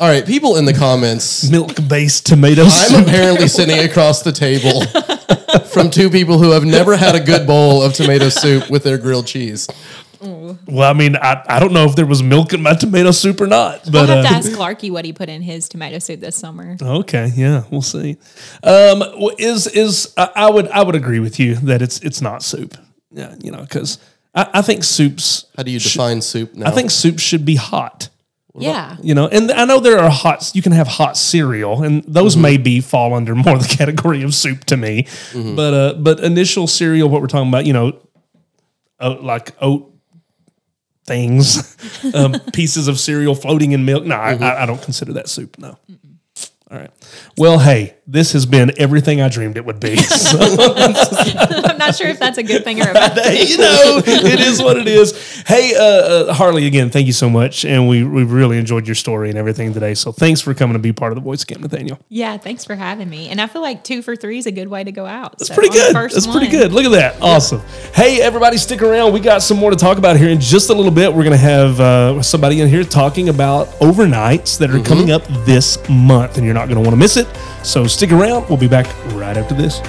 all 0.00 0.08
right? 0.08 0.26
People 0.26 0.56
in 0.56 0.64
the 0.64 0.72
comments. 0.72 1.48
milk-based 1.50 2.26
tomato 2.26 2.62
I'm 2.64 2.70
soup. 2.70 3.06
apparently 3.06 3.46
sitting 3.48 3.78
across 3.78 4.22
the 4.22 4.32
table 4.32 4.80
from 5.72 5.90
two 5.90 6.10
people 6.10 6.38
who 6.38 6.50
have 6.50 6.64
never 6.64 6.96
had 6.96 7.14
a 7.14 7.20
good 7.20 7.46
bowl 7.46 7.82
of 7.82 7.94
tomato 7.94 8.28
soup 8.28 8.70
with 8.70 8.82
their 8.84 8.98
grilled 8.98 9.26
cheese. 9.26 9.68
Well, 10.20 10.88
I 10.88 10.92
mean, 10.92 11.16
I, 11.16 11.42
I 11.48 11.58
don't 11.58 11.72
know 11.72 11.84
if 11.84 11.96
there 11.96 12.06
was 12.06 12.22
milk 12.22 12.52
in 12.52 12.62
my 12.62 12.74
tomato 12.74 13.10
soup 13.10 13.40
or 13.40 13.48
not, 13.48 13.84
But, 13.84 13.92
We'll 13.92 14.06
but 14.06 14.08
have 14.10 14.24
to 14.26 14.34
uh, 14.34 14.38
ask 14.38 14.50
Clarky 14.52 14.90
what 14.90 15.04
he 15.04 15.12
put 15.12 15.28
in 15.28 15.42
his 15.42 15.68
tomato 15.68 15.98
soup 15.98 16.20
this 16.20 16.36
summer. 16.36 16.76
okay, 16.80 17.32
yeah, 17.34 17.64
we'll 17.70 17.82
see. 17.82 18.16
Um, 18.62 19.02
is 19.38 19.66
is 19.66 20.14
I, 20.16 20.30
I 20.36 20.50
would 20.50 20.68
I 20.68 20.82
would 20.84 20.94
agree 20.94 21.18
with 21.18 21.40
you 21.40 21.56
that 21.56 21.82
it's 21.82 21.98
it's 22.00 22.20
not 22.20 22.42
soup. 22.44 22.76
Yeah, 23.10 23.34
you 23.42 23.50
know, 23.50 23.62
because 23.62 23.98
I, 24.34 24.48
I 24.54 24.62
think 24.62 24.84
soups. 24.84 25.46
How 25.56 25.64
do 25.64 25.72
you 25.72 25.80
define 25.80 26.22
soup 26.22 26.54
now? 26.54 26.68
I 26.68 26.70
think 26.70 26.90
soup 26.92 27.18
should 27.18 27.44
be 27.44 27.56
hot. 27.56 28.08
Yeah. 28.54 28.96
You 29.02 29.14
know, 29.14 29.28
and 29.28 29.50
I 29.50 29.64
know 29.64 29.80
there 29.80 29.98
are 29.98 30.10
hot. 30.10 30.50
You 30.54 30.62
can 30.62 30.72
have 30.72 30.86
hot 30.86 31.16
cereal, 31.16 31.82
and 31.82 32.04
those 32.04 32.36
may 32.36 32.58
be 32.58 32.80
fall 32.80 33.14
under 33.14 33.34
more 33.34 33.58
the 33.58 33.68
category 33.78 34.22
of 34.22 34.34
soup 34.34 34.64
to 34.64 34.76
me. 34.76 35.06
But 35.32 35.74
uh, 35.74 35.94
but 35.94 36.20
initial 36.20 36.66
cereal, 36.66 37.08
what 37.08 37.22
we're 37.22 37.28
talking 37.28 37.48
about, 37.48 37.64
you 37.64 37.72
know, 37.72 37.98
oat, 39.00 39.22
like 39.22 39.52
oat 39.60 39.92
things, 41.06 41.76
um, 42.14 42.32
pieces 42.52 42.88
of 42.88 42.98
cereal 43.00 43.34
floating 43.34 43.72
in 43.72 43.84
milk. 43.84 44.04
No, 44.04 44.16
I, 44.16 44.34
I, 44.34 44.62
I 44.62 44.66
don't 44.66 44.82
consider 44.82 45.14
that 45.14 45.28
soup. 45.28 45.58
No. 45.58 45.78
All 46.70 46.78
right. 46.78 46.90
Well, 47.36 47.58
hey, 47.58 47.96
this 48.12 48.32
has 48.34 48.44
been 48.44 48.70
everything 48.78 49.22
I 49.22 49.30
dreamed 49.30 49.56
it 49.56 49.64
would 49.64 49.80
be. 49.80 49.96
So, 50.22 50.38
I'm 50.38 51.78
not 51.78 51.96
sure 51.96 52.08
if 52.08 52.18
that's 52.18 52.38
a 52.38 52.42
good 52.42 52.64
thing 52.64 52.80
or 52.80 52.90
a 52.90 52.94
bad 52.94 53.14
thing. 53.24 53.48
you 53.48 53.58
know, 53.58 54.00
it 54.04 54.40
is 54.40 54.62
what 54.62 54.76
it 54.76 54.86
is. 54.86 55.12
Hey, 55.42 55.74
uh, 55.74 55.82
uh, 55.82 56.34
Harley, 56.34 56.66
again, 56.66 56.88
thank 56.90 57.06
you 57.08 57.12
so 57.12 57.28
much, 57.28 57.64
and 57.64 57.88
we 57.88 58.04
we 58.04 58.22
really 58.22 58.58
enjoyed 58.58 58.86
your 58.86 58.94
story 58.94 59.28
and 59.28 59.36
everything 59.36 59.74
today. 59.74 59.94
So 59.94 60.12
thanks 60.12 60.40
for 60.40 60.54
coming 60.54 60.74
to 60.74 60.78
be 60.78 60.92
part 60.92 61.10
of 61.10 61.16
the 61.16 61.20
Voice 61.20 61.42
Camp 61.44 61.62
Nathanael. 61.62 61.98
Yeah, 62.08 62.36
thanks 62.36 62.64
for 62.64 62.76
having 62.76 63.10
me. 63.10 63.28
And 63.28 63.40
I 63.40 63.48
feel 63.48 63.60
like 63.60 63.82
two 63.82 64.02
for 64.02 64.14
three 64.14 64.38
is 64.38 64.46
a 64.46 64.52
good 64.52 64.68
way 64.68 64.84
to 64.84 64.92
go 64.92 65.04
out. 65.04 65.38
That's 65.38 65.50
pretty 65.50 65.70
good. 65.70 65.94
That's 65.94 66.28
pretty 66.28 66.46
good. 66.46 66.72
Look 66.72 66.84
at 66.84 66.92
that. 66.92 67.20
Awesome. 67.20 67.60
Hey, 67.92 68.22
everybody, 68.22 68.56
stick 68.56 68.82
around. 68.82 69.12
We 69.12 69.20
got 69.20 69.42
some 69.42 69.56
more 69.58 69.70
to 69.70 69.76
talk 69.76 69.98
about 69.98 70.16
here 70.16 70.28
in 70.28 70.38
just 70.40 70.70
a 70.70 70.74
little 70.74 70.92
bit. 70.92 71.12
We're 71.12 71.24
going 71.24 71.32
to 71.32 71.36
have 71.38 71.80
uh, 71.80 72.22
somebody 72.22 72.60
in 72.60 72.68
here 72.68 72.84
talking 72.84 73.28
about 73.28 73.66
overnights 73.80 74.58
that 74.58 74.70
are 74.70 74.82
coming 74.82 75.10
up 75.10 75.26
this 75.44 75.76
month, 75.88 76.36
and 76.36 76.44
you're 76.44 76.54
not 76.54 76.68
going 76.68 76.76
to 76.76 76.82
want 76.82 76.92
to 76.92 76.96
miss 76.96 77.16
it. 77.16 77.26
So 77.64 77.86
stick 78.02 78.10
around. 78.10 78.48
We'll 78.48 78.58
be 78.58 78.66
back 78.66 78.86
right 79.14 79.36
after 79.36 79.54
this. 79.54 79.80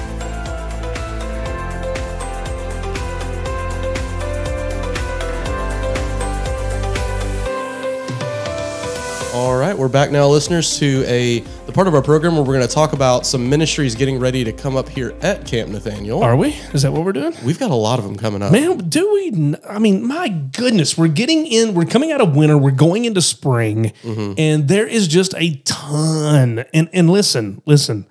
All 9.44 9.58
right, 9.58 9.78
we're 9.78 9.90
back 9.90 10.10
now, 10.10 10.26
listeners, 10.30 10.78
to 10.80 11.04
a 11.06 11.40
the 11.66 11.74
part 11.74 11.90
of 11.90 11.94
our 11.94 12.02
program 12.02 12.36
where 12.36 12.44
we're 12.44 12.54
going 12.54 12.66
to 12.66 12.74
talk 12.74 12.94
about 12.94 13.26
some 13.26 13.50
ministries 13.50 13.94
getting 13.94 14.18
ready 14.18 14.46
to 14.46 14.54
come 14.54 14.78
up 14.78 14.88
here 14.88 15.14
at 15.22 15.46
Camp 15.46 15.70
Nathanael. 15.70 16.24
Are 16.24 16.38
we? 16.38 16.52
Is 16.74 16.84
that 16.84 16.94
what 16.94 17.04
we're 17.04 17.12
doing? 17.12 17.34
We've 17.44 17.60
got 17.60 17.70
a 17.70 17.76
lot 17.76 18.00
of 18.00 18.06
them 18.06 18.16
coming 18.16 18.42
up. 18.42 18.54
Man, 18.54 18.78
do 18.88 19.14
we? 19.14 19.28
n- 19.34 19.58
I 19.68 19.80
mean, 19.80 20.08
my 20.08 20.30
goodness, 20.30 20.98
we're 20.98 21.10
getting 21.10 21.46
in. 21.46 21.74
We're 21.74 21.84
coming 21.84 22.14
out 22.14 22.22
of 22.22 22.38
winter. 22.38 22.58
We're 22.58 22.72
going 22.72 23.04
into 23.04 23.22
spring, 23.22 23.92
and 24.06 24.70
there 24.70 24.88
is 24.88 25.10
just 25.10 25.34
a 25.36 25.56
ton. 25.66 26.64
And 26.74 26.90
and 26.94 27.10
listen, 27.10 27.62
listen, 27.66 28.08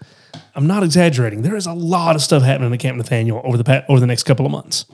I'm 0.55 0.66
not 0.66 0.83
exaggerating. 0.83 1.40
There 1.40 1.57
is 1.57 1.64
a 1.64 1.73
lot 1.73 2.14
of 2.14 2.21
stuff 2.21 2.42
happening 2.42 2.75
at 2.75 2.79
Camp 2.81 2.99
Nathanael 2.99 3.40
over 3.42 3.57
the 3.57 3.85
over 3.90 4.01
the 4.01 4.07
next 4.07 4.25
couple 4.25 4.45
of 4.45 4.53
months. 4.53 4.85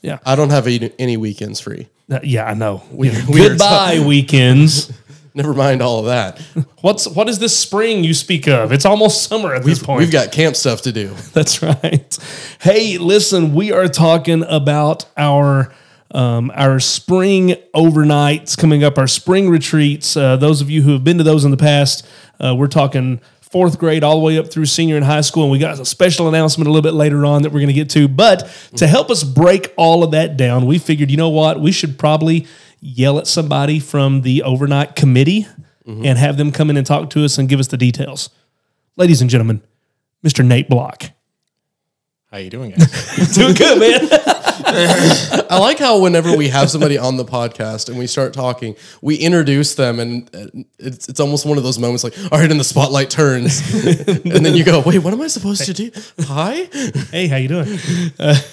Yeah, 0.00 0.20
I 0.24 0.36
don't 0.36 0.50
have 0.50 0.66
any, 0.68 0.90
any 0.98 1.18
weekends 1.18 1.60
free. 1.60 1.88
Uh, 2.10 2.20
yeah, 2.22 2.46
I 2.46 2.54
know. 2.54 2.82
we 2.90 3.10
Goodbye 3.10 4.02
weekends. 4.06 4.90
Never 5.36 5.52
mind 5.52 5.82
all 5.82 5.98
of 5.98 6.06
that. 6.06 6.40
What's 6.80 7.06
what 7.06 7.28
is 7.28 7.38
this 7.38 7.54
spring 7.54 8.02
you 8.02 8.14
speak 8.14 8.48
of? 8.48 8.72
It's 8.72 8.86
almost 8.86 9.24
summer 9.24 9.54
at 9.54 9.64
this 9.64 9.82
point. 9.82 9.98
We've 9.98 10.10
got 10.10 10.32
camp 10.32 10.56
stuff 10.56 10.80
to 10.82 10.92
do. 10.92 11.08
That's 11.34 11.62
right. 11.62 12.18
Hey, 12.62 12.96
listen, 12.96 13.54
we 13.54 13.70
are 13.70 13.86
talking 13.86 14.44
about 14.48 15.04
our 15.14 15.74
um, 16.12 16.50
our 16.54 16.80
spring 16.80 17.56
overnights 17.74 18.56
coming 18.56 18.82
up, 18.82 18.96
our 18.96 19.06
spring 19.06 19.50
retreats. 19.50 20.16
Uh, 20.16 20.36
those 20.38 20.62
of 20.62 20.70
you 20.70 20.80
who 20.80 20.92
have 20.92 21.04
been 21.04 21.18
to 21.18 21.24
those 21.24 21.44
in 21.44 21.50
the 21.50 21.58
past, 21.58 22.08
uh, 22.42 22.54
we're 22.56 22.66
talking 22.66 23.20
fourth 23.42 23.78
grade 23.78 24.02
all 24.02 24.18
the 24.18 24.24
way 24.24 24.38
up 24.38 24.50
through 24.50 24.64
senior 24.64 24.96
in 24.96 25.02
high 25.02 25.20
school. 25.20 25.42
And 25.42 25.52
we 25.52 25.58
got 25.58 25.78
a 25.78 25.84
special 25.84 26.28
announcement 26.28 26.66
a 26.66 26.70
little 26.70 26.82
bit 26.82 26.96
later 26.96 27.26
on 27.26 27.42
that 27.42 27.50
we're 27.50 27.60
going 27.60 27.68
to 27.68 27.74
get 27.74 27.90
to. 27.90 28.08
But 28.08 28.50
to 28.76 28.86
help 28.86 29.10
us 29.10 29.22
break 29.22 29.74
all 29.76 30.02
of 30.02 30.12
that 30.12 30.38
down, 30.38 30.64
we 30.64 30.78
figured, 30.78 31.10
you 31.10 31.18
know 31.18 31.28
what? 31.28 31.60
We 31.60 31.72
should 31.72 31.98
probably 31.98 32.46
yell 32.86 33.18
at 33.18 33.26
somebody 33.26 33.80
from 33.80 34.22
the 34.22 34.42
overnight 34.42 34.94
committee 34.96 35.46
and 35.86 36.18
have 36.18 36.36
them 36.36 36.50
come 36.50 36.68
in 36.70 36.76
and 36.76 36.84
talk 36.86 37.10
to 37.10 37.24
us 37.24 37.38
and 37.38 37.48
give 37.48 37.60
us 37.60 37.68
the 37.68 37.76
details. 37.76 38.30
Ladies 38.96 39.20
and 39.20 39.30
gentlemen, 39.30 39.62
Mr. 40.24 40.44
Nate 40.44 40.68
Block. 40.68 41.04
How 42.32 42.38
you 42.38 42.50
doing, 42.50 42.72
guys? 42.72 43.34
Doing 43.34 43.54
good, 43.54 43.78
man. 43.78 44.08
I 45.48 45.58
like 45.60 45.78
how 45.78 46.00
whenever 46.00 46.36
we 46.36 46.48
have 46.48 46.70
somebody 46.70 46.98
on 46.98 47.16
the 47.16 47.24
podcast 47.24 47.88
and 47.88 47.96
we 47.96 48.08
start 48.08 48.32
talking, 48.34 48.74
we 49.00 49.14
introduce 49.14 49.76
them, 49.76 50.00
and 50.00 50.28
uh, 50.34 50.46
it's, 50.80 51.08
it's 51.08 51.20
almost 51.20 51.46
one 51.46 51.56
of 51.56 51.62
those 51.62 51.78
moments 51.78 52.02
like, 52.02 52.14
all 52.32 52.38
right, 52.40 52.50
and 52.50 52.58
the 52.58 52.64
spotlight 52.64 53.08
turns, 53.10 53.60
and 53.86 54.44
then 54.44 54.54
you 54.54 54.64
go, 54.64 54.80
wait, 54.84 54.98
what 54.98 55.12
am 55.12 55.20
I 55.20 55.28
supposed 55.28 55.64
to 55.66 55.72
do? 55.72 55.90
Hi. 56.22 56.64
hey, 57.12 57.28
how 57.28 57.36
you 57.36 57.46
doing? 57.48 57.78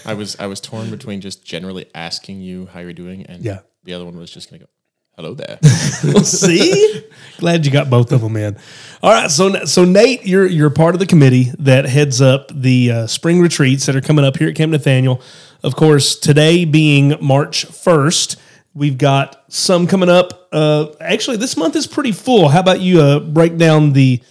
I 0.06 0.14
was 0.14 0.36
I 0.40 0.46
was 0.46 0.62
torn 0.62 0.92
between 0.92 1.20
just 1.20 1.44
generally 1.44 1.88
asking 1.96 2.42
you 2.42 2.68
how 2.68 2.80
you're 2.80 2.94
doing, 2.94 3.26
and 3.26 3.44
Yeah. 3.44 3.62
The 3.84 3.94
other 3.94 4.06
one 4.06 4.18
was 4.18 4.32
just 4.32 4.50
gonna 4.50 4.60
go, 4.60 4.70
"Hello 5.16 5.34
there." 5.34 5.60
See, 6.24 7.04
glad 7.38 7.66
you 7.66 7.72
got 7.72 7.90
both 7.90 8.12
of 8.12 8.22
them 8.22 8.36
in. 8.36 8.58
All 9.02 9.12
right, 9.12 9.30
so 9.30 9.66
so 9.66 9.86
Nate, 9.86 10.26
you're 10.26 10.48
you're 10.48 10.70
part 10.70 10.96
of 10.96 11.00
the 11.00 11.06
committee 11.06 11.52
that 11.60 11.86
heads 11.86 12.22
up 12.22 12.52
the 12.54 12.92
uh, 12.92 13.08
spring 13.08 13.42
retreats 13.42 13.86
that 13.86 13.96
are 13.96 14.02
coming 14.02 14.26
up 14.26 14.38
here 14.38 14.50
at 14.50 14.56
Camp 14.56 14.72
Nathanael. 14.72 15.22
Of 15.64 15.76
course, 15.76 16.18
today 16.18 16.66
being 16.66 17.16
March 17.22 17.66
first, 17.66 18.38
we've 18.74 18.98
got 18.98 19.44
some 19.50 19.88
coming 19.88 20.10
up. 20.10 20.48
Uh, 20.52 20.88
actually, 21.00 21.38
this 21.38 21.58
month 21.58 21.76
is 21.76 21.88
pretty 21.88 22.12
full. 22.12 22.50
How 22.50 22.60
about 22.60 22.80
you 22.80 23.02
uh, 23.02 23.20
break 23.20 23.58
down 23.58 23.94
the 23.94 24.22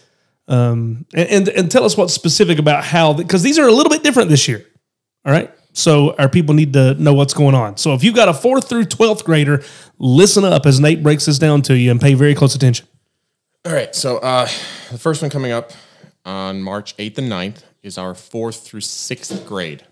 um, 0.49 1.07
and, 1.15 1.29
and 1.29 1.49
and 1.49 1.71
tell 1.71 1.85
us 1.85 1.97
what's 1.97 2.13
specific 2.13 2.59
about 2.59 2.85
how 2.85 3.13
because 3.13 3.43
these 3.43 3.59
are 3.59 3.67
a 3.67 3.73
little 3.73 3.91
bit 3.91 4.03
different 4.03 4.29
this 4.29 4.49
year. 4.49 4.67
All 5.25 5.33
right. 5.33 5.51
So 5.73 6.15
our 6.17 6.29
people 6.29 6.55
need 6.55 6.73
to 6.75 6.95
know 6.95 7.15
what's 7.15 7.35
going 7.35 7.55
on. 7.55 7.77
So 7.79 7.95
if 7.95 8.05
you've 8.05 8.15
got 8.15 8.29
a 8.29 8.35
fourth 8.35 8.69
through 8.69 8.85
12th 8.85 9.25
grader, 9.25 9.63
listen 9.99 10.45
up 10.45 10.67
as 10.67 10.81
Nate 10.81 11.03
breaks 11.03 11.25
this 11.27 11.39
down 11.39 11.63
to 11.63 11.77
you 11.77 11.91
and 11.91 12.01
pay 12.01 12.15
very 12.15 12.35
close 12.35 12.55
attention. 12.55 12.87
All 13.65 13.73
right, 13.73 13.95
so 13.95 14.19
uh, 14.19 14.47
the 14.91 14.99
first 14.99 15.23
one 15.23 15.31
coming 15.31 15.53
up 15.53 15.71
on 16.25 16.61
March 16.63 16.97
8th 16.97 17.19
and 17.19 17.31
9th 17.31 17.63
is 17.83 17.97
our 17.99 18.15
fourth 18.15 18.65
through 18.67 18.81
sixth 18.81 19.47
grade 19.47 19.85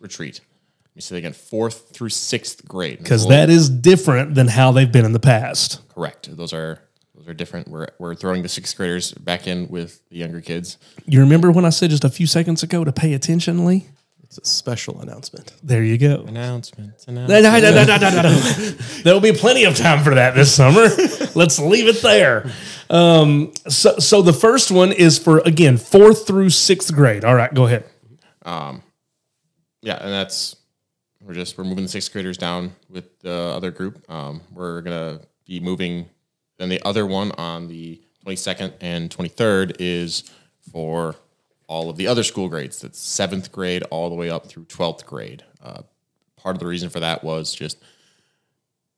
retreat. 0.00 0.40
Let 0.84 0.96
me 0.96 1.02
say 1.02 1.14
that 1.14 1.18
again: 1.18 1.32
fourth 1.32 1.90
through 1.94 2.08
sixth 2.08 2.66
grade. 2.66 2.98
Because 2.98 3.28
that 3.28 3.50
is 3.50 3.68
different 3.70 4.34
than 4.34 4.48
how 4.48 4.72
they've 4.72 4.90
been 4.90 5.04
in 5.04 5.12
the 5.12 5.20
past. 5.20 5.80
correct. 5.94 6.34
Those 6.36 6.52
are 6.52 6.80
those 7.14 7.28
are 7.28 7.34
different. 7.34 7.68
We're 7.68 7.88
we're 7.98 8.14
throwing 8.14 8.42
the 8.42 8.48
sixth 8.48 8.76
graders 8.76 9.12
back 9.12 9.46
in 9.46 9.68
with 9.68 10.00
the 10.08 10.16
younger 10.16 10.40
kids. 10.40 10.78
You 11.06 11.20
remember 11.20 11.50
when 11.52 11.64
I 11.64 11.70
said 11.70 11.90
just 11.90 12.04
a 12.04 12.08
few 12.08 12.26
seconds 12.26 12.62
ago 12.62 12.82
to 12.84 12.92
pay 12.92 13.14
attention, 13.14 13.64
Lee? 13.64 13.86
It's 14.30 14.38
a 14.38 14.44
special 14.44 15.00
announcement. 15.00 15.52
There 15.60 15.82
you 15.82 15.98
go. 15.98 16.22
Announcements. 16.22 17.08
No, 17.08 17.26
no, 17.26 17.40
no, 17.40 17.58
no, 17.58 17.84
no, 17.84 17.96
no, 17.96 18.22
no. 18.22 18.30
There'll 19.02 19.18
be 19.18 19.32
plenty 19.32 19.64
of 19.64 19.76
time 19.76 20.04
for 20.04 20.14
that 20.14 20.36
this 20.36 20.54
summer. 20.54 20.82
Let's 21.34 21.58
leave 21.58 21.88
it 21.88 22.00
there. 22.00 22.48
Um, 22.88 23.52
so, 23.68 23.98
so 23.98 24.22
the 24.22 24.32
first 24.32 24.70
one 24.70 24.92
is 24.92 25.18
for 25.18 25.38
again 25.40 25.78
fourth 25.78 26.28
through 26.28 26.50
sixth 26.50 26.94
grade. 26.94 27.24
All 27.24 27.34
right, 27.34 27.52
go 27.52 27.66
ahead. 27.66 27.86
Yeah, 29.82 29.98
and 30.00 30.12
that's 30.12 30.54
we're 31.20 31.34
just 31.34 31.58
we're 31.58 31.64
moving 31.64 31.84
the 31.84 31.90
sixth 31.90 32.12
graders 32.12 32.38
down 32.38 32.76
with 32.88 33.18
the 33.20 33.32
other 33.32 33.72
group. 33.72 34.08
Um, 34.08 34.42
we're 34.52 34.80
gonna 34.82 35.22
be 35.44 35.58
moving. 35.58 36.08
Then 36.58 36.68
the 36.68 36.80
other 36.84 37.04
one 37.04 37.32
on 37.32 37.66
the 37.66 38.00
twenty 38.22 38.36
second 38.36 38.74
and 38.80 39.10
twenty 39.10 39.30
third 39.30 39.76
is 39.80 40.30
for 40.70 41.16
all 41.70 41.88
of 41.88 41.96
the 41.96 42.06
other 42.08 42.24
school 42.24 42.48
grades. 42.48 42.80
That's 42.80 42.98
seventh 42.98 43.52
grade 43.52 43.84
all 43.84 44.08
the 44.10 44.16
way 44.16 44.28
up 44.28 44.46
through 44.46 44.64
twelfth 44.64 45.06
grade. 45.06 45.44
Uh, 45.62 45.82
part 46.36 46.56
of 46.56 46.60
the 46.60 46.66
reason 46.66 46.90
for 46.90 46.98
that 47.00 47.22
was 47.22 47.54
just 47.54 47.78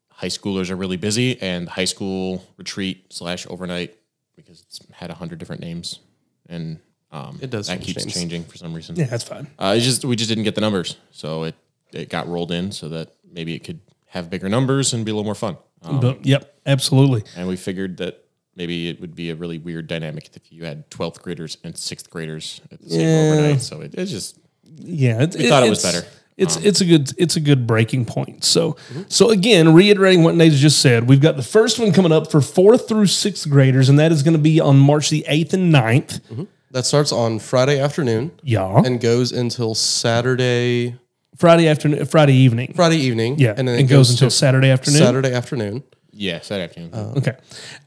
high 0.09 0.29
schoolers 0.29 0.71
are 0.71 0.77
really 0.77 0.97
busy, 0.97 1.41
and 1.41 1.69
high 1.69 1.85
school 1.85 2.45
retreat 2.57 3.13
slash 3.13 3.47
overnight 3.51 3.97
because 4.37 4.63
it's 4.63 4.81
had 4.93 5.11
a 5.11 5.15
hundred 5.15 5.39
different 5.39 5.61
names, 5.61 6.01
and 6.49 6.81
Um, 7.13 7.39
It 7.43 7.51
does 7.51 7.67
That 7.67 7.83
keeps 7.83 8.07
names. 8.07 8.15
changing 8.15 8.45
for 8.45 8.57
some 8.57 8.73
reason. 8.73 8.97
Yeah, 8.97 9.05
that's 9.05 9.25
fine. 9.25 9.47
Uh, 9.59 9.75
it's 9.77 9.85
just 9.85 10.03
we 10.03 10.17
just 10.17 10.31
didn't 10.31 10.45
get 10.45 10.55
the 10.55 10.63
numbers, 10.63 10.97
so 11.11 11.45
it 11.45 11.55
it 11.93 12.09
got 12.09 12.27
rolled 12.27 12.51
in 12.51 12.73
so 12.73 12.89
that 12.89 13.13
maybe 13.31 13.53
it 13.55 13.65
could 13.65 13.81
have 14.07 14.31
bigger 14.31 14.49
numbers 14.49 14.95
and 14.95 15.05
be 15.05 15.11
a 15.11 15.15
little 15.15 15.25
more 15.33 15.35
fun. 15.35 15.59
Um, 15.83 16.01
But, 16.01 16.25
yep, 16.25 16.55
absolutely. 16.65 17.23
and 17.37 17.47
we 17.49 17.57
figured 17.57 17.99
that 17.99 18.22
maybe 18.57 18.88
it 18.88 19.01
would 19.01 19.15
be 19.15 19.31
a 19.31 19.35
really 19.35 19.59
weird 19.59 19.87
dynamic 19.87 20.31
if 20.35 20.53
you 20.53 20.65
had 20.65 20.91
12th 20.91 21.23
graders 21.23 21.57
and 21.65 21.77
sixth 21.77 22.11
graders 22.11 22.61
at 22.71 22.81
the 22.81 22.91
same 22.91 23.01
Yeah. 23.01 23.33
overnight. 23.33 23.62
So 23.62 23.81
it, 23.81 23.95
it's 23.95 24.11
just 24.11 24.38
Yeah, 24.79 25.23
it, 25.23 25.37
We 25.37 25.49
thought 25.49 25.65
it 25.65 25.71
was 25.71 25.83
better. 25.83 26.07
It's 26.38 26.57
um, 26.57 26.62
it's 26.65 26.81
a 26.81 26.87
good 26.87 27.12
it's 27.19 27.37
a 27.37 27.41
good 27.41 27.67
breaking 27.67 28.07
point. 28.07 28.43
So 28.45 28.77
mhm. 28.93 29.05
so 29.12 29.31
again, 29.31 29.75
reiterating 29.75 30.23
what 30.25 30.35
Nate 30.35 30.53
just 30.53 30.81
said, 30.81 31.07
we've 31.07 31.21
got 31.21 31.37
the 31.37 31.43
first 31.43 31.79
one 31.79 31.93
coming 31.93 32.11
up 32.11 32.31
for 32.31 32.41
fourth 32.41 32.88
through 32.88 33.07
sixth 33.09 33.49
graders, 33.51 33.88
and 33.91 33.99
that 33.99 34.12
is 34.12 34.23
going 34.23 34.33
to 34.37 34.43
be 34.43 34.59
on 34.59 34.79
March 34.79 35.11
the 35.11 35.25
eighth 35.29 35.53
and 35.53 35.73
9th. 35.73 36.21
Mm-hmm. 36.21 36.45
That 36.71 36.87
starts 36.87 37.12
on 37.12 37.38
Friday 37.38 37.79
afternoon 37.79 38.33
Yeah, 38.43 38.81
and 38.83 38.99
goes 38.99 39.31
until 39.31 39.75
Saturday 39.75 40.97
Friday 41.37 41.69
afternoon, 41.69 42.07
Friday 42.07 42.35
evening. 42.35 42.73
Friday 42.75 42.97
evening. 42.97 43.38
Yeah, 43.38 43.55
and 43.57 43.69
then 43.69 43.79
it 43.79 43.85
goes 43.85 44.11
until 44.11 44.31
Saturday 44.31 44.71
afternoon. 44.71 45.01
Saturday 45.01 45.33
afternoon. 45.35 45.83
Yeah, 46.14 46.40
Saturday 46.40 46.64
afternoon. 46.64 46.90
Um, 46.92 47.16
okay. 47.16 47.37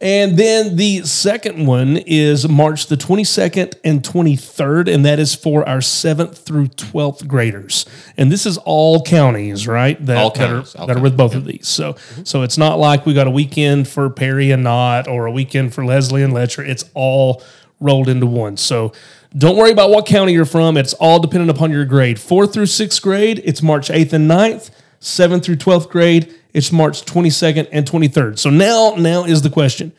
And 0.01 0.35
then 0.35 0.77
the 0.77 1.03
second 1.03 1.67
one 1.67 1.97
is 1.97 2.49
March 2.49 2.87
the 2.87 2.97
22nd 2.97 3.75
and 3.83 4.01
23rd, 4.01 4.91
and 4.91 5.05
that 5.05 5.19
is 5.19 5.35
for 5.35 5.67
our 5.67 5.77
7th 5.77 6.37
through 6.37 6.69
12th 6.69 7.27
graders. 7.27 7.85
And 8.17 8.31
this 8.31 8.47
is 8.47 8.57
all 8.57 9.03
counties, 9.03 9.67
right? 9.67 10.03
That, 10.03 10.17
All 10.17 10.31
that 10.31 10.39
counties, 10.39 10.75
are, 10.75 10.79
all 10.79 10.87
that 10.87 10.97
are 10.97 11.01
with 11.01 11.15
both 11.15 11.35
of 11.35 11.45
these. 11.45 11.67
So 11.67 11.93
mm-hmm. 11.93 12.23
so 12.23 12.41
it's 12.41 12.57
not 12.57 12.79
like 12.79 13.05
we 13.05 13.13
got 13.13 13.27
a 13.27 13.31
weekend 13.31 13.87
for 13.87 14.09
Perry 14.09 14.49
and 14.49 14.63
Knott 14.63 15.07
or 15.07 15.27
a 15.27 15.31
weekend 15.31 15.75
for 15.75 15.85
Leslie 15.85 16.23
and 16.23 16.33
Letcher. 16.33 16.63
It's 16.63 16.85
all 16.95 17.43
rolled 17.79 18.09
into 18.09 18.25
one. 18.25 18.57
So 18.57 18.91
don't 19.37 19.55
worry 19.55 19.71
about 19.71 19.91
what 19.91 20.07
county 20.07 20.33
you're 20.33 20.45
from. 20.45 20.77
It's 20.77 20.93
all 20.93 21.19
dependent 21.19 21.51
upon 21.51 21.69
your 21.69 21.85
grade. 21.85 22.19
Fourth 22.19 22.53
through 22.53 22.67
sixth 22.67 23.01
grade, 23.01 23.41
it's 23.45 23.61
March 23.61 23.89
8th 23.89 24.13
and 24.13 24.29
9th. 24.29 24.71
Seventh 25.05 25.45
through 25.45 25.57
12th 25.57 25.89
grade, 25.89 26.33
it's 26.51 26.71
March 26.71 27.05
22nd 27.05 27.67
and 27.71 27.85
23rd. 27.85 28.39
So 28.39 28.49
now, 28.49 28.95
now 28.97 29.23
is 29.23 29.43
the 29.43 29.51
question 29.51 29.93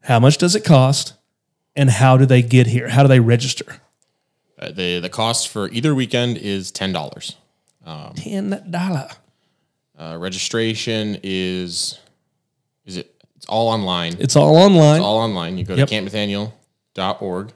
how 0.00 0.18
much 0.18 0.36
does 0.36 0.56
it 0.56 0.64
cost 0.64 1.14
and 1.76 1.88
how 1.88 2.16
do 2.16 2.26
they 2.26 2.42
get 2.42 2.66
here? 2.66 2.88
How 2.88 3.02
do 3.02 3.08
they 3.08 3.20
register? 3.20 3.76
Uh, 4.58 4.72
the 4.72 4.98
the 4.98 5.08
cost 5.08 5.46
for 5.48 5.68
either 5.70 5.94
weekend 5.94 6.38
is 6.38 6.72
ten 6.72 6.92
dollars. 6.92 7.36
$10. 7.86 9.16
Uh, 9.96 10.16
registration 10.18 11.18
is 11.22 12.00
is 12.84 12.96
it? 12.96 13.14
It's 13.36 13.46
all 13.46 13.68
online. 13.68 14.16
It's 14.18 14.34
all 14.34 14.56
online. 14.56 14.96
It's 14.96 15.04
all 15.04 15.18
online. 15.18 15.56
You 15.56 15.64
go 15.64 15.76
Yep. 15.76 15.88
to 15.88 15.94
campnathanael.org 15.94 17.52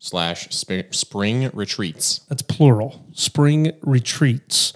slash 0.00 0.48
spring 0.50 1.50
retreats. 1.52 2.22
That's 2.28 2.42
plural. 2.42 3.04
Spring 3.12 3.70
retreats. 3.82 4.72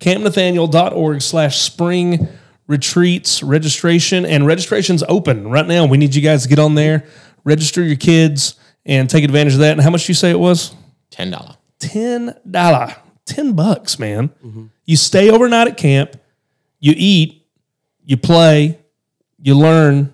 campnathanael.org 0.00 1.22
slash 1.22 1.58
spring 1.60 2.28
retreats 2.66 3.42
registration 3.42 4.26
and 4.26 4.46
registration's 4.46 5.02
open 5.08 5.48
right 5.48 5.66
now. 5.66 5.86
We 5.86 5.98
need 5.98 6.14
you 6.14 6.22
guys 6.22 6.42
to 6.42 6.48
get 6.48 6.58
on 6.58 6.74
there, 6.74 7.04
register 7.44 7.82
your 7.82 7.96
kids 7.96 8.56
and 8.84 9.08
take 9.08 9.24
advantage 9.24 9.54
of 9.54 9.60
that. 9.60 9.72
And 9.72 9.80
how 9.80 9.90
much 9.90 10.06
do 10.06 10.10
you 10.10 10.14
say 10.14 10.30
it 10.30 10.38
was? 10.38 10.74
Ten 11.10 11.30
dollar. 11.30 11.56
ten 11.78 12.34
dollar, 12.50 12.94
ten 13.24 13.52
bucks, 13.52 13.98
man. 13.98 14.30
You 14.84 14.96
stay 14.96 15.30
overnight 15.30 15.68
at 15.68 15.76
camp, 15.76 16.16
you 16.78 16.94
eat, 16.96 17.46
you 18.04 18.16
play, 18.16 18.78
you 19.38 19.54
learn. 19.54 20.12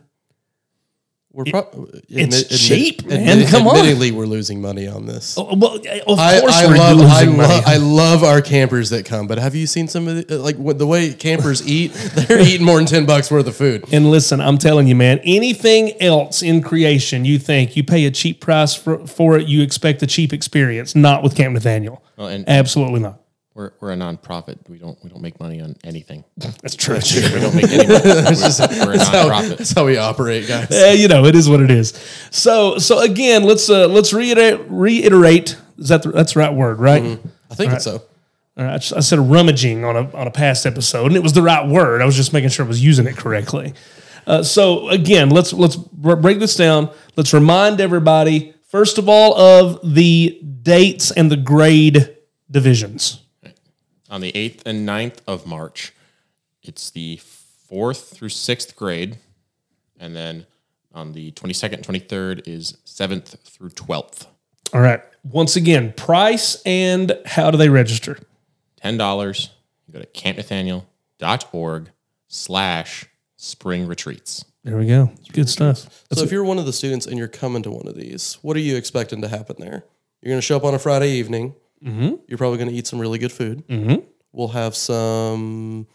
We're 1.35 1.45
probably 1.45 1.99
uh, 1.99 2.03
it's 2.11 2.67
cheap, 2.69 3.07
man. 3.07 3.47
Come 3.49 3.67
on. 3.67 3.77
Admittedly, 3.77 4.11
we're 4.13 4.27
losing 4.27 4.61
money 4.61 4.87
on 4.87 5.07
this. 5.07 5.39
Oh, 5.39 5.55
Well, 5.57 5.77
of 5.77 6.19
I, 6.19 6.41
course 6.41 6.53
I 6.55 6.67
we're 6.67 6.77
love 6.77 6.97
losing 6.99 7.11
I, 7.11 7.25
money. 7.25 7.39
love 7.39 7.65
I 7.67 7.77
love 7.79 8.23
our 8.25 8.43
campers 8.43 8.91
that 8.91 9.07
come, 9.07 9.27
but 9.27 9.39
have 9.39 9.55
you 9.55 9.67
seen 9.67 9.89
some 9.89 10.09
of 10.09 10.27
the, 10.29 10.37
uh, 10.37 10.39
like 10.43 10.57
what, 10.57 10.79
the 10.79 10.87
way 10.87 11.15
campers 11.15 11.67
eat? 11.67 11.93
They're 11.95 12.39
eating 12.41 12.67
more 12.67 12.77
than 12.77 12.85
ten 12.87 13.07
bucks 13.07 13.31
worth 13.31 13.47
of 13.47 13.57
food. 13.57 13.85
and 13.93 14.11
listen, 14.11 14.43
I'm 14.43 14.59
telling 14.59 14.87
you, 14.89 14.95
man. 14.95 15.21
Anything 15.25 16.01
else 16.03 16.43
in 16.43 16.61
creation, 16.63 17.25
you 17.25 17.39
think 17.39 17.77
you 17.77 17.83
pay 17.83 18.05
a 18.05 18.11
cheap 18.11 18.41
price 18.43 18.75
for, 18.75 19.07
for 19.07 19.39
it, 19.39 19.49
you 19.49 19.63
expect 19.63 20.03
a 20.03 20.07
cheap 20.07 20.35
experience. 20.35 20.95
Not 20.95 21.23
with 21.23 21.35
Camp 21.35 21.55
Nathanael. 21.55 22.03
Well, 22.19 22.29
and 22.29 22.47
Absolutely 22.47 23.01
not. 23.01 23.22
We're, 23.55 23.73
we're 23.81 23.93
a 23.93 23.97
nonprofit. 23.97 24.59
We 24.69 24.79
don't 24.79 24.99
we 25.05 25.11
don't 25.11 25.21
make 25.23 25.39
money 25.41 25.61
on 25.61 25.77
anything. 25.85 26.25
That's 26.37 26.75
true. 26.75 26.95
We 26.97 27.41
don't 27.41 27.55
make 27.55 27.71
any 27.71 27.87
money. 27.87 28.01
We're, 28.05 28.87
we're 28.87 28.95
a 28.95 28.97
nonprofit. 28.99 29.59
That's 29.59 29.73
how 29.73 29.85
we 29.87 29.97
operate, 29.99 30.49
guys. 30.49 30.69
Yeah, 30.71 30.93
you 30.93 31.09
know, 31.09 31.25
it 31.27 31.35
is 31.35 31.49
what 31.49 31.61
it 31.61 31.71
is. 31.71 31.91
So, 32.31 32.79
so 32.79 33.01
again, 33.01 33.45
let's 33.45 33.69
uh, 33.69 33.89
let's 33.89 34.13
reiterate. 34.13 34.61
Reiterate. 34.69 35.57
Is 35.79 35.89
that 35.89 36.03
the, 36.03 36.11
that's 36.13 36.33
the 36.35 36.41
right 36.41 36.53
word, 36.55 36.79
right? 36.79 37.03
I 37.51 37.55
think 37.55 37.73
it's 37.73 37.85
so. 37.85 38.03
All 38.57 38.65
right, 38.65 38.75
I 38.75 38.79
just- 38.79 38.93
I 38.95 39.01
said 39.01 39.19
rummaging 39.19 39.85
on 39.85 39.97
a 39.97 40.11
on 40.17 40.27
a 40.27 40.31
past 40.31 40.65
episode, 40.67 41.07
and 41.07 41.17
it 41.17 41.23
was 41.23 41.33
the 41.33 41.43
right 41.43 41.67
word. 41.69 42.01
I 42.03 42.05
was 42.05 42.17
just 42.17 42.33
making 42.33 42.51
sure 42.51 42.65
I 42.65 42.69
was 42.69 42.83
using 42.85 43.07
it 43.07 43.17
correctly. 43.17 43.75
Uh, 44.27 44.43
so 44.43 44.89
again, 44.89 45.31
let's 45.31 45.53
let's 45.53 45.77
break 45.77 46.39
this 46.39 46.55
down. 46.57 46.91
Let's 47.17 47.33
remind 47.35 47.81
everybody 47.81 48.55
first 48.69 48.97
of 48.99 49.09
all 49.09 49.35
of 49.39 49.95
the 49.95 50.41
dates 50.63 51.11
and 51.11 51.31
the 51.31 51.37
grade 51.37 52.17
divisions. 52.51 53.22
On 54.13 54.21
the 54.21 54.31
8th 54.33 54.61
and 54.67 54.87
9th 54.87 55.21
of 55.27 55.47
March, 55.47 55.95
it's 56.63 56.91
the 56.91 57.19
4th 57.71 58.11
through 58.11 58.29
6th 58.29 58.77
grade. 58.77 59.17
And 59.99 60.15
then 60.15 60.45
on 60.93 61.13
the 61.13 61.33
22nd 61.33 61.73
and 61.73 61.87
23rd 61.87 62.47
is 62.47 62.77
7th 62.85 63.39
through 63.41 63.71
12th. 63.71 64.27
All 64.75 64.83
right. 64.83 65.01
Once 65.25 65.57
again, 65.57 65.95
price 65.95 66.61
and 66.67 67.19
how 67.25 67.51
do 67.51 67.57
they 67.57 67.71
register? 67.71 68.19
$10. 68.85 69.49
You 69.87 69.95
go 69.95 70.01
to 70.01 70.07
campnathanael.org 70.07 71.91
slash 72.29 73.07
spring 73.37 73.87
retreats. 73.87 74.45
There 74.63 74.77
we 74.77 74.89
go. 74.89 75.11
Good 75.33 75.49
stuff. 75.49 76.05
So 76.13 76.23
if 76.23 76.31
you're 76.31 76.45
one 76.45 76.59
of 76.59 76.67
the 76.67 76.73
students 76.75 77.07
and 77.07 77.17
you're 77.17 77.29
coming 77.29 77.63
to 77.63 77.71
one 77.71 77.89
of 77.89 77.95
these, 77.95 78.35
what 78.43 78.59
are 78.59 78.61
you 78.61 78.77
expecting 78.77 79.23
to 79.23 79.29
happen 79.29 79.57
there? 79.59 79.85
You're 80.21 80.31
going 80.31 80.39
to 80.39 80.43
show 80.43 80.57
up 80.57 80.65
on 80.65 80.75
a 80.75 80.79
Friday 80.79 81.13
evening. 81.13 81.55
Mm-hmm. 81.85 82.15
You're 82.29 82.39
probably 82.39 82.59
going 82.59 82.71
to 82.71 82.75
eat 82.75 82.87
some 82.87 82.99
really 83.01 83.19
good 83.19 83.33
food. 83.33 83.67
Mhm. 83.69 84.05
We'll 84.33 84.49
have 84.49 84.75
some 84.77 85.87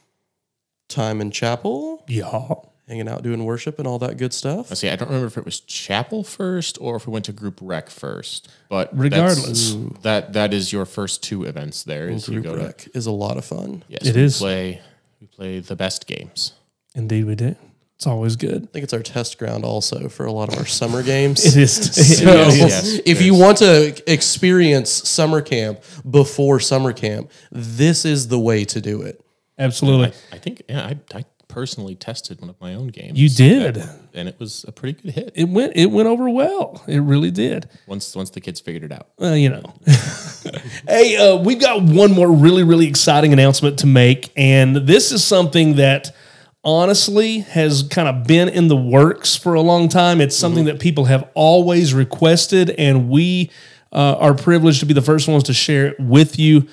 time 0.90 1.22
in 1.22 1.32
chapel, 1.32 2.04
Yeah. 2.08 2.54
hanging 2.88 3.08
out, 3.10 3.22
doing 3.24 3.44
worship, 3.46 3.78
and 3.80 3.88
all 3.88 4.00
that 4.00 4.18
good 4.18 4.34
stuff. 4.34 4.70
Let's 4.70 4.80
see, 4.82 4.90
I 4.90 4.96
don't 4.96 5.08
remember 5.10 5.28
if 5.28 5.38
it 5.38 5.44
was 5.46 5.60
chapel 5.60 6.24
first 6.24 6.78
or 6.80 6.96
if 6.96 7.08
we 7.08 7.12
went 7.14 7.26
to 7.26 7.34
group 7.34 7.60
rec 7.62 7.90
first. 7.90 8.48
But 8.70 8.90
Regardless. 8.98 9.76
that 10.04 10.34
that 10.34 10.54
is 10.54 10.72
your 10.72 10.86
first 10.86 11.24
two 11.24 11.44
events 11.44 11.84
there. 11.84 12.08
Is 12.10 12.28
you 12.28 12.42
Group 12.42 12.56
go 12.58 12.72
to 12.72 12.90
is 12.98 13.06
a 13.06 13.12
lot 13.12 13.38
of 13.38 13.44
fun. 13.46 13.84
yes, 13.90 14.06
It 14.06 14.16
we 14.16 14.22
is. 14.22 14.38
play 14.38 14.82
we 15.20 15.28
play 15.28 15.60
the 15.60 15.76
best 15.76 16.06
games. 16.08 16.54
Indeed, 16.96 17.26
we 17.26 17.36
do. 17.36 17.56
It's 17.98 18.06
always 18.06 18.36
good. 18.36 18.64
I 18.64 18.68
think 18.68 18.84
it's 18.84 18.94
our 18.94 19.02
test 19.02 19.40
ground 19.40 19.66
also 19.66 20.08
for 20.08 20.28
a 20.28 20.32
lot 20.32 20.54
of 20.54 20.60
our 20.60 20.68
summer 20.68 21.02
games. 21.02 21.44
It 21.48 21.58
is. 21.58 21.78
So, 22.20 22.26
Yes, 22.26 23.00
if 23.08 23.24
you 23.24 23.34
want 23.34 23.58
to 23.58 24.04
experience 24.12 24.92
summer 24.92 25.42
camp 25.42 25.82
before 26.08 26.60
summer 26.60 26.94
camp, 26.94 27.32
this 27.52 28.06
is 28.06 28.28
the 28.28 28.38
way 28.40 28.66
to 28.66 28.80
do 28.82 29.02
it. 29.02 29.20
Absolutely. 29.58 30.14
I 30.32 30.38
think 30.38 30.62
yeah, 30.70 30.86
I, 30.86 31.18
I 31.18 31.26
personally 31.48 31.96
tested 31.96 32.40
one 32.40 32.52
of 32.52 32.62
my 32.62 32.76
own 32.76 32.90
games. 32.90 33.20
You 33.20 33.30
did. 33.30 33.84
and 34.14 34.30
it 34.30 34.40
was 34.40 34.64
a 34.68 34.72
pretty 34.72 35.02
good 35.02 35.12
hit. 35.14 35.32
It 35.34 35.50
went. 35.50 35.74
It 35.76 35.88
went 35.88 36.08
over 36.08 36.30
well. 36.30 36.84
It 36.88 37.00
really 37.00 37.32
did. 37.32 37.68
once 37.88 38.16
once 38.16 38.30
the 38.30 38.42
kids 38.42 38.60
figured 38.60 38.84
it 38.84 38.92
out. 38.92 39.08
Well, 39.18 39.36
you 39.36 39.50
know. 39.50 39.64
hey, 40.88 41.18
uh, 41.18 41.38
we've 41.38 41.60
got 41.60 41.82
one 41.82 42.12
more 42.12 42.32
really, 42.32 42.64
really 42.64 42.86
exciting 42.88 43.34
announcement 43.34 43.80
to 43.80 43.88
make, 43.88 44.32
and 44.38 44.76
this 44.76 45.12
is 45.12 45.24
something 45.24 45.78
that 45.78 46.16
honestly 46.64 47.40
has 47.40 47.84
kind 47.84 48.08
of 48.08 48.28
been 48.28 48.50
in 48.50 48.68
the 48.68 48.76
works 48.76 49.36
for 49.36 49.54
a 49.54 49.62
long 49.62 49.88
time. 49.90 50.20
It's 50.22 50.36
something 50.36 50.66
that 50.66 50.80
people 50.80 51.06
have 51.06 51.30
always 51.34 51.94
requested, 51.94 52.72
and 52.72 53.10
we 53.10 53.52
uh, 53.92 54.18
are 54.20 54.34
privileged 54.34 54.80
to 54.82 54.86
be 54.86 54.94
the 54.94 55.02
first 55.02 55.28
ones 55.28 55.44
to 55.44 55.54
share 55.54 55.88
it 55.88 56.00
with 56.00 56.38
you. 56.40 56.68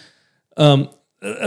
Uh, 0.57 0.87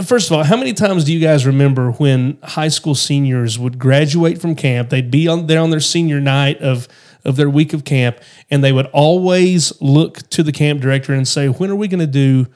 First 0.03 0.31
of 0.31 0.35
all, 0.35 0.43
how 0.43 0.57
many 0.57 0.73
times 0.73 1.03
do 1.03 1.13
you 1.13 1.19
guys 1.19 1.45
remember 1.45 1.91
when 1.91 2.39
high 2.41 2.69
school 2.69 2.95
seniors 2.95 3.59
would 3.59 3.77
graduate 3.77 4.41
from 4.41 4.55
camp? 4.55 4.89
They'd 4.89 5.11
be 5.11 5.27
on 5.27 5.45
there 5.45 5.59
on 5.61 5.69
their 5.69 5.79
senior 5.79 6.19
night 6.19 6.59
of 6.61 6.87
of 7.23 7.35
their 7.35 7.47
week 7.47 7.73
of 7.73 7.83
camp, 7.83 8.17
and 8.49 8.63
they 8.63 8.71
would 8.71 8.87
always 8.87 9.79
look 9.79 10.27
to 10.29 10.41
the 10.41 10.51
camp 10.51 10.81
director 10.81 11.13
and 11.13 11.27
say, 11.27 11.47
"When 11.47 11.69
are 11.69 11.75
we 11.75 11.87
going 11.87 11.99
to 11.99 12.07
do 12.07 12.47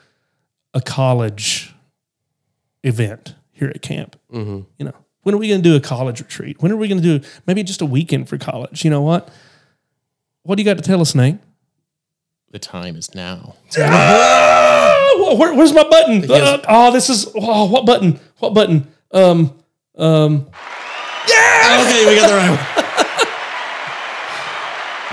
a 0.74 0.82
college 0.82 1.76
event 2.84 3.36
here 3.51 3.68
at 3.68 3.84
camp? 3.84 4.16
You 4.80 4.86
know, 4.86 4.95
when 5.24 5.36
are 5.36 5.38
we 5.38 5.47
going 5.47 5.61
to 5.61 5.69
do 5.69 5.76
a 5.76 5.80
college 5.80 6.19
retreat? 6.19 6.61
When 6.61 6.72
are 6.72 6.78
we 6.78 6.88
going 6.88 7.01
to 7.01 7.19
do 7.19 7.28
maybe 7.45 7.63
just 7.63 7.82
a 7.82 7.86
weekend 7.86 8.28
for 8.30 8.38
college? 8.38 8.84
You 8.84 8.89
know 8.91 9.01
what? 9.01 9.30
What 10.43 10.55
do 10.55 10.63
you 10.63 10.65
got 10.65 10.78
to 10.78 10.84
tell 10.84 11.01
us, 11.01 11.13
Nate? 11.15 11.38
The 12.51 12.59
time 12.59 12.95
is 12.95 13.13
now. 13.15 13.55
Ah, 13.80 15.36
where- 15.38 15.53
where's 15.53 15.74
my 15.74 15.84
button? 15.84 16.30
Uh, 16.30 16.61
oh, 16.67 16.91
this 16.91 17.09
is 17.09 17.32
oh, 17.36 17.65
what 17.69 17.86
button? 17.86 18.19
What 18.39 18.53
button? 18.53 18.88
Um, 19.11 19.53
um. 19.97 20.47
Yeah. 21.30 21.86
Okay, 21.88 22.05
we 22.07 22.15
got 22.15 22.28
the 22.30 22.36
right 22.36 22.49
one. 22.76 22.81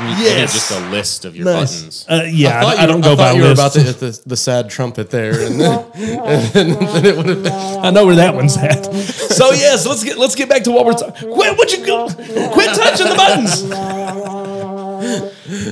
You 0.00 0.06
Yes. 0.24 0.36
get 0.36 0.50
just 0.50 0.70
a 0.70 0.90
list 0.90 1.24
of 1.24 1.34
your 1.34 1.44
Nice. 1.46 1.74
buttons. 1.76 2.04
Uh, 2.08 2.22
yeah, 2.30 2.58
I, 2.58 2.62
thought 2.62 2.76
I 2.78 2.80
you- 2.82 2.86
don't 2.86 3.00
go 3.00 3.12
I 3.12 3.16
by 3.16 3.22
thought 3.30 3.36
you 3.36 3.42
were 3.42 3.48
list. 3.48 3.60
about 3.60 3.72
to 3.72 3.80
hit 3.82 3.98
the, 4.00 4.20
the 4.26 4.36
sad 4.36 4.70
trumpet 4.70 5.10
there, 5.10 5.32
and 5.44 5.60
then, 5.60 5.84
and 5.94 6.72
then 6.76 7.04
it 7.06 7.16
would 7.16 7.26
have 7.26 7.42
been. 7.42 7.52
I 7.52 7.90
know 7.90 8.06
where 8.06 8.14
that 8.16 8.34
one's 8.34 8.56
at. 8.56 8.84
So 8.84 9.50
yes, 9.52 9.86
let's 9.86 10.04
get 10.04 10.16
let's 10.18 10.34
get 10.36 10.48
back 10.48 10.62
to 10.64 10.70
what 10.70 10.86
we're 10.86 10.92
talking. 10.92 11.32
Quit! 11.32 11.58
Would 11.58 11.72
you 11.72 11.84
go? 11.84 12.08
Quit 12.08 12.74
touching 12.76 13.08
the 13.08 13.14
buttons. 13.16 13.62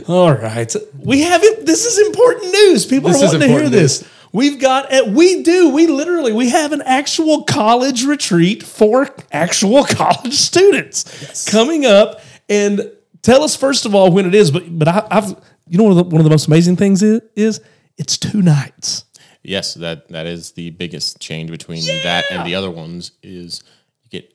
All 0.08 0.32
right, 0.32 0.74
we 0.98 1.20
have 1.22 1.42
it. 1.44 1.66
This 1.66 1.84
is 1.84 1.98
important 2.06 2.52
news. 2.52 2.86
People 2.86 3.10
This 3.10 3.22
are 3.22 3.26
wanting 3.26 3.40
to 3.42 3.46
hear 3.46 3.56
important 3.58 3.72
this. 3.80 4.04
We've 4.32 4.58
got 4.60 4.92
uh, 4.92 5.04
we 5.08 5.42
do 5.42 5.70
we 5.70 5.86
literally 5.86 6.32
we 6.32 6.50
have 6.50 6.72
an 6.72 6.82
actual 6.82 7.44
college 7.44 8.04
retreat 8.04 8.62
for 8.64 9.08
actual 9.32 9.84
college 9.88 10.34
students 10.34 11.48
coming 11.48 11.86
up. 11.86 12.20
And 12.48 12.90
tell 13.26 13.42
us 13.42 13.56
first 13.56 13.84
of 13.84 13.94
all 13.94 14.10
when 14.10 14.24
it 14.24 14.34
is. 14.34 14.50
But 14.50 14.78
but 14.78 14.88
I, 14.88 15.06
I've 15.10 15.28
you 15.68 15.78
know 15.78 15.84
one 15.84 15.98
of 15.98 15.98
the, 15.98 16.04
one 16.04 16.20
of 16.20 16.24
the 16.24 16.30
most 16.30 16.46
amazing 16.46 16.76
things 16.76 17.02
is, 17.02 17.20
is 17.34 17.60
it's 17.98 18.16
two 18.16 18.40
nights. 18.40 19.04
Yes, 19.42 19.74
that 19.74 20.08
that 20.08 20.26
is 20.26 20.52
the 20.52 20.70
biggest 20.70 21.20
change 21.20 21.50
between 21.50 21.84
that 22.02 22.24
and 22.30 22.46
the 22.46 22.54
other 22.54 22.70
ones 22.70 23.12
is 23.22 23.62
you 24.02 24.10
get 24.10 24.32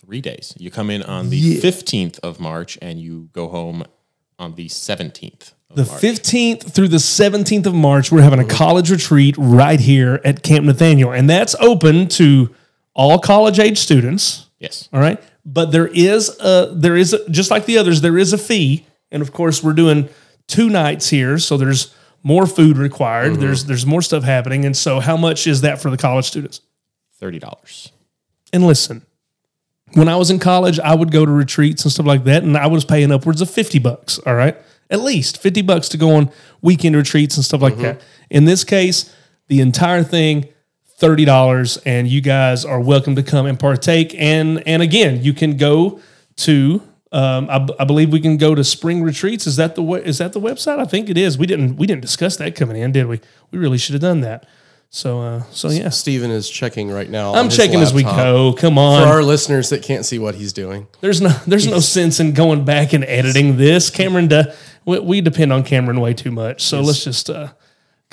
three 0.00 0.20
days. 0.20 0.54
You 0.58 0.70
come 0.70 0.90
in 0.90 1.02
on 1.02 1.30
the 1.30 1.56
fifteenth 1.56 2.20
of 2.22 2.38
March 2.38 2.78
and 2.80 3.00
you 3.00 3.28
go 3.32 3.48
home 3.48 3.84
on 4.38 4.54
the 4.54 4.68
seventeenth 4.68 5.54
The 5.74 5.84
March. 5.84 6.02
15th 6.02 6.72
through 6.72 6.88
the 6.88 6.96
17th 6.96 7.66
of 7.66 7.74
March, 7.74 8.10
we're 8.10 8.22
having 8.22 8.40
a 8.40 8.44
college 8.44 8.90
retreat 8.90 9.36
right 9.38 9.78
here 9.78 10.20
at 10.24 10.42
Camp 10.42 10.66
Nathanael. 10.66 11.12
And 11.12 11.30
that's 11.30 11.54
open 11.60 12.08
to 12.20 12.52
all 12.94 13.18
college 13.18 13.58
age 13.60 13.78
students. 13.78 14.50
yes. 14.58 14.88
All 14.92 15.00
right. 15.00 15.20
But 15.46 15.72
there 15.72 15.86
is 15.86 16.36
a, 16.40 16.72
there 16.74 16.96
is 16.96 17.12
a, 17.12 17.28
just 17.30 17.50
like 17.50 17.66
the 17.66 17.78
others, 17.78 18.00
there 18.00 18.18
is 18.18 18.32
a 18.32 18.38
fee. 18.38 18.86
And 19.10 19.22
of 19.22 19.32
course, 19.32 19.62
we're 19.62 19.74
doing 19.74 20.08
two 20.48 20.70
nights 20.70 21.10
here. 21.10 21.38
So 21.38 21.56
there's 21.56 21.94
more 22.22 22.46
food 22.46 22.78
required. 22.78 23.32
Mm-hmm. 23.32 23.40
There's, 23.40 23.64
there's 23.66 23.86
more 23.86 24.02
stuff 24.02 24.24
happening. 24.24 24.64
And 24.64 24.76
so 24.76 25.00
how 25.00 25.16
much 25.16 25.46
is 25.46 25.60
that 25.60 25.80
for 25.80 25.90
the 25.90 25.96
college 25.96 26.24
students? 26.24 26.60
Thirty 27.20 27.38
dollars. 27.38 27.92
And 28.52 28.66
listen, 28.66 29.04
when 29.94 30.08
I 30.08 30.16
was 30.16 30.30
in 30.30 30.38
college, 30.38 30.78
I 30.80 30.94
would 30.94 31.10
go 31.10 31.24
to 31.24 31.30
retreats 31.30 31.84
and 31.84 31.92
stuff 31.92 32.06
like 32.06 32.24
that, 32.24 32.42
and 32.42 32.56
I 32.56 32.66
was 32.66 32.84
paying 32.84 33.12
upwards 33.12 33.40
of 33.40 33.50
50 33.50 33.78
bucks, 33.78 34.18
all 34.20 34.34
right? 34.34 34.56
At 34.90 35.00
least 35.00 35.38
50 35.40 35.62
bucks 35.62 35.88
to 35.90 35.96
go 35.96 36.16
on 36.16 36.30
weekend 36.62 36.96
retreats 36.96 37.36
and 37.36 37.44
stuff 37.44 37.62
like 37.62 37.74
mm-hmm. 37.74 37.82
that. 37.82 38.02
In 38.30 38.44
this 38.44 38.64
case, 38.64 39.14
the 39.48 39.60
entire 39.60 40.02
thing, 40.02 40.48
$30, 40.98 41.82
and 41.84 42.08
you 42.08 42.20
guys 42.20 42.64
are 42.64 42.80
welcome 42.80 43.16
to 43.16 43.22
come 43.22 43.46
and 43.46 43.58
partake. 43.58 44.14
And 44.18 44.66
and 44.66 44.82
again, 44.82 45.22
you 45.22 45.32
can 45.32 45.56
go 45.56 46.00
to 46.36 46.82
um, 47.14 47.48
I, 47.78 47.84
believe 47.84 48.12
we 48.12 48.18
can 48.18 48.38
go 48.38 48.56
to 48.56 48.64
spring 48.64 49.00
retreats. 49.00 49.46
Is 49.46 49.54
that 49.54 49.76
the 49.76 49.82
way, 49.82 50.02
is 50.04 50.18
that 50.18 50.32
the 50.32 50.40
website? 50.40 50.80
I 50.80 50.84
think 50.84 51.08
it 51.08 51.16
is. 51.16 51.38
We 51.38 51.46
didn't 51.46 51.76
we 51.76 51.86
didn't 51.86 52.02
discuss 52.02 52.36
that 52.38 52.56
coming 52.56 52.76
in, 52.76 52.90
did 52.90 53.06
we? 53.06 53.20
We 53.52 53.58
really 53.60 53.78
should 53.78 53.92
have 53.92 54.02
done 54.02 54.20
that. 54.22 54.46
So 54.90 55.20
uh, 55.20 55.42
so 55.52 55.70
yeah, 55.70 55.90
Steven 55.90 56.32
is 56.32 56.50
checking 56.50 56.90
right 56.90 57.08
now. 57.08 57.34
I'm 57.34 57.50
checking 57.50 57.80
as 57.80 57.94
we 57.94 58.02
go. 58.02 58.52
Come 58.52 58.78
on. 58.78 59.02
For 59.02 59.08
our 59.08 59.22
listeners 59.22 59.70
that 59.70 59.84
can't 59.84 60.04
see 60.04 60.18
what 60.18 60.34
he's 60.34 60.52
doing, 60.52 60.88
There's 61.00 61.20
no 61.20 61.28
there's 61.46 61.68
no 61.68 61.78
sense 61.78 62.18
in 62.18 62.32
going 62.32 62.64
back 62.64 62.92
and 62.92 63.04
editing 63.04 63.58
this. 63.58 63.90
Cameron, 63.90 64.26
de- 64.26 64.52
we, 64.84 64.98
we 64.98 65.20
depend 65.20 65.52
on 65.52 65.62
Cameron 65.62 66.00
way 66.00 66.14
too 66.14 66.32
much. 66.32 66.62
So 66.64 66.80
let's 66.80 67.04
just 67.04 67.30
uh, 67.30 67.52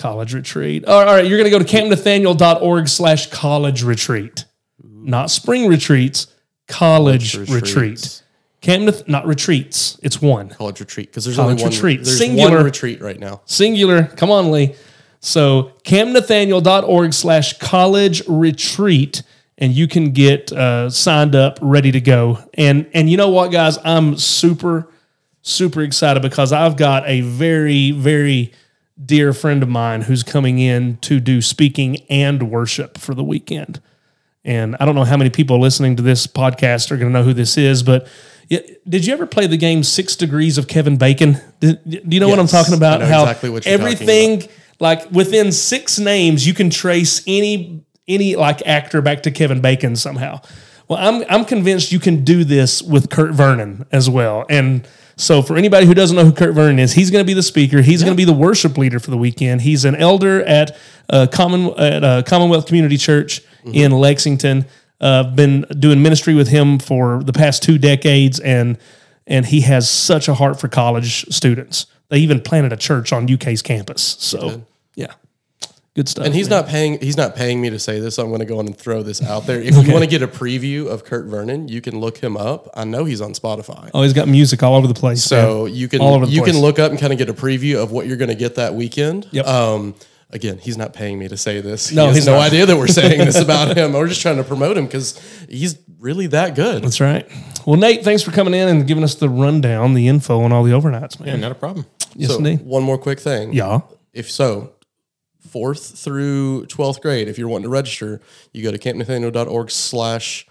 college 0.01 0.33
retreat. 0.33 0.85
All 0.85 1.05
right, 1.05 1.25
you're 1.25 1.37
going 1.37 1.51
to 1.51 1.57
go 1.57 1.63
to 1.63 1.65
campnathanael.org 1.65 2.87
slash 2.87 3.29
college 3.29 3.83
retreat, 3.83 4.45
not 4.83 5.29
spring 5.29 5.67
retreats, 5.67 6.27
college, 6.67 7.35
retreat. 7.37 7.61
retreats. 7.63 8.23
Camp 8.61 8.83
Nath- 8.83 9.07
not 9.07 9.25
retreats. 9.25 9.97
It's 10.03 10.21
one 10.21 10.49
college 10.49 10.79
retreat, 10.79 11.07
because 11.09 11.25
there's 11.25 11.37
College 11.37 11.53
only 11.53 11.63
one 11.63 11.71
retreat. 11.71 12.03
There's 12.03 12.17
Singular. 12.17 12.57
one 12.57 12.65
retreat 12.65 13.01
right 13.01 13.19
now. 13.19 13.41
singular. 13.45 14.03
Come 14.05 14.29
on, 14.29 14.51
Lee. 14.51 14.75
So 15.19 15.71
campnathanael.org 15.83 17.13
slash 17.13 17.57
college 17.59 18.21
retreat, 18.27 19.23
and 19.57 19.73
you 19.73 19.87
can 19.87 20.11
get 20.11 20.51
uh, 20.51 20.89
signed 20.89 21.35
up, 21.35 21.57
ready 21.61 21.91
to 21.91 22.01
go. 22.01 22.37
And 22.53 22.87
and 22.93 23.09
you 23.09 23.17
know 23.17 23.29
what, 23.29 23.51
guys, 23.51 23.77
I'm 23.83 24.17
super 24.17 24.89
super 25.43 25.81
excited 25.81 26.21
because 26.21 26.51
I've 26.53 26.77
got 26.77 27.03
a 27.07 27.21
very 27.21 27.89
very 27.91 28.53
dear 29.03 29.33
friend 29.33 29.63
of 29.63 29.69
mine 29.69 30.03
who's 30.03 30.23
coming 30.23 30.59
in 30.59 30.97
to 30.97 31.19
do 31.19 31.41
speaking 31.41 31.97
and 32.09 32.51
worship 32.51 32.97
for 32.97 33.13
the 33.13 33.23
weekend. 33.23 33.81
And 34.43 34.75
I 34.79 34.85
don't 34.85 34.95
know 34.95 35.03
how 35.03 35.17
many 35.17 35.29
people 35.29 35.59
listening 35.59 35.95
to 35.97 36.03
this 36.03 36.27
podcast 36.27 36.91
are 36.91 36.97
going 36.97 37.11
to 37.11 37.13
know 37.13 37.23
who 37.23 37.33
this 37.33 37.57
is, 37.57 37.83
but 37.83 38.07
did 38.49 39.05
you 39.05 39.13
ever 39.13 39.25
play 39.25 39.47
the 39.47 39.57
game 39.57 39.83
Six 39.83 40.15
Degrees 40.15 40.57
of 40.57 40.67
Kevin 40.67 40.97
Bacon? 40.97 41.37
Do, 41.59 41.75
do 41.75 42.01
you 42.09 42.19
know 42.19 42.27
what 42.27 42.39
I'm 42.39 42.47
talking 42.47 42.73
about? 42.73 43.01
I 43.01 43.05
know 43.05 43.11
how 43.11 43.21
exactly 43.23 43.49
what 43.49 43.65
you're 43.65 43.77
talking 43.77 43.93
everything, 43.93 44.49
like 44.79 45.09
within 45.11 45.51
six 45.51 45.99
names, 45.99 46.45
you 46.45 46.53
can 46.53 46.69
trace 46.69 47.23
any 47.27 47.85
any 48.07 48.35
like 48.35 48.65
actor 48.65 49.01
back 49.01 49.23
to 49.23 49.31
Kevin 49.31 49.61
Bacon 49.61 49.95
somehow. 49.95 50.41
Well, 50.89 50.99
I'm 50.99 51.23
I'm 51.29 51.45
convinced 51.45 51.93
you 51.93 51.99
can 51.99 52.25
do 52.25 52.43
this 52.43 52.81
with 52.81 53.09
Kurt 53.09 53.31
Vernon 53.31 53.85
as 53.91 54.09
well. 54.09 54.45
And 54.49 54.85
so 55.21 55.41
for 55.43 55.55
anybody 55.55 55.85
who 55.85 55.93
doesn't 55.93 56.15
know 56.15 56.25
who 56.25 56.31
Kurt 56.33 56.55
Vernon 56.55 56.79
is, 56.79 56.93
he's 56.93 57.11
going 57.11 57.23
to 57.23 57.27
be 57.27 57.33
the 57.33 57.43
speaker. 57.43 57.81
He's 57.81 58.01
going 58.01 58.13
to 58.13 58.17
be 58.17 58.25
the 58.25 58.33
worship 58.33 58.77
leader 58.77 58.99
for 58.99 59.11
the 59.11 59.17
weekend. 59.17 59.61
He's 59.61 59.85
an 59.85 59.95
elder 59.95 60.41
at 60.43 60.75
uh, 61.09 61.27
Common 61.31 61.77
at 61.79 62.03
uh, 62.03 62.23
Commonwealth 62.23 62.65
Community 62.65 62.97
Church 62.97 63.41
in 63.73 63.91
Lexington. 63.91 64.65
Uh, 64.99 65.23
been 65.23 65.65
doing 65.79 66.01
ministry 66.01 66.33
with 66.33 66.47
him 66.47 66.79
for 66.79 67.23
the 67.23 67.33
past 67.33 67.61
two 67.63 67.77
decades, 67.77 68.39
and 68.39 68.77
and 69.27 69.45
he 69.45 69.61
has 69.61 69.89
such 69.89 70.27
a 70.27 70.33
heart 70.33 70.59
for 70.59 70.67
college 70.67 71.25
students. 71.33 71.85
They 72.09 72.17
even 72.17 72.41
planted 72.41 72.73
a 72.73 72.77
church 72.77 73.13
on 73.13 73.31
UK's 73.31 73.61
campus. 73.61 74.01
So 74.19 74.65
yeah, 74.95 75.13
good 75.95 76.07
stuff. 76.09 76.25
And 76.25 76.33
he's 76.33 76.49
man. 76.49 76.61
not 76.61 76.69
paying. 76.69 76.99
He's 76.99 77.17
not 77.17 77.35
paying 77.35 77.61
me 77.61 77.69
to 77.69 77.79
say 77.79 77.99
this. 77.99 78.15
So 78.15 78.23
I'm 78.23 78.29
going 78.29 78.39
to 78.39 78.45
go 78.45 78.59
on 78.59 78.65
and 78.67 78.77
throw 78.77 79.03
this 79.03 79.21
out 79.21 79.45
there. 79.45 79.61
If 79.71 79.75
you 79.85 79.91
want 79.91 80.03
to 80.03 80.09
get 80.09 80.21
a 80.21 80.27
preview 80.27 80.87
of 80.87 81.03
Kurt 81.05 81.25
Vernon, 81.25 81.67
you 81.67 81.81
can 81.81 81.99
look 81.99 82.17
him 82.17 82.35
up. 82.37 82.69
I 82.75 82.83
know 82.83 83.05
he's 83.05 83.21
on 83.21 83.33
Spotify. 83.33 83.89
Oh, 83.93 84.03
he's 84.03 84.13
got 84.13 84.27
music 84.27 84.63
all 84.63 84.75
over 84.75 84.87
the 84.87 84.93
place. 84.93 85.23
So 85.23 85.65
man. 85.65 85.73
you 85.75 85.87
can 85.87 86.01
All 86.01 86.13
over 86.13 86.25
the 86.25 86.31
you 86.31 86.41
place. 86.41 86.53
can 86.53 86.61
look 86.61 86.79
up 86.79 86.91
and 86.91 86.99
kind 86.99 87.13
of 87.13 87.19
get 87.19 87.29
a 87.29 87.33
preview 87.33 87.81
of 87.81 87.91
what 87.91 88.07
you're 88.07 88.17
going 88.17 88.29
to 88.29 88.35
get 88.35 88.55
that 88.55 88.73
weekend. 88.75 89.27
Yep. 89.31 89.45
Um, 89.47 89.95
again, 90.29 90.57
he's 90.57 90.77
not 90.77 90.93
paying 90.93 91.19
me 91.19 91.27
to 91.27 91.37
say 91.37 91.61
this. 91.61 91.91
No, 91.91 92.03
he 92.03 92.07
has 92.07 92.15
he's 92.17 92.25
no 92.27 92.33
not. 92.37 92.47
idea 92.47 92.65
that 92.65 92.77
we're 92.77 92.87
saying 92.87 93.19
this 93.19 93.39
about 93.41 93.75
him. 93.77 93.93
We're 93.93 94.07
just 94.07 94.21
trying 94.21 94.37
to 94.37 94.43
promote 94.43 94.77
him 94.77 94.85
because 94.85 95.19
he's 95.49 95.77
really 95.99 96.27
that 96.27 96.55
good. 96.55 96.83
That's 96.83 96.99
right. 97.01 97.27
Well, 97.65 97.77
Nate, 97.79 98.03
thanks 98.03 98.23
for 98.23 98.31
coming 98.31 98.53
in 98.53 98.67
and 98.67 98.87
giving 98.87 99.03
us 99.03 99.15
the 99.15 99.29
rundown, 99.29 99.93
the 99.93 100.07
info 100.07 100.41
on 100.41 100.51
all 100.51 100.63
the 100.63 100.71
overnights, 100.71 101.19
man. 101.19 101.29
Yeah, 101.29 101.35
not 101.35 101.51
a 101.51 101.55
problem. 101.55 101.85
yes, 102.15 102.31
so 102.31 102.37
indeed. 102.37 102.61
one 102.61 102.81
more 102.83 102.97
quick 102.97 103.19
thing. 103.19 103.53
Yeah. 103.53 103.81
If 104.13 104.31
so, 104.31 104.71
fourth 105.51 105.97
through 105.97 106.65
twelfth 106.67 107.01
grade, 107.01 107.27
if 107.27 107.37
you're 107.37 107.47
wanting 107.47 107.63
to 107.63 107.69
register, 107.69 108.21
you 108.53 108.63
go 108.63 108.71
to 108.71 108.77
campnathanael.org 108.77 109.69
slash 109.71 110.47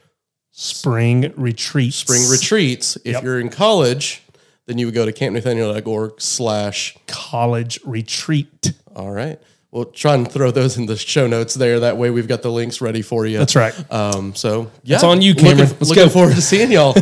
Spring 0.52 1.32
retreats. 1.36 1.96
spring 1.96 2.28
retreats. 2.28 2.96
If 3.04 3.12
Yep. 3.14 3.22
you're 3.22 3.40
in 3.40 3.48
college, 3.50 4.22
then 4.66 4.78
you 4.78 4.86
would 4.86 4.94
go 4.94 5.06
to 5.06 5.12
campnathanael.org 5.12 6.20
slash 6.20 6.96
college 7.06 7.78
retreat. 7.84 8.72
all 8.94 9.10
right. 9.12 9.38
We'll 9.72 9.84
try 9.84 10.14
and 10.14 10.28
throw 10.30 10.50
those 10.50 10.76
in 10.76 10.86
the 10.86 10.96
show 10.96 11.28
notes 11.28 11.54
there. 11.54 11.78
That 11.80 11.96
way 11.96 12.10
we've 12.10 12.26
got 12.26 12.42
the 12.42 12.50
links 12.50 12.80
ready 12.80 13.02
for 13.02 13.24
you. 13.24 13.38
That's 13.38 13.54
right. 13.54 13.72
Um, 13.92 14.34
so 14.34 14.68
yeah, 14.82 14.96
It's 14.96 15.04
on 15.04 15.22
you, 15.22 15.32
Looking- 15.34 15.44
Cameron. 15.50 15.68
Let's 15.68 15.88
looking 15.90 16.04
go. 16.04 16.08
forward 16.08 16.34
to 16.34 16.42
seeing 16.42 16.72
y'all. 16.72 16.92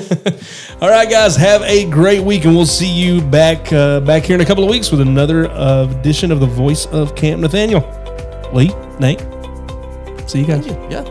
All 0.83 0.91
right, 0.91 1.09
guys, 1.09 1.35
have 1.37 1.63
a 1.63 1.89
great 1.89 2.23
week, 2.23 2.45
and 2.45 2.55
we'll 2.55 2.67
see 2.67 2.93
you 2.93 3.23
back 3.23 3.73
uh, 3.73 4.01
back 4.01 4.25
here 4.25 4.35
in 4.35 4.43
a 4.43 4.45
couple 4.45 4.65
of 4.65 4.69
weeks 4.71 4.91
with 4.91 5.01
another 5.01 5.49
uh, 5.51 5.89
edition 5.99 6.31
of 6.31 6.41
the 6.41 6.47
Voice 6.47 6.85
of 6.87 7.15
Camp 7.17 7.41
Nathanael. 7.41 7.81
Lee, 8.53 8.69
Nate, 9.01 9.21
see 10.29 10.41
you 10.41 10.47
guys. 10.47 10.67
yeah. 10.91 11.05